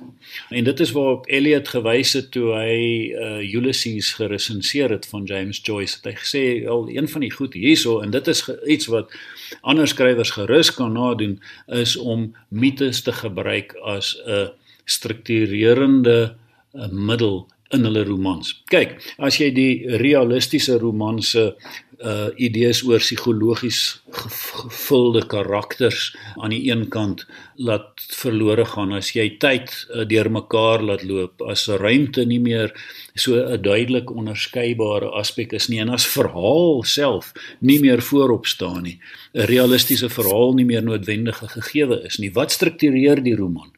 En 0.52 0.64
dit 0.64 0.80
is 0.80 0.92
waarop 0.92 1.28
Eliot 1.28 1.68
gewys 1.68 2.12
het 2.12 2.30
toe 2.34 2.50
hy 2.52 2.76
uh, 3.11 3.54
Ulysses 3.54 4.12
geresenseer 4.18 4.92
het 4.92 5.06
van 5.08 5.24
James 5.24 5.61
Joyce. 5.64 5.96
Het 5.96 6.11
hy 6.11 6.14
gesê 6.18 6.44
al 6.68 6.88
een 6.92 7.08
van 7.08 7.24
die 7.24 7.32
goed 7.32 7.56
hierso 7.56 8.00
en 8.04 8.12
dit 8.12 8.28
is 8.28 8.44
iets 8.66 8.90
wat 8.92 9.14
ander 9.61 9.88
skrywers 9.88 10.34
gerus 10.36 10.72
kan 10.74 10.92
nadoen 10.92 11.40
is 11.66 11.96
om 11.96 12.30
mites 12.48 13.02
te 13.02 13.12
gebruik 13.12 13.74
as 13.80 14.16
'n 14.26 14.52
strukturerende 14.84 16.34
uh, 16.74 16.88
middel 16.90 17.46
in 17.70 17.84
hulle 17.86 18.04
romans. 18.04 18.62
Kyk, 18.70 18.98
as 19.18 19.38
jy 19.38 19.50
die 19.54 19.98
realistiese 20.02 20.78
romanse 20.78 21.54
uh 22.01 22.28
idees 22.40 22.80
oor 22.88 23.03
psigologies 23.03 24.01
gevulde 24.11 25.20
karakters 25.28 26.14
aan 26.40 26.55
die 26.55 26.62
een 26.70 26.86
kant 26.88 27.26
laat 27.61 28.01
verlore 28.16 28.64
gaan. 28.64 28.94
As 28.96 29.11
jy 29.12 29.26
tyd 29.42 29.68
uh, 29.68 30.07
deurmekaar 30.09 30.80
laat 30.82 31.05
loop 31.05 31.44
as 31.44 31.66
ruimte 31.68 32.24
nie 32.24 32.40
meer 32.40 32.72
so 33.14 33.36
'n 33.36 33.61
duidelik 33.62 34.11
onderskeidbare 34.11 35.11
aspek 35.20 35.53
is 35.53 35.68
nie 35.68 35.80
en 35.80 35.92
as 35.92 36.07
verhaal 36.07 36.82
self 36.84 37.32
nie 37.61 37.80
meer 37.80 38.01
voorop 38.01 38.46
staan 38.46 38.82
nie 38.82 38.98
'n 39.34 39.44
realistiese 39.44 40.09
verhaal 40.09 40.55
nie 40.55 40.64
meer 40.64 40.82
noodwendige 40.82 41.48
gegewe 41.48 42.01
is 42.05 42.18
nie. 42.18 42.32
Wat 42.32 42.53
struktureer 42.53 43.22
die 43.22 43.36
roman? 43.36 43.70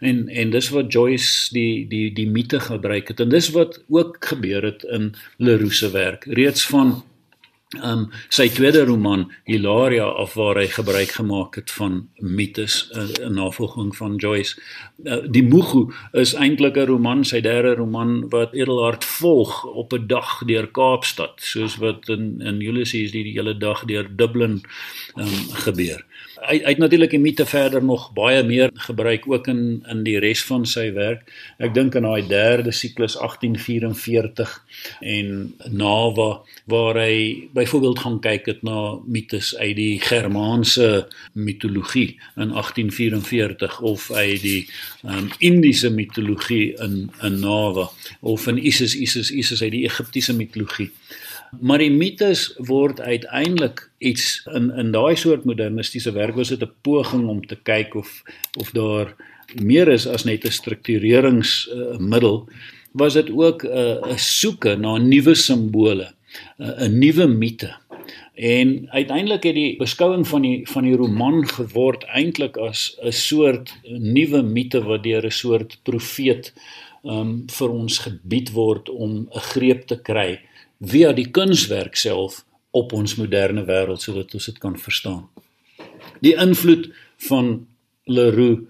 En 0.00 0.28
en 0.28 0.50
dis 0.50 0.68
wat 0.68 0.92
Joyce 0.92 1.48
die 1.52 1.88
die 1.88 2.12
die 2.12 2.28
mite 2.28 2.60
gebruik 2.60 3.08
het 3.08 3.20
en 3.20 3.28
dis 3.28 3.50
wat 3.50 3.82
ook 3.88 4.16
gebeur 4.20 4.62
het 4.62 4.84
in 4.84 5.14
Leroux 5.38 5.78
se 5.78 5.90
werk. 5.90 6.24
Reeds 6.24 6.66
van 6.66 7.02
um 7.82 8.10
sy 8.28 8.48
tweede 8.48 8.84
roman 8.84 9.26
Hilaria 9.44 10.06
of 10.06 10.34
waar 10.34 10.58
hy 10.60 10.66
gebruik 10.66 11.16
gemaak 11.18 11.54
het 11.54 11.70
van 11.70 12.08
mites 12.20 12.90
uh, 12.94 13.08
in 13.26 13.34
navolging 13.34 13.96
van 13.96 14.16
Joyce. 14.16 14.56
Uh, 15.04 15.22
die 15.30 15.42
Mugu 15.42 15.92
is 16.12 16.34
eintlik 16.34 16.76
'n 16.76 16.86
roman, 16.86 17.24
sy 17.24 17.40
derde 17.40 17.74
roman 17.74 18.28
wat 18.30 18.54
Edelhard 18.54 19.04
volg 19.04 19.64
op 19.64 19.92
'n 19.92 20.06
dag 20.06 20.42
deur 20.46 20.66
Kaapstad, 20.66 21.40
soos 21.40 21.76
wat 21.76 22.08
in 22.08 22.40
in 22.40 22.60
Ulysses 22.60 23.10
die, 23.12 23.24
die 23.24 23.36
hele 23.38 23.58
dag 23.58 23.84
deur 23.84 24.08
Dublin 24.16 24.62
um 25.16 25.34
gebeur 25.52 26.04
hy 26.48 26.58
hy 26.64 26.72
het 26.74 26.80
natuurlik 26.82 27.12
die 27.14 27.20
mite 27.22 27.46
verder 27.48 27.82
nog 27.84 28.10
baie 28.16 28.42
meer 28.46 28.70
gebruik 28.86 29.26
ook 29.30 29.48
in 29.52 29.82
in 29.90 30.02
die 30.06 30.18
res 30.22 30.44
van 30.44 30.66
sy 30.68 30.90
werk. 30.96 31.26
Ek 31.58 31.74
dink 31.74 31.96
aan 31.96 32.06
daai 32.08 32.26
derde 32.28 32.72
siklus 32.72 33.16
1844 33.20 34.52
en 35.00 35.54
Nava 35.70 36.28
waar 36.70 37.00
hy 37.00 37.48
byvoorbeeld 37.56 38.02
gaan 38.04 38.20
kyk 38.24 38.48
het 38.52 38.62
na 38.62 38.98
mites 39.06 39.54
uit 39.56 39.76
die 39.76 40.00
Germaanse 40.00 41.06
mitologie 41.32 42.16
in 42.36 42.54
1844 42.54 43.80
of 43.80 44.10
uit 44.12 44.42
die 44.42 44.62
um, 45.02 45.30
Indiese 45.38 45.90
mitologie 45.90 46.74
in 46.84 47.10
in 47.22 47.40
Nava 47.40 47.90
of 48.20 48.46
in 48.46 48.58
Isis 48.58 48.94
Isis 48.94 49.30
Isis 49.30 49.62
uit 49.62 49.72
die 49.72 49.84
Egiptiese 49.88 50.34
mitologie. 50.34 50.90
Maar 51.60 51.78
die 51.78 51.90
mites 51.90 52.54
word 52.56 53.00
uiteindelik 53.00 53.90
iets 53.98 54.42
in 54.52 54.70
in 54.70 54.92
daai 54.92 55.16
soort 55.16 55.44
modernistiese 55.44 56.12
werk 56.12 56.34
was 56.34 56.48
dit 56.48 56.62
'n 56.62 56.72
poging 56.82 57.28
om 57.28 57.46
te 57.46 57.56
kyk 57.62 57.94
of 57.94 58.22
of 58.60 58.70
daar 58.70 59.14
meer 59.62 59.88
is 59.88 60.06
as 60.06 60.24
net 60.24 60.44
'n 60.44 60.50
struktureringsmiddel 60.50 62.48
uh, 62.48 62.54
was 62.92 63.12
dit 63.12 63.30
ook 63.30 63.64
'n 63.64 63.68
uh, 63.68 64.12
'n 64.12 64.18
soeke 64.18 64.76
na 64.76 64.98
nuwe 64.98 65.34
simbole, 65.34 66.14
'n 66.58 66.82
uh, 66.82 66.88
nuwe 66.88 67.26
mite. 67.26 67.76
En 68.34 68.86
uiteindelik 68.90 69.42
het 69.42 69.54
die 69.54 69.76
beskouing 69.76 70.28
van 70.28 70.42
die 70.42 70.68
van 70.68 70.82
die 70.82 70.96
roman 70.96 71.48
geword 71.48 72.04
eintlik 72.04 72.56
as 72.56 72.96
'n 73.02 73.12
soort 73.12 73.74
nuwe 73.88 74.42
mite 74.42 74.82
wat 74.82 75.02
deur 75.02 75.24
'n 75.26 75.30
soort 75.30 75.78
profeet 75.82 76.52
um 77.02 77.44
vir 77.46 77.70
ons 77.70 77.98
gebied 77.98 78.50
word 78.50 78.88
om 78.88 79.28
'n 79.30 79.40
greep 79.52 79.86
te 79.86 80.00
kry 80.02 80.40
via 80.80 81.12
die 81.12 81.30
kunswerk 81.30 81.96
self 81.96 82.44
op 82.70 82.92
ons 82.92 83.16
moderne 83.20 83.64
wêreld 83.68 84.02
sodat 84.02 84.34
ons 84.34 84.50
dit 84.50 84.58
kan 84.58 84.78
verstaan. 84.78 85.28
Die 86.20 86.34
invloed 86.40 86.90
van 87.28 87.66
Leroux 88.04 88.66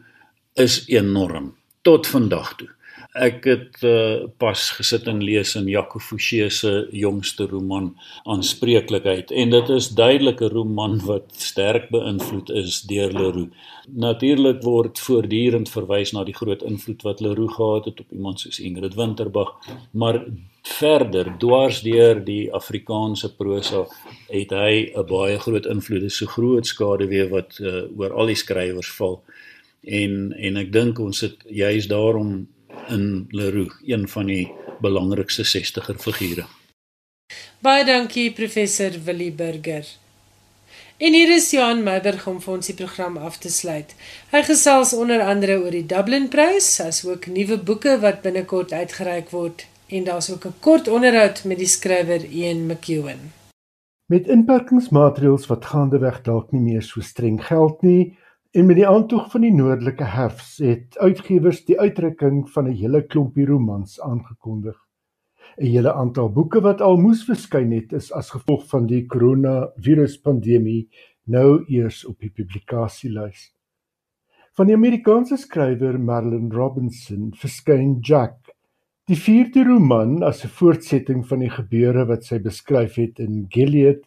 is 0.61 0.85
enorm 0.87 1.55
tot 1.83 2.07
vandag 2.07 2.55
toe. 2.57 2.69
Ek 3.15 3.45
het 3.47 3.77
uh, 3.87 4.27
pas 4.43 4.59
gesit 4.75 5.05
en 5.07 5.21
lees 5.23 5.53
in 5.55 5.69
Jaco 5.71 6.01
Fouché 6.03 6.49
se 6.51 6.71
jongste 6.91 7.45
roman 7.47 7.93
Aanspreeklikheid 8.27 9.31
en 9.31 9.53
dit 9.53 9.69
is 9.71 9.87
duidelik 9.95 10.41
'n 10.43 10.51
roman 10.51 10.99
wat 11.07 11.31
sterk 11.39 11.87
beïnvloed 11.95 12.51
is 12.51 12.81
deur 12.83 13.13
Leroux. 13.13 13.51
Natuurlik 13.87 14.63
word 14.63 14.99
voortdurend 14.99 15.71
verwys 15.71 16.13
na 16.13 16.25
die 16.25 16.35
groot 16.35 16.63
invloed 16.63 17.03
wat 17.03 17.21
Leroux 17.21 17.55
gehad 17.55 17.85
het 17.85 18.01
op 18.01 18.11
iemand 18.13 18.41
soos 18.41 18.59
Ingrid 18.61 18.95
Winterbag, 18.95 19.55
maar 19.93 20.25
verder 20.63 21.39
dwars 21.39 21.83
deur 21.83 22.25
die 22.25 22.53
Afrikaanse 22.53 23.37
prosa 23.37 23.87
het 24.29 24.51
hy 24.51 24.91
'n 24.91 25.07
baie 25.07 25.39
groot 25.39 25.67
invloed, 25.67 26.01
dis 26.01 26.17
so 26.17 26.27
groot 26.27 26.67
skaduwee 26.67 27.29
wat 27.29 27.59
uh, 27.61 27.85
oor 27.97 28.13
al 28.13 28.27
die 28.27 28.43
skrywers 28.43 28.91
val. 28.91 29.23
En 29.85 30.33
en 30.33 30.57
ek 30.57 30.73
dink 30.73 30.99
ons 30.99 31.19
sit 31.19 31.37
juist 31.47 31.89
daarom 31.89 32.49
in 32.89 33.27
Leroux, 33.31 33.75
een 33.87 34.09
van 34.09 34.27
die 34.27 34.53
belangrikste 34.81 35.45
60er 35.45 35.99
figure. 35.99 36.47
Baie 37.65 37.85
dankie 37.85 38.33
professor 38.33 38.91
Willie 39.05 39.33
Burger. 39.33 39.87
En 40.97 41.13
hier 41.13 41.31
is 41.35 41.51
Johan 41.51 41.83
Meiberg 41.83 42.27
om 42.31 42.41
vir 42.41 42.53
ons 42.55 42.67
die 42.71 42.77
program 42.79 43.17
af 43.17 43.39
te 43.43 43.51
sluit. 43.51 43.95
Hy 44.31 44.43
gesels 44.47 44.93
onder 44.95 45.25
andere 45.27 45.57
oor 45.63 45.75
die 45.75 45.87
Dublin 45.91 46.29
Prys, 46.31 46.69
asook 46.81 47.27
nuwe 47.27 47.59
boeke 47.59 47.97
wat 48.03 48.23
binnekort 48.23 48.73
uitgereik 48.73 49.33
word 49.35 49.67
en 49.89 50.05
daar's 50.05 50.31
ook 50.31 50.47
'n 50.47 50.55
kort 50.61 50.89
onderhoud 50.89 51.45
met 51.45 51.59
die 51.59 51.67
skrywer 51.67 52.25
Ian 52.25 52.67
McEwen. 52.67 53.33
Met 54.07 54.27
inperkingsmaatreëls 54.27 55.47
wat 55.47 55.65
gaandeweg 55.65 56.23
dalk 56.23 56.53
nie 56.53 56.61
meer 56.61 56.83
so 56.83 57.01
streng 57.01 57.41
geld 57.47 57.83
nie, 57.83 58.17
En 58.55 58.67
met 58.67 58.77
die 58.79 58.87
aantoeg 58.87 59.25
van 59.33 59.43
die 59.43 59.51
noordelike 59.51 60.07
herfs 60.07 60.61
het 60.63 60.95
uitgewers 61.03 61.65
die 61.67 61.75
uitdrukking 61.75 62.45
van 62.55 62.69
'n 62.71 62.77
hele 62.79 63.01
klompie 63.03 63.47
romans 63.47 64.01
aangekondig. 64.01 64.77
'n 65.59 65.67
Hele 65.67 65.93
aantal 65.93 66.29
boeke 66.33 66.61
wat 66.61 66.81
al 66.81 66.97
moes 66.97 67.25
verskyn 67.25 67.73
het 67.73 67.93
is 67.93 68.13
as 68.13 68.31
gevolg 68.31 68.69
van 68.69 68.87
die 68.87 69.07
koronaviruspandemie 69.07 70.89
nou 71.25 71.65
eers 71.67 72.05
op 72.07 72.21
die 72.21 72.31
publikasielys. 72.31 73.51
Van 74.53 74.67
die 74.67 74.77
Amerikaanse 74.77 75.37
skrywer 75.37 75.99
Marilyn 76.01 76.53
Robinson 76.53 77.33
verskyn 77.35 77.99
Jack, 78.01 78.55
die 79.05 79.19
vierde 79.19 79.65
roman 79.65 80.23
as 80.23 80.45
'n 80.45 80.49
voortsetting 80.49 81.27
van 81.27 81.39
die 81.39 81.51
gebeure 81.51 82.07
wat 82.07 82.25
sy 82.25 82.39
beskryf 82.39 82.95
het 82.95 83.19
in 83.19 83.47
Gilead 83.49 84.07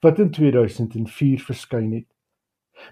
wat 0.00 0.18
in 0.18 0.30
2004 0.30 1.40
verskyn 1.40 1.92
het. 1.92 2.17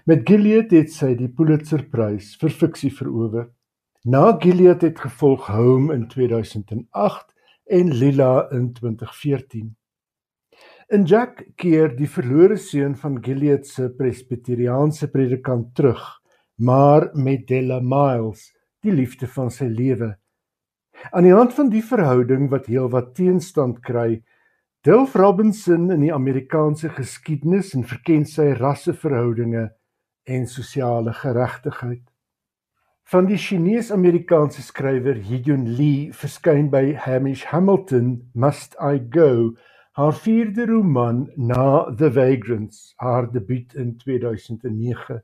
Met 0.05 0.27
Gilead 0.29 0.71
het 0.71 0.91
sy 0.93 1.13
die 1.19 1.29
Pulitzerprys 1.29 2.35
vir 2.41 2.53
fiksie 2.53 2.91
verower. 2.93 3.49
Na 4.05 4.37
Gilead 4.39 4.85
het 4.85 4.99
gevolg 5.03 5.47
Home 5.51 5.93
in 5.93 6.07
2008 6.07 7.33
en 7.65 7.91
Lila 7.91 8.47
in 8.51 8.73
2014. 8.73 9.75
In 10.87 11.03
Jack 11.03 11.43
keer 11.59 11.91
die 11.97 12.07
verlore 12.07 12.55
seun 12.55 12.93
van 12.95 13.17
Gilead 13.23 13.67
se 13.67 13.89
presbiteriaanse 13.91 15.09
predikant 15.11 15.73
terug, 15.75 15.99
maar 16.55 17.09
met 17.13 17.43
Della 17.47 17.81
Miles, 17.83 18.53
die 18.79 18.93
liefde 18.95 19.27
van 19.27 19.51
sy 19.51 19.67
lewe. 19.67 20.13
Aan 21.11 21.27
die 21.27 21.35
hand 21.35 21.51
van 21.53 21.67
die 21.69 21.83
verhouding 21.83 22.47
wat 22.53 22.69
heelwat 22.71 23.11
teenstand 23.19 23.81
kry, 23.83 24.21
delf 24.87 25.15
Robinson 25.15 25.89
in 25.91 25.99
die 26.05 26.13
Amerikaanse 26.13 26.87
geskiedenis 26.95 27.73
en 27.75 27.81
verken 27.83 28.21
sy 28.23 28.53
rasseverhoudinge 28.55 29.65
en 30.31 30.45
sosiale 30.47 31.11
geregtigheid. 31.11 32.05
Van 33.11 33.27
die 33.27 33.35
Chinese-Amerikaanse 33.35 34.63
skrywer 34.63 35.19
Yiyun 35.27 35.65
Li 35.75 36.13
verskyn 36.15 36.69
by 36.71 36.93
Hamish 37.03 37.43
Hamilton 37.51 38.13
Must 38.31 38.79
I 38.79 39.01
Go, 39.11 39.57
haar 39.99 40.15
vierde 40.15 40.69
roman 40.71 41.25
na 41.35 41.91
The 41.91 42.07
Vagrants, 42.15 42.93
haar 43.03 43.27
debuut 43.33 43.75
in 43.75 43.97
2009. 43.99 45.19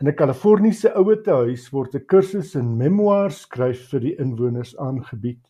In 0.00 0.08
'n 0.08 0.16
Kaliforniese 0.16 0.94
ouetehuis 0.96 1.68
word 1.76 2.00
'n 2.00 2.06
kursus 2.06 2.56
in 2.56 2.78
memoir 2.80 3.28
skryf 3.28 3.90
vir 3.92 4.00
die 4.08 4.16
inwoners 4.16 4.72
aangebied. 4.78 5.44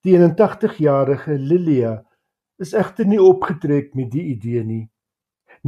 Die 0.00 0.14
81-jarige 0.16 1.34
Lilia 1.36 1.98
is 2.56 2.70
egter 2.72 3.04
nie 3.04 3.18
opgetrek 3.20 3.90
met 3.98 4.08
die 4.14 4.30
idee 4.32 4.62
nie. 4.64 4.84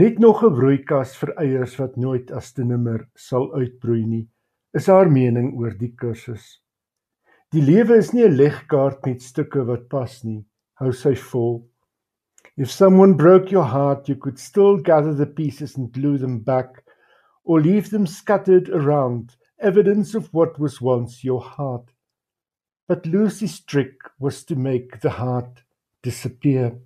Net 0.00 0.22
nog 0.24 0.40
'n 0.42 0.54
broeikas 0.56 1.12
vir 1.20 1.34
eiers 1.42 1.74
wat 1.76 1.98
nooit 2.00 2.32
as 2.32 2.52
te 2.56 2.64
nimmer 2.64 3.04
sal 3.14 3.50
uitbroei 3.52 4.06
nie, 4.06 4.28
is 4.72 4.88
haar 4.88 5.10
mening 5.10 5.52
oor 5.60 5.76
die 5.76 5.92
kursus. 5.92 6.62
Die 7.52 7.60
lewe 7.60 7.98
is 8.00 8.14
nie 8.14 8.24
'n 8.24 8.38
legkaart 8.38 9.04
met 9.06 9.20
stukke 9.20 9.66
wat 9.68 9.88
pas 9.88 10.24
nie, 10.24 10.46
hou 10.80 10.92
sy 10.92 11.14
vol. 11.14 11.68
If 12.56 12.70
someone 12.70 13.16
broke 13.16 13.52
your 13.52 13.68
heart, 13.68 14.08
you 14.08 14.16
could 14.16 14.38
still 14.38 14.78
gather 14.78 15.12
the 15.12 15.26
pieces 15.26 15.76
and 15.76 15.92
glue 15.92 16.16
them 16.16 16.38
back 16.38 16.84
or 17.44 17.60
leave 17.60 17.90
them 17.90 18.06
scattered 18.06 18.70
around, 18.70 19.36
evidence 19.58 20.14
of 20.14 20.32
what 20.32 20.58
was 20.58 20.80
once 20.80 21.22
your 21.22 21.42
heart. 21.42 21.92
But 22.88 23.06
Lucy's 23.06 23.60
trick 23.60 23.96
was 24.18 24.44
to 24.44 24.56
make 24.56 25.00
the 25.00 25.10
heart 25.10 25.62
disappear. 26.02 26.80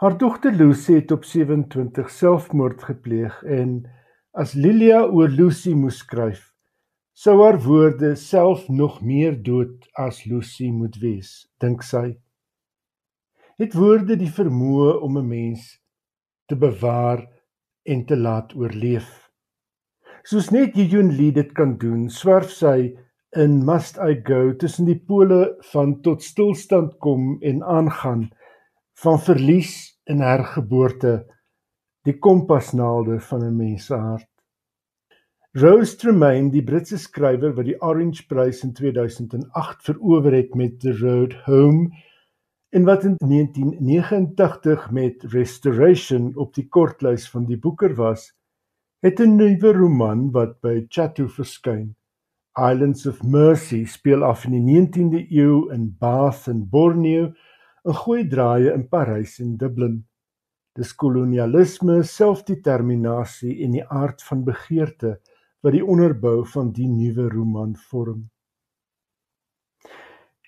Haar 0.00 0.18
dogter 0.18 0.52
Lucy 0.52 0.94
het 0.94 1.10
op 1.10 1.24
27 1.24 2.10
selfmoord 2.10 2.82
gepleeg 2.82 3.42
en 3.42 3.90
as 4.32 4.52
Lilia 4.52 5.02
oor 5.04 5.28
Lucy 5.28 5.74
moes 5.76 5.98
skryf, 6.00 6.46
sou 7.12 7.42
haar 7.42 7.58
woorde 7.60 8.14
self 8.16 8.68
nog 8.68 9.00
meer 9.04 9.34
dood 9.42 9.88
as 9.92 10.22
Lucy 10.24 10.70
moet 10.72 10.96
wees, 11.02 11.32
dink 11.60 11.84
sy. 11.84 12.14
Het 13.60 13.76
woorde 13.76 14.16
die 14.16 14.30
vermoë 14.32 14.94
om 15.04 15.18
'n 15.20 15.28
mens 15.28 15.66
te 16.48 16.56
bewaar 16.56 17.26
en 17.84 18.06
te 18.06 18.16
laat 18.16 18.56
oorleef. 18.56 19.08
Soos 20.24 20.48
net 20.50 20.76
Yun 20.76 21.12
Lee 21.16 21.32
dit 21.32 21.52
kan 21.52 21.76
doen, 21.76 22.08
swerf 22.08 22.50
sy 22.50 22.96
in 23.36 23.64
Must 23.64 23.96
I 23.98 24.20
Go 24.24 24.56
tussen 24.56 24.86
die 24.86 24.98
pole 24.98 25.54
van 25.70 26.00
tot 26.02 26.22
stilstand 26.22 26.96
kom 26.98 27.36
en 27.46 27.62
aangaan 27.62 28.30
van 29.02 29.20
verlies 29.22 29.74
en 30.10 30.20
hergeboorte 30.24 31.12
die 32.08 32.16
kompasnaalde 32.18 33.20
van 33.20 33.44
'n 33.44 33.56
mens 33.56 33.86
se 33.86 33.94
hart. 33.94 34.28
Rose 35.52 35.96
Tremaine, 35.96 36.50
die 36.50 36.62
Britse 36.62 36.98
skrywer 36.98 37.54
wat 37.54 37.64
die 37.64 37.80
Orange 37.82 38.26
Prys 38.26 38.64
in 38.64 38.72
2008 38.72 39.82
verower 39.82 40.32
het 40.32 40.54
met 40.54 40.80
The 40.80 40.92
Road 40.98 41.34
Home 41.46 41.90
en 42.70 42.84
wat 42.84 43.04
in 43.04 43.14
1989 43.18 44.90
met 44.90 45.22
Restoration 45.22 46.36
op 46.36 46.54
die 46.54 46.68
kortlys 46.68 47.30
van 47.30 47.46
die 47.46 47.58
Booker 47.58 47.94
was, 47.94 48.32
het 49.02 49.20
'n 49.20 49.36
nuwe 49.36 49.72
roman 49.72 50.30
wat 50.30 50.60
by 50.60 50.86
Chatto 50.88 51.26
verskyn. 51.26 51.94
Islands 52.58 53.06
of 53.06 53.22
Mercy 53.22 53.84
speel 53.84 54.24
af 54.24 54.44
in 54.44 54.56
die 54.56 54.64
19de 54.66 55.20
eeu 55.30 55.68
in 55.70 55.96
Bath 55.98 56.48
en 56.48 56.68
Borneo 56.68 57.32
'n 57.84 57.94
goeie 57.94 58.26
draaie 58.26 58.72
in 58.72 58.88
Parys 58.88 59.38
en 59.38 59.56
Dublin. 59.56 60.04
Dis 60.74 60.94
kolonialisme, 60.94 62.02
selfdeterminasie 62.02 63.62
en 63.64 63.70
die 63.78 63.84
aard 63.86 64.22
van 64.22 64.44
begeerte 64.44 65.20
wat 65.62 65.72
die 65.72 65.84
onderbou 65.84 66.44
van 66.46 66.72
die 66.72 66.88
nuwe 66.88 67.28
roman 67.28 67.76
vorm. 67.76 68.28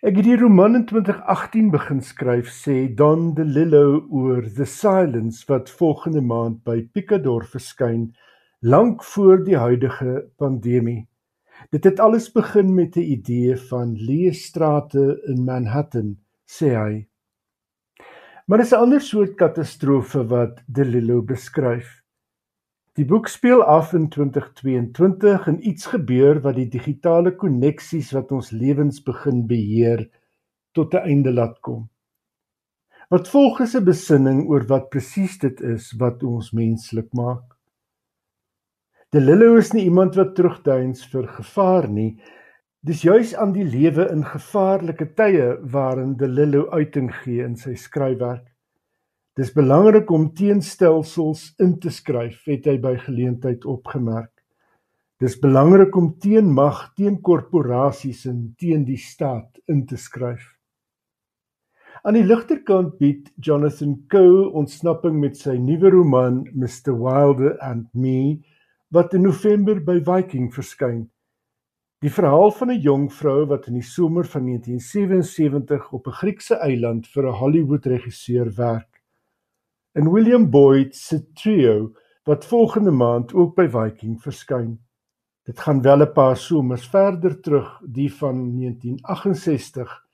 Ek 0.03 0.17
het 0.19 0.27
die 0.27 0.37
roman 0.37 0.75
in 0.75 0.87
2018 0.91 1.71
begin 1.71 2.01
skryf, 2.03 2.51
sê 2.51 2.89
Don 2.95 3.35
DeLillo 3.35 4.03
oor 4.11 4.43
The 4.43 4.67
Silence 4.67 5.47
wat 5.47 5.71
volgende 5.71 6.21
maand 6.21 6.65
by 6.65 6.81
Picador 6.83 7.47
verskyn, 7.47 8.11
lank 8.61 9.05
voor 9.05 9.45
die 9.47 9.57
huidige 9.57 10.27
pandemie. 10.37 11.07
Dit 11.71 11.85
het 11.85 12.01
alles 12.01 12.33
begin 12.33 12.75
met 12.75 12.97
'n 12.97 13.01
idee 13.01 13.57
van 13.57 13.97
leë 13.97 14.33
strate 14.33 15.23
in 15.27 15.45
Manhattan, 15.45 16.17
sê 16.47 16.75
hy. 16.75 17.07
Maar 18.47 18.59
dis 18.59 18.73
'n 18.73 18.83
ander 18.85 19.01
soort 19.01 19.35
katastrofe 19.35 20.27
wat 20.27 20.63
De 20.67 20.85
Lillo 20.85 21.23
beskryf. 21.23 22.03
Die 22.93 23.05
boek 23.05 23.29
speel 23.29 23.63
af 23.65 23.93
in 23.93 24.09
2022 24.09 25.47
en 25.47 25.69
iets 25.69 25.87
gebeur 25.87 26.41
wat 26.41 26.55
die 26.55 26.69
digitale 26.69 27.37
koneksies 27.37 28.11
wat 28.13 28.33
ons 28.33 28.51
lewens 28.51 29.03
begin 29.03 29.47
beheer 29.47 30.11
tot 30.73 30.95
'n 30.95 31.07
einde 31.09 31.33
laat 31.33 31.61
kom. 31.61 31.89
Wat 33.09 33.29
volg 33.29 33.61
is 33.61 33.75
'n 33.77 33.85
besinning 33.85 34.49
oor 34.49 34.67
wat 34.67 34.89
presies 34.89 35.39
dit 35.39 35.61
is 35.61 35.93
wat 35.93 36.23
ons 36.23 36.53
menslik 36.53 37.13
maak. 37.13 37.52
De 39.13 39.21
Lillo 39.21 39.57
is 39.61 39.73
nie 39.73 39.85
iemand 39.85 40.17
wat 40.17 40.35
terugduins 40.35 41.05
vir 41.13 41.27
gevaar 41.29 41.89
nie, 41.89 42.17
Dis 42.83 43.05
juis 43.07 43.31
aan 43.39 43.53
die 43.55 43.63
lewe 43.63 44.09
in 44.11 44.25
gevaarlike 44.27 45.07
tye 45.15 45.53
waarin 45.71 46.17
De 46.19 46.27
Lillo 46.27 46.65
uiting 46.75 47.13
gee 47.21 47.45
in 47.45 47.53
sy 47.55 47.77
skryfwerk. 47.79 48.49
Dis 49.39 49.53
belangrik 49.55 50.11
om 50.11 50.25
teenstelsels 50.35 51.45
in 51.63 51.77
te 51.79 51.93
skryf, 51.95 52.41
het 52.51 52.67
hy 52.67 52.75
by 52.83 52.97
geleentheid 53.05 53.63
opgemerk. 53.71 54.33
Dis 55.23 55.39
belangrik 55.39 55.95
om 55.95 56.11
teen 56.19 56.51
mag, 56.51 56.89
teen 56.99 57.21
korporasies 57.23 58.25
en 58.27 58.49
teen 58.59 58.83
die 58.89 58.99
staat 58.99 59.63
in 59.71 59.87
te 59.87 59.95
skryf. 59.95 60.43
Aan 62.03 62.19
die 62.19 62.27
ligterkant 62.27 62.99
bied 62.99 63.31
Jonathan 63.39 63.95
Coe 64.11 64.49
ontsnapping 64.59 65.23
met 65.23 65.39
sy 65.39 65.55
nuwe 65.55 65.95
roman 65.95 66.43
Mr 66.51 66.99
Wilder 66.99 67.55
and 67.63 67.87
Me 67.95 68.43
wat 68.93 69.15
in 69.17 69.23
November 69.25 69.79
by 69.81 70.03
Viking 70.05 70.51
verskyn. 70.53 71.07
Die 72.05 72.11
verhaal 72.13 72.51
van 72.53 72.71
'n 72.71 72.81
jong 72.85 73.07
vrou 73.13 73.47
wat 73.49 73.67
in 73.67 73.79
die 73.79 73.89
somer 73.89 74.27
van 74.29 74.45
1977 74.45 75.93
op 75.93 76.07
'n 76.07 76.19
Griekse 76.21 76.57
eiland 76.57 77.09
vir 77.09 77.25
'n 77.27 77.39
Hollywood-regisseur 77.41 78.53
werk. 78.57 79.03
In 79.95 80.13
William 80.13 80.51
Boyd 80.51 80.95
se 80.97 81.33
trio 81.33 81.95
wat 82.25 82.45
volgende 82.45 82.91
maand 82.91 83.33
ook 83.35 83.57
by 83.57 83.69
Viking 83.69 84.21
verskyn. 84.23 84.79
Dit 85.45 85.59
gaan 85.61 85.83
wel 85.83 86.03
'n 86.03 86.13
paar 86.13 86.37
somers 86.37 86.89
verder 86.89 87.41
terug, 87.41 87.81
die 87.87 88.13
van 88.15 88.57
1968. 88.57 90.05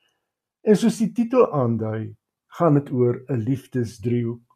En 0.62 0.76
soos 0.76 0.99
die 0.99 1.12
titel 1.12 1.53
aandui, 1.53 2.14
gaan 2.47 2.74
dit 2.74 2.91
oor 2.91 3.24
'n 3.26 3.43
liefdesdriehoek. 3.43 4.47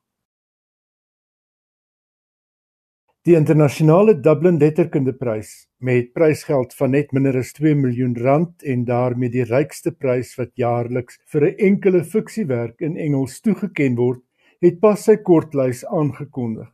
Die 3.22 3.36
internasionale 3.38 4.16
Dublin 4.18 4.56
Letterkundeprys 4.58 5.50
met 5.78 6.08
prysgeld 6.10 6.72
van 6.74 6.90
net 6.90 7.12
minder 7.14 7.36
as 7.38 7.52
2 7.54 7.76
miljoen 7.78 8.16
rand 8.18 8.64
en 8.66 8.80
daarmee 8.88 9.30
die 9.30 9.44
rykste 9.46 9.92
prys 9.94 10.32
wat 10.40 10.50
jaarliks 10.58 11.20
vir 11.30 11.46
'n 11.46 11.60
enkele 11.68 12.00
fiksiewerk 12.02 12.82
in 12.82 12.96
Engels 12.96 13.38
toegeken 13.40 13.94
word, 13.94 14.24
het 14.58 14.80
pas 14.80 15.04
sy 15.04 15.16
kortlys 15.22 15.84
aangekondig. 15.86 16.66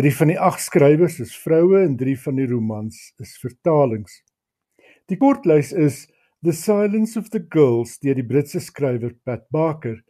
3 0.00 0.14
van 0.16 0.28
die 0.32 0.38
8 0.40 0.60
skrywers 0.60 1.20
is 1.20 1.36
vroue 1.36 1.84
en 1.84 1.96
3 1.96 2.16
van 2.24 2.36
die 2.36 2.46
romans 2.46 3.12
is 3.20 3.36
vertalings. 3.36 4.22
Die 5.08 5.18
kortlys 5.18 5.72
is 5.72 6.08
The 6.42 6.52
Silence 6.52 7.18
of 7.18 7.28
the 7.28 7.44
Girls 7.50 7.98
deur 7.98 8.14
die 8.14 8.24
Britse 8.24 8.60
skrywer 8.60 9.12
Pat 9.24 9.44
Barker, 9.50 10.00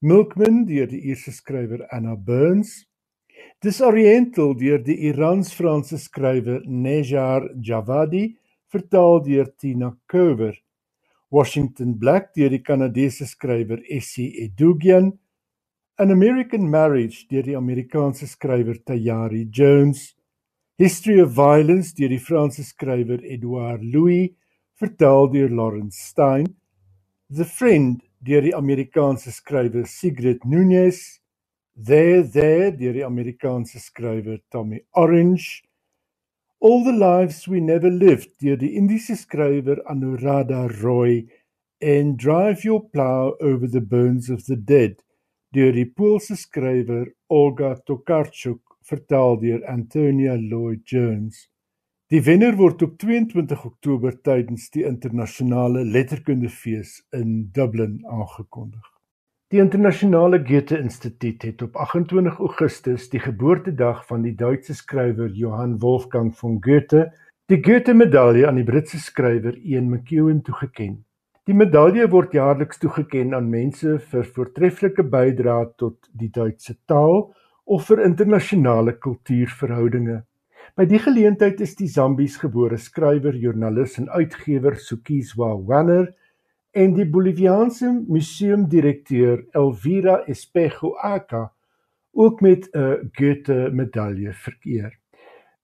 Milkman 0.00 0.64
deur 0.64 0.86
die 0.86 1.02
Ierse 1.10 1.32
skrywer 1.32 1.88
Anna 1.90 2.14
Burns, 2.14 2.87
Disoriental 3.60 4.54
deur 4.54 4.78
die 4.78 5.08
Iraans-Franse 5.08 5.98
skrywer 5.98 6.62
Nejar 6.66 7.48
Javadi, 7.60 8.36
vertaal 8.70 9.22
deur 9.24 9.48
Tina 9.56 9.96
Kover. 10.06 10.54
Washington 11.30 11.98
Black 11.98 12.32
deur 12.34 12.50
die 12.50 12.62
Kanadese 12.62 13.26
skrywer 13.26 13.80
Essie 13.88 14.44
Edugian. 14.44 15.18
An 15.96 16.10
American 16.10 16.70
Marriage 16.70 17.26
deur 17.28 17.42
die 17.42 17.56
Amerikaanse 17.56 18.26
skrywer 18.26 18.78
Tayari 18.84 19.48
Jones. 19.50 20.14
History 20.78 21.20
of 21.20 21.34
Violence 21.34 21.92
deur 21.94 22.08
die 22.08 22.20
Franse 22.20 22.62
skrywer 22.62 23.18
Edouard 23.24 23.82
Louis, 23.82 24.36
vertaal 24.76 25.28
deur 25.32 25.50
Lawrence 25.50 25.98
Stein. 25.98 26.46
The 27.28 27.44
Friend 27.44 28.00
deur 28.20 28.42
die 28.42 28.54
Amerikaanse 28.54 29.32
skrywer 29.32 29.84
Sigrid 29.84 30.44
Nunez. 30.44 31.20
There 31.80 32.24
There 32.24 32.72
deur 32.72 32.92
die 32.92 33.04
Amerikaanse 33.04 33.78
skrywer 33.78 34.40
Tommy 34.50 34.80
Orange, 34.94 35.62
All 36.58 36.82
the 36.82 36.90
Lives 36.90 37.46
We 37.46 37.60
Never 37.60 37.88
Lived 37.88 38.32
deur 38.42 38.56
die 38.58 38.74
Indiese 38.74 39.14
skrywer 39.14 39.78
Anuradha 39.86 40.66
Roy 40.82 41.28
en 41.78 42.16
Drive 42.16 42.66
Your 42.66 42.90
Plow 42.90 43.36
Over 43.38 43.70
the 43.70 43.80
Bones 43.80 44.28
of 44.28 44.42
the 44.46 44.56
Dead 44.56 44.98
deur 45.54 45.70
die 45.70 45.86
Poolse 45.86 46.34
skrywer 46.34 47.12
Olga 47.28 47.76
Tokarczuk 47.86 48.74
vertaal 48.82 49.38
deur 49.38 49.62
Antonia 49.70 50.34
Lloyd 50.34 50.82
Jones. 50.82 51.46
Die 52.10 52.24
wenner 52.26 52.58
word 52.58 52.82
op 52.82 52.98
22 52.98 53.64
Oktober 53.70 54.18
tydens 54.18 54.66
die 54.74 54.82
internasionale 54.82 55.86
letterkundefees 55.86 57.04
in 57.14 57.52
Dublin 57.54 58.00
aangekondig. 58.10 58.97
Die 59.50 59.60
Internasionale 59.60 60.44
Goethe-Instituut 60.44 61.42
het 61.42 61.62
op 61.62 61.76
28 61.76 62.38
Augustus, 62.38 63.06
die 63.08 63.20
geboortedag 63.20 64.02
van 64.04 64.26
die 64.26 64.34
Duitse 64.36 64.74
skrywer 64.76 65.30
Johann 65.32 65.78
Wolfgang 65.80 66.34
von 66.36 66.58
Goethe, 66.60 67.06
die 67.48 67.56
Goethe-medalje 67.64 68.44
aan 68.44 68.60
die 68.60 68.66
Britse 68.68 69.00
skrywer 69.00 69.56
Ian 69.56 69.88
McEwan 69.88 70.42
toegeken. 70.44 70.98
Die 71.48 71.56
medalje 71.56 72.10
word 72.12 72.36
jaarliks 72.36 72.82
toegeken 72.82 73.32
aan 73.32 73.48
mense 73.48 73.96
vir 74.10 74.28
voortreffelike 74.36 75.08
bydrae 75.16 75.72
tot 75.80 75.96
die 76.12 76.28
Duitse 76.28 76.76
taal 76.84 77.30
of 77.64 77.88
vir 77.88 78.04
internasionale 78.04 78.98
kultuurverhoudinge. 79.00 80.26
By 80.76 80.84
die 80.92 81.00
geleentheid 81.00 81.64
is 81.64 81.72
die 81.80 81.88
Zambies 81.88 82.36
gebore 82.44 82.76
skrywer, 82.76 83.32
joernalis 83.32 83.96
en 83.96 84.12
uitgewer 84.12 84.76
Sukiswa 84.76 85.54
Wanner 85.56 86.12
en 86.78 86.92
die 86.94 87.06
Boliviaanse 87.10 87.88
museumdirekteur 88.06 89.40
Elvira 89.58 90.20
Espejo 90.30 90.92
Aka 91.02 91.48
ook 92.12 92.40
met 92.40 92.68
'n 92.72 93.10
Goethe-medalje 93.12 94.32
vereer. 94.32 94.92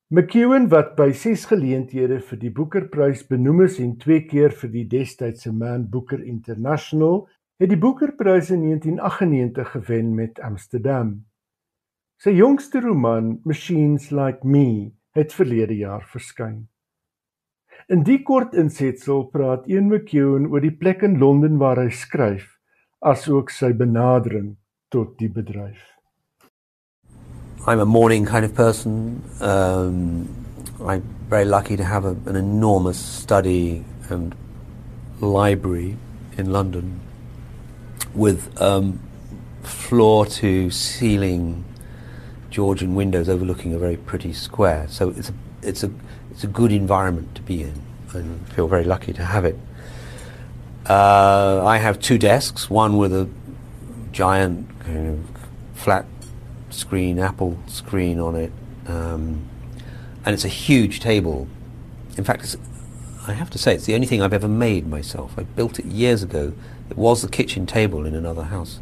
McEwen 0.09 0.69
wat 0.69 0.97
by 0.97 1.13
6 1.13 1.45
geleenthede 1.45 2.21
vir 2.21 2.39
die 2.39 2.51
Booker-prys 2.51 3.27
benoem 3.27 3.63
is 3.63 3.79
en 3.79 3.97
twee 3.97 4.27
keer 4.27 4.51
vir 4.51 4.71
die 4.71 4.87
destydse 4.87 5.53
Man 5.53 5.89
Booker 5.91 6.23
International, 6.23 7.29
het 7.59 7.69
die 7.69 7.79
Booker-prys 7.79 8.51
in 8.51 8.61
1998 8.61 9.71
gewen 9.71 10.15
met 10.15 10.41
Amsterdam. 10.41 11.25
Sy 12.17 12.31
jongste 12.31 12.81
roman, 12.81 13.41
Machines 13.45 14.11
Like 14.11 14.47
Me, 14.47 14.93
het 15.13 15.33
verlede 15.33 15.77
jaar 15.77 16.03
verskyn. 16.03 16.69
In 17.93 18.01
die 18.01 18.23
kort 18.25 18.55
insetsel 18.57 19.27
praat 19.29 19.67
een 19.69 19.91
McEwen 19.91 20.47
oor 20.49 20.63
die 20.65 20.73
plek 20.73 21.03
in 21.05 21.19
Londen 21.21 21.59
waar 21.61 21.77
hy 21.77 21.91
skryf, 21.93 22.47
asook 23.05 23.51
sy 23.53 23.75
benadering 23.77 24.55
tot 24.89 25.19
die 25.21 25.29
bedryf. 25.29 25.83
I'm 27.67 27.81
a 27.81 27.85
morning 27.85 28.25
kind 28.25 28.45
of 28.45 28.55
person. 28.55 29.23
Um, 29.41 30.29
I'm 30.81 31.05
very 31.29 31.45
lucky 31.45 31.77
to 31.77 31.85
have 31.85 32.07
a, 32.07 32.17
an 32.25 32.37
enormous 32.37 32.97
study 32.97 33.85
and 34.09 34.35
library 35.21 35.99
in 36.39 36.53
London 36.53 37.01
with 38.15 38.49
um, 38.63 38.99
floor 39.63 40.25
to 40.41 40.71
ceiling 40.71 41.65
Georgian 42.49 42.95
windows 42.95 43.29
overlooking 43.29 43.75
a 43.75 43.79
very 43.79 43.99
pretty 43.99 44.33
square. 44.33 44.87
So 44.89 45.11
it's 45.11 45.29
a, 45.29 45.35
it's 45.63 45.85
a 45.85 45.91
it's 46.35 46.43
a 46.43 46.49
good 46.49 46.73
environment 46.73 47.35
to 47.37 47.43
be 47.43 47.63
in 47.63 47.81
and 48.13 48.47
feel 48.49 48.67
very 48.67 48.85
lucky 48.85 49.13
to 49.13 49.25
have 49.25 49.45
it. 49.45 49.57
Uh, 50.89 51.65
I 51.65 51.79
have 51.79 52.01
two 52.01 52.19
desks, 52.19 52.69
one 52.69 52.97
with 52.97 53.13
a 53.13 53.29
giant 54.13 54.69
kind 54.81 55.09
of 55.09 55.79
flat 55.79 56.05
screen, 56.71 57.19
Apple 57.19 57.59
screen 57.67 58.19
on 58.19 58.35
it, 58.35 58.53
um, 58.87 59.49
and 60.27 60.35
it's 60.35 60.45
a 60.45 60.49
huge 60.49 61.01
table. 61.01 61.47
In 62.17 62.25
fact, 62.25 62.57
I 63.27 63.33
have 63.33 63.49
to 63.51 63.59
say, 63.59 63.75
it's 63.75 63.87
the 63.87 63.95
only 63.95 64.07
thing 64.07 64.21
I've 64.21 64.35
ever 64.35 64.49
made 64.49 64.87
myself. 64.87 65.35
I 65.39 65.45
built 65.45 65.79
it 65.79 65.87
years 65.87 66.23
ago. 66.23 66.53
It 66.91 66.97
was 66.97 67.23
the 67.23 67.29
kitchen 67.29 67.65
table 67.65 68.05
in 68.05 68.15
another 68.15 68.45
house, 68.45 68.81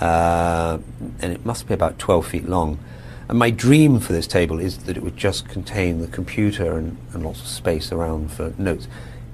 uh, 0.00 0.78
and 1.20 1.32
it 1.32 1.44
must 1.44 1.66
be 1.66 1.74
about 1.74 1.98
12 1.98 2.26
feet 2.26 2.48
long. 2.48 2.78
And 3.28 3.38
my 3.38 3.50
dream 3.50 4.00
for 4.00 4.12
this 4.12 4.26
table 4.26 4.58
is 4.58 4.78
that 4.84 4.96
it 4.96 5.02
would 5.02 5.16
just 5.16 5.48
contain 5.48 6.00
the 6.00 6.08
computer 6.08 6.76
and, 6.76 6.98
and 7.12 7.24
lots 7.24 7.40
of 7.40 7.46
space 7.46 7.90
around 7.90 8.30
for 8.30 8.52
notes. 8.58 8.86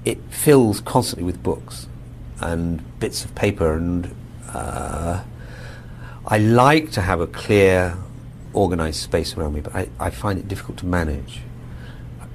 It 0.05 0.19
fills 0.29 0.79
constantly 0.81 1.25
with 1.25 1.43
books 1.43 1.87
and 2.39 2.81
bits 2.99 3.25
of 3.25 3.35
paper, 3.35 3.73
and 3.73 4.15
uh, 4.53 5.23
I 6.25 6.37
like 6.37 6.91
to 6.91 7.01
have 7.01 7.19
a 7.19 7.27
clear, 7.27 7.97
organized 8.53 9.01
space 9.01 9.37
around 9.37 9.53
me, 9.53 9.61
but 9.61 9.75
I, 9.75 9.89
I 9.99 10.09
find 10.09 10.39
it 10.39 10.47
difficult 10.47 10.77
to 10.79 10.85
manage. 10.85 11.41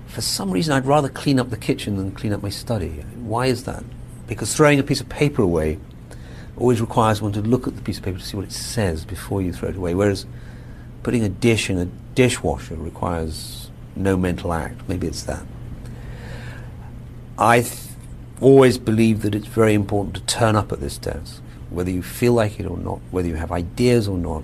For 0.06 0.20
some 0.20 0.50
reason, 0.50 0.74
I'd 0.74 0.86
rather 0.86 1.08
clean 1.08 1.40
up 1.40 1.50
the 1.50 1.56
kitchen 1.56 1.96
than 1.96 2.12
clean 2.12 2.32
up 2.32 2.42
my 2.42 2.48
study. 2.50 3.04
Why 3.16 3.46
is 3.46 3.64
that? 3.64 3.82
Because 4.26 4.54
throwing 4.54 4.78
a 4.78 4.82
piece 4.82 5.00
of 5.00 5.08
paper 5.08 5.42
away 5.42 5.78
always 6.56 6.80
requires 6.80 7.20
one 7.20 7.32
to 7.32 7.42
look 7.42 7.66
at 7.66 7.76
the 7.76 7.82
piece 7.82 7.98
of 7.98 8.04
paper 8.04 8.18
to 8.18 8.24
see 8.24 8.36
what 8.36 8.46
it 8.46 8.52
says 8.52 9.04
before 9.04 9.42
you 9.42 9.52
throw 9.52 9.68
it 9.68 9.76
away. 9.76 9.94
Whereas 9.94 10.26
putting 11.02 11.22
a 11.22 11.28
dish 11.28 11.70
in 11.70 11.78
a 11.78 11.86
dishwasher 12.14 12.76
requires 12.76 13.70
no 13.94 14.16
mental 14.16 14.52
act. 14.52 14.88
Maybe 14.88 15.06
it's 15.06 15.22
that. 15.24 15.44
I 17.38 17.66
always 18.40 18.78
believe 18.78 19.22
that 19.22 19.34
it's 19.34 19.46
very 19.46 19.74
important 19.74 20.14
to 20.16 20.22
turn 20.22 20.56
up 20.56 20.72
at 20.72 20.80
this 20.80 20.98
desk, 20.98 21.42
whether 21.70 21.90
you 21.90 22.02
feel 22.02 22.32
like 22.32 22.58
it 22.58 22.66
or 22.66 22.78
not, 22.78 23.00
whether 23.10 23.28
you 23.28 23.36
have 23.36 23.52
ideas 23.52 24.08
or 24.08 24.18
not. 24.18 24.42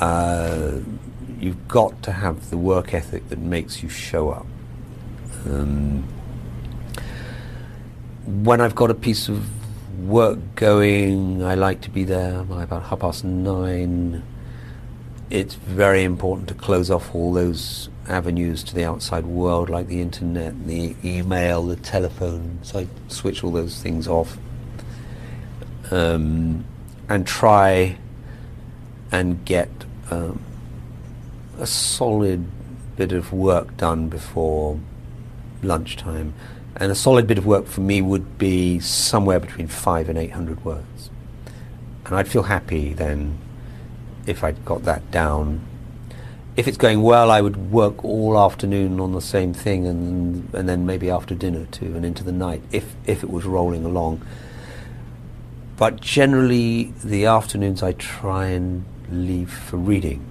Uh, 0.00 0.78
you've 1.40 1.68
got 1.68 2.02
to 2.02 2.12
have 2.12 2.50
the 2.50 2.56
work 2.56 2.94
ethic 2.94 3.28
that 3.28 3.38
makes 3.38 3.82
you 3.82 3.88
show 3.88 4.30
up. 4.30 4.46
Um, 5.46 6.04
when 8.26 8.60
I've 8.60 8.74
got 8.74 8.90
a 8.90 8.94
piece 8.94 9.28
of 9.28 9.44
work 10.06 10.38
going, 10.54 11.42
I 11.42 11.54
like 11.54 11.80
to 11.82 11.90
be 11.90 12.04
there 12.04 12.42
by 12.44 12.62
about 12.62 12.84
half 12.84 13.00
past 13.00 13.24
nine. 13.24 14.22
It's 15.30 15.54
very 15.54 16.04
important 16.04 16.48
to 16.48 16.54
close 16.54 16.90
off 16.90 17.14
all 17.14 17.34
those 17.34 17.90
avenues 18.08 18.64
to 18.64 18.74
the 18.74 18.84
outside 18.84 19.26
world, 19.26 19.68
like 19.68 19.86
the 19.86 20.00
internet, 20.00 20.66
the 20.66 20.96
email, 21.04 21.66
the 21.66 21.76
telephone. 21.76 22.60
So 22.62 22.80
I 22.80 22.86
switch 23.08 23.44
all 23.44 23.50
those 23.50 23.82
things 23.82 24.08
off 24.08 24.38
um, 25.90 26.64
and 27.10 27.26
try 27.26 27.98
and 29.12 29.44
get 29.44 29.68
um, 30.10 30.40
a 31.58 31.66
solid 31.66 32.46
bit 32.96 33.12
of 33.12 33.30
work 33.30 33.76
done 33.76 34.08
before 34.08 34.80
lunchtime. 35.62 36.32
And 36.76 36.90
a 36.90 36.94
solid 36.94 37.26
bit 37.26 37.36
of 37.36 37.44
work 37.44 37.66
for 37.66 37.82
me 37.82 38.00
would 38.00 38.38
be 38.38 38.80
somewhere 38.80 39.40
between 39.40 39.66
five 39.66 40.08
and 40.08 40.16
eight 40.16 40.32
hundred 40.32 40.64
words. 40.64 41.10
And 42.06 42.16
I'd 42.16 42.28
feel 42.28 42.44
happy 42.44 42.94
then 42.94 43.36
if 44.28 44.44
I'd 44.44 44.64
got 44.64 44.84
that 44.84 45.10
down. 45.10 45.60
If 46.56 46.68
it's 46.68 46.76
going 46.76 47.02
well, 47.02 47.30
I 47.30 47.40
would 47.40 47.70
work 47.70 48.04
all 48.04 48.38
afternoon 48.38 49.00
on 49.00 49.12
the 49.12 49.20
same 49.20 49.54
thing 49.54 49.86
and, 49.86 50.52
and 50.52 50.68
then 50.68 50.84
maybe 50.86 51.08
after 51.08 51.34
dinner 51.34 51.66
too 51.66 51.94
and 51.94 52.04
into 52.04 52.24
the 52.24 52.32
night 52.32 52.62
if, 52.72 52.94
if 53.06 53.22
it 53.22 53.30
was 53.30 53.44
rolling 53.44 53.84
along. 53.84 54.22
But 55.76 56.00
generally, 56.00 56.92
the 57.04 57.26
afternoons 57.26 57.82
I 57.82 57.92
try 57.92 58.46
and 58.46 58.84
leave 59.10 59.52
for 59.52 59.76
reading. 59.76 60.24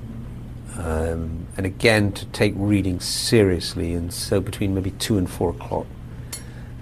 Um, 0.77 1.47
and 1.55 1.65
again, 1.65 2.11
to 2.11 2.25
take 2.27 2.53
reading 2.55 2.99
seriously, 2.99 3.93
and 3.93 4.13
so 4.13 4.39
between 4.39 4.75
maybe 4.75 4.91
two 4.91 5.17
and 5.17 5.29
four 5.29 5.49
o'clock, 5.49 5.87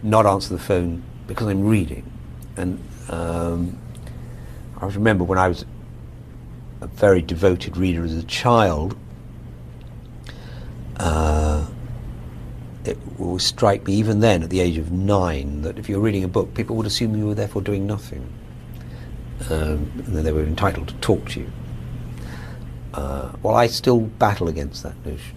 not 0.04 0.26
answer 0.26 0.54
the 0.54 0.60
phone 0.60 1.04
because 1.28 1.48
I'm 1.48 1.66
reading. 1.66 2.12
And 2.58 2.84
um, 3.10 3.78
I 4.82 4.88
remember 4.88 5.24
when 5.24 5.38
I 5.38 5.48
was 5.48 5.64
a 6.86 6.88
very 6.88 7.22
devoted 7.22 7.76
reader 7.78 8.04
as 8.06 8.16
a 8.16 8.24
child, 8.24 8.96
uh, 10.98 11.66
it 12.86 12.98
will 13.18 13.40
strike 13.40 13.88
me 13.88 13.94
even 13.96 14.20
then, 14.20 14.44
at 14.44 14.52
the 14.52 14.60
age 14.60 14.78
of 14.78 14.92
nine, 14.92 15.64
that 15.64 15.80
if 15.80 15.90
you're 15.90 16.00
reading 16.00 16.24
a 16.24 16.28
book, 16.28 16.54
people 16.54 16.76
would 16.76 16.86
assume 16.86 17.18
you 17.18 17.26
were 17.26 17.34
therefore 17.34 17.64
doing 17.64 17.88
nothing, 17.88 18.32
um, 19.50 19.92
and 20.06 20.16
that 20.16 20.22
they 20.22 20.32
were 20.32 20.44
entitled 20.44 20.88
to 20.88 20.94
talk 20.96 21.28
to 21.30 21.40
you. 21.40 21.52
Uh, 22.94 23.32
well, 23.42 23.56
I 23.56 23.66
still 23.68 24.02
battle 24.02 24.48
against 24.48 24.84
that 24.84 24.96
notion 25.06 25.36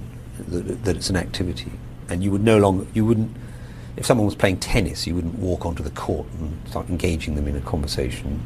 that, 0.49 0.84
that 0.84 0.96
it's 0.96 1.09
an 1.09 1.16
activity, 1.16 1.72
and 2.11 2.22
you 2.22 2.30
would 2.30 2.44
no 2.44 2.59
longer 2.59 2.86
you 2.92 3.07
wouldn't 3.07 3.34
if 3.96 4.07
someone 4.07 4.26
was 4.26 4.36
playing 4.36 4.59
tennis, 4.59 5.09
you 5.09 5.14
wouldn't 5.16 5.38
walk 5.40 5.66
onto 5.66 5.82
the 5.82 5.90
court 5.90 6.28
and 6.38 6.68
start 6.68 6.88
engaging 6.88 7.34
them 7.34 7.49
in 7.49 7.57
a 7.57 7.61
conversation. 7.62 8.40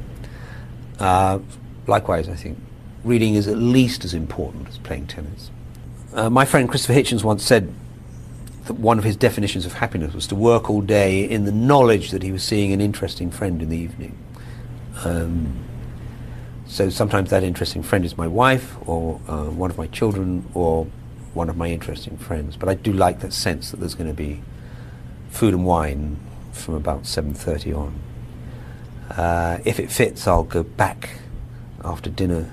Uh, 0.98 1.40
likewise, 1.86 2.26
I 2.28 2.36
think 2.36 2.58
reading 3.04 3.34
is 3.34 3.48
at 3.48 3.58
least 3.58 4.04
as 4.04 4.14
important 4.14 4.68
as 4.68 4.78
playing 4.78 5.06
tennis. 5.06 5.50
Uh, 6.14 6.30
my 6.30 6.44
friend 6.44 6.68
Christopher 6.68 6.94
Hitchens 6.94 7.24
once 7.24 7.44
said 7.44 7.72
that 8.66 8.74
one 8.74 8.98
of 8.98 9.04
his 9.04 9.16
definitions 9.16 9.66
of 9.66 9.74
happiness 9.74 10.14
was 10.14 10.26
to 10.28 10.34
work 10.34 10.70
all 10.70 10.80
day 10.80 11.28
in 11.28 11.44
the 11.44 11.52
knowledge 11.52 12.10
that 12.10 12.22
he 12.22 12.30
was 12.30 12.44
seeing 12.44 12.72
an 12.72 12.80
interesting 12.80 13.30
friend 13.30 13.60
in 13.60 13.68
the 13.68 13.76
evening. 13.76 14.16
Um, 15.04 15.64
so 16.66 16.88
sometimes 16.90 17.30
that 17.30 17.42
interesting 17.42 17.82
friend 17.82 18.04
is 18.04 18.16
my 18.16 18.26
wife, 18.26 18.76
or 18.86 19.20
uh, 19.28 19.44
one 19.46 19.70
of 19.70 19.78
my 19.78 19.88
children, 19.88 20.48
or 20.54 20.86
one 21.34 21.48
of 21.48 21.56
my 21.56 21.68
interesting 21.68 22.16
friends. 22.16 22.56
But 22.56 22.68
I 22.68 22.74
do 22.74 22.92
like 22.92 23.20
that 23.20 23.32
sense 23.32 23.70
that 23.70 23.80
there's 23.80 23.94
going 23.94 24.08
to 24.08 24.14
be 24.14 24.42
food 25.30 25.54
and 25.54 25.64
wine 25.64 26.18
from 26.52 26.74
about 26.74 27.02
7.30 27.02 27.76
on. 27.76 28.00
Uh, 29.10 29.58
if 29.64 29.80
it 29.80 29.90
fits, 29.90 30.26
I'll 30.26 30.44
go 30.44 30.62
back 30.62 31.18
after 31.84 32.08
dinner, 32.08 32.50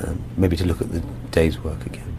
um, 0.00 0.22
maybe 0.36 0.56
to 0.56 0.64
look 0.64 0.80
at 0.80 0.90
the 0.92 1.02
day's 1.30 1.58
work 1.62 1.86
again. 1.86 2.10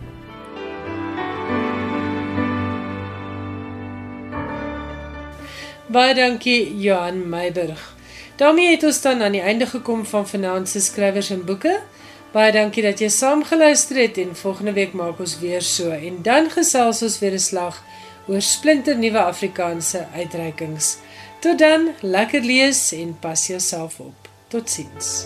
Baie 5.87 6.13
dankie 6.13 6.77
Johan 6.79 7.29
Meiburg. 7.29 7.93
daarmee 8.35 8.71
het 8.71 8.83
ons 8.83 9.01
dan 9.01 9.21
aan 9.21 9.31
die 9.31 9.41
einde 9.41 9.65
gekom 9.65 10.05
van 10.05 10.27
vanaand 10.27 10.69
se 10.69 10.79
skrywers 10.81 11.29
en 11.29 11.45
boeke. 11.45 11.79
Baie 12.33 12.51
dankie 12.51 12.83
dat 12.83 12.99
jy 12.99 13.09
saamgeluister 13.13 13.99
het 14.01 14.17
en 14.17 14.35
volgende 14.35 14.73
week 14.73 14.93
maak 14.93 15.19
ons 15.19 15.37
weer 15.39 15.61
so 15.61 15.93
en 15.93 16.21
dan 16.25 16.49
gesels 16.49 17.01
ons 17.01 17.19
weer 17.19 17.37
'n 17.37 17.39
slag 17.39 17.83
oor 18.27 18.41
splinternuwe 18.41 19.19
Afrikaanse 19.19 20.07
uitreikings. 20.15 20.97
Tot 21.39 21.59
dan, 21.59 21.89
lekker 22.01 22.41
lees 22.41 22.91
en 22.91 23.17
pas 23.19 23.47
jouself 23.47 23.99
op. 23.99 24.29
Totsiens. 24.47 25.25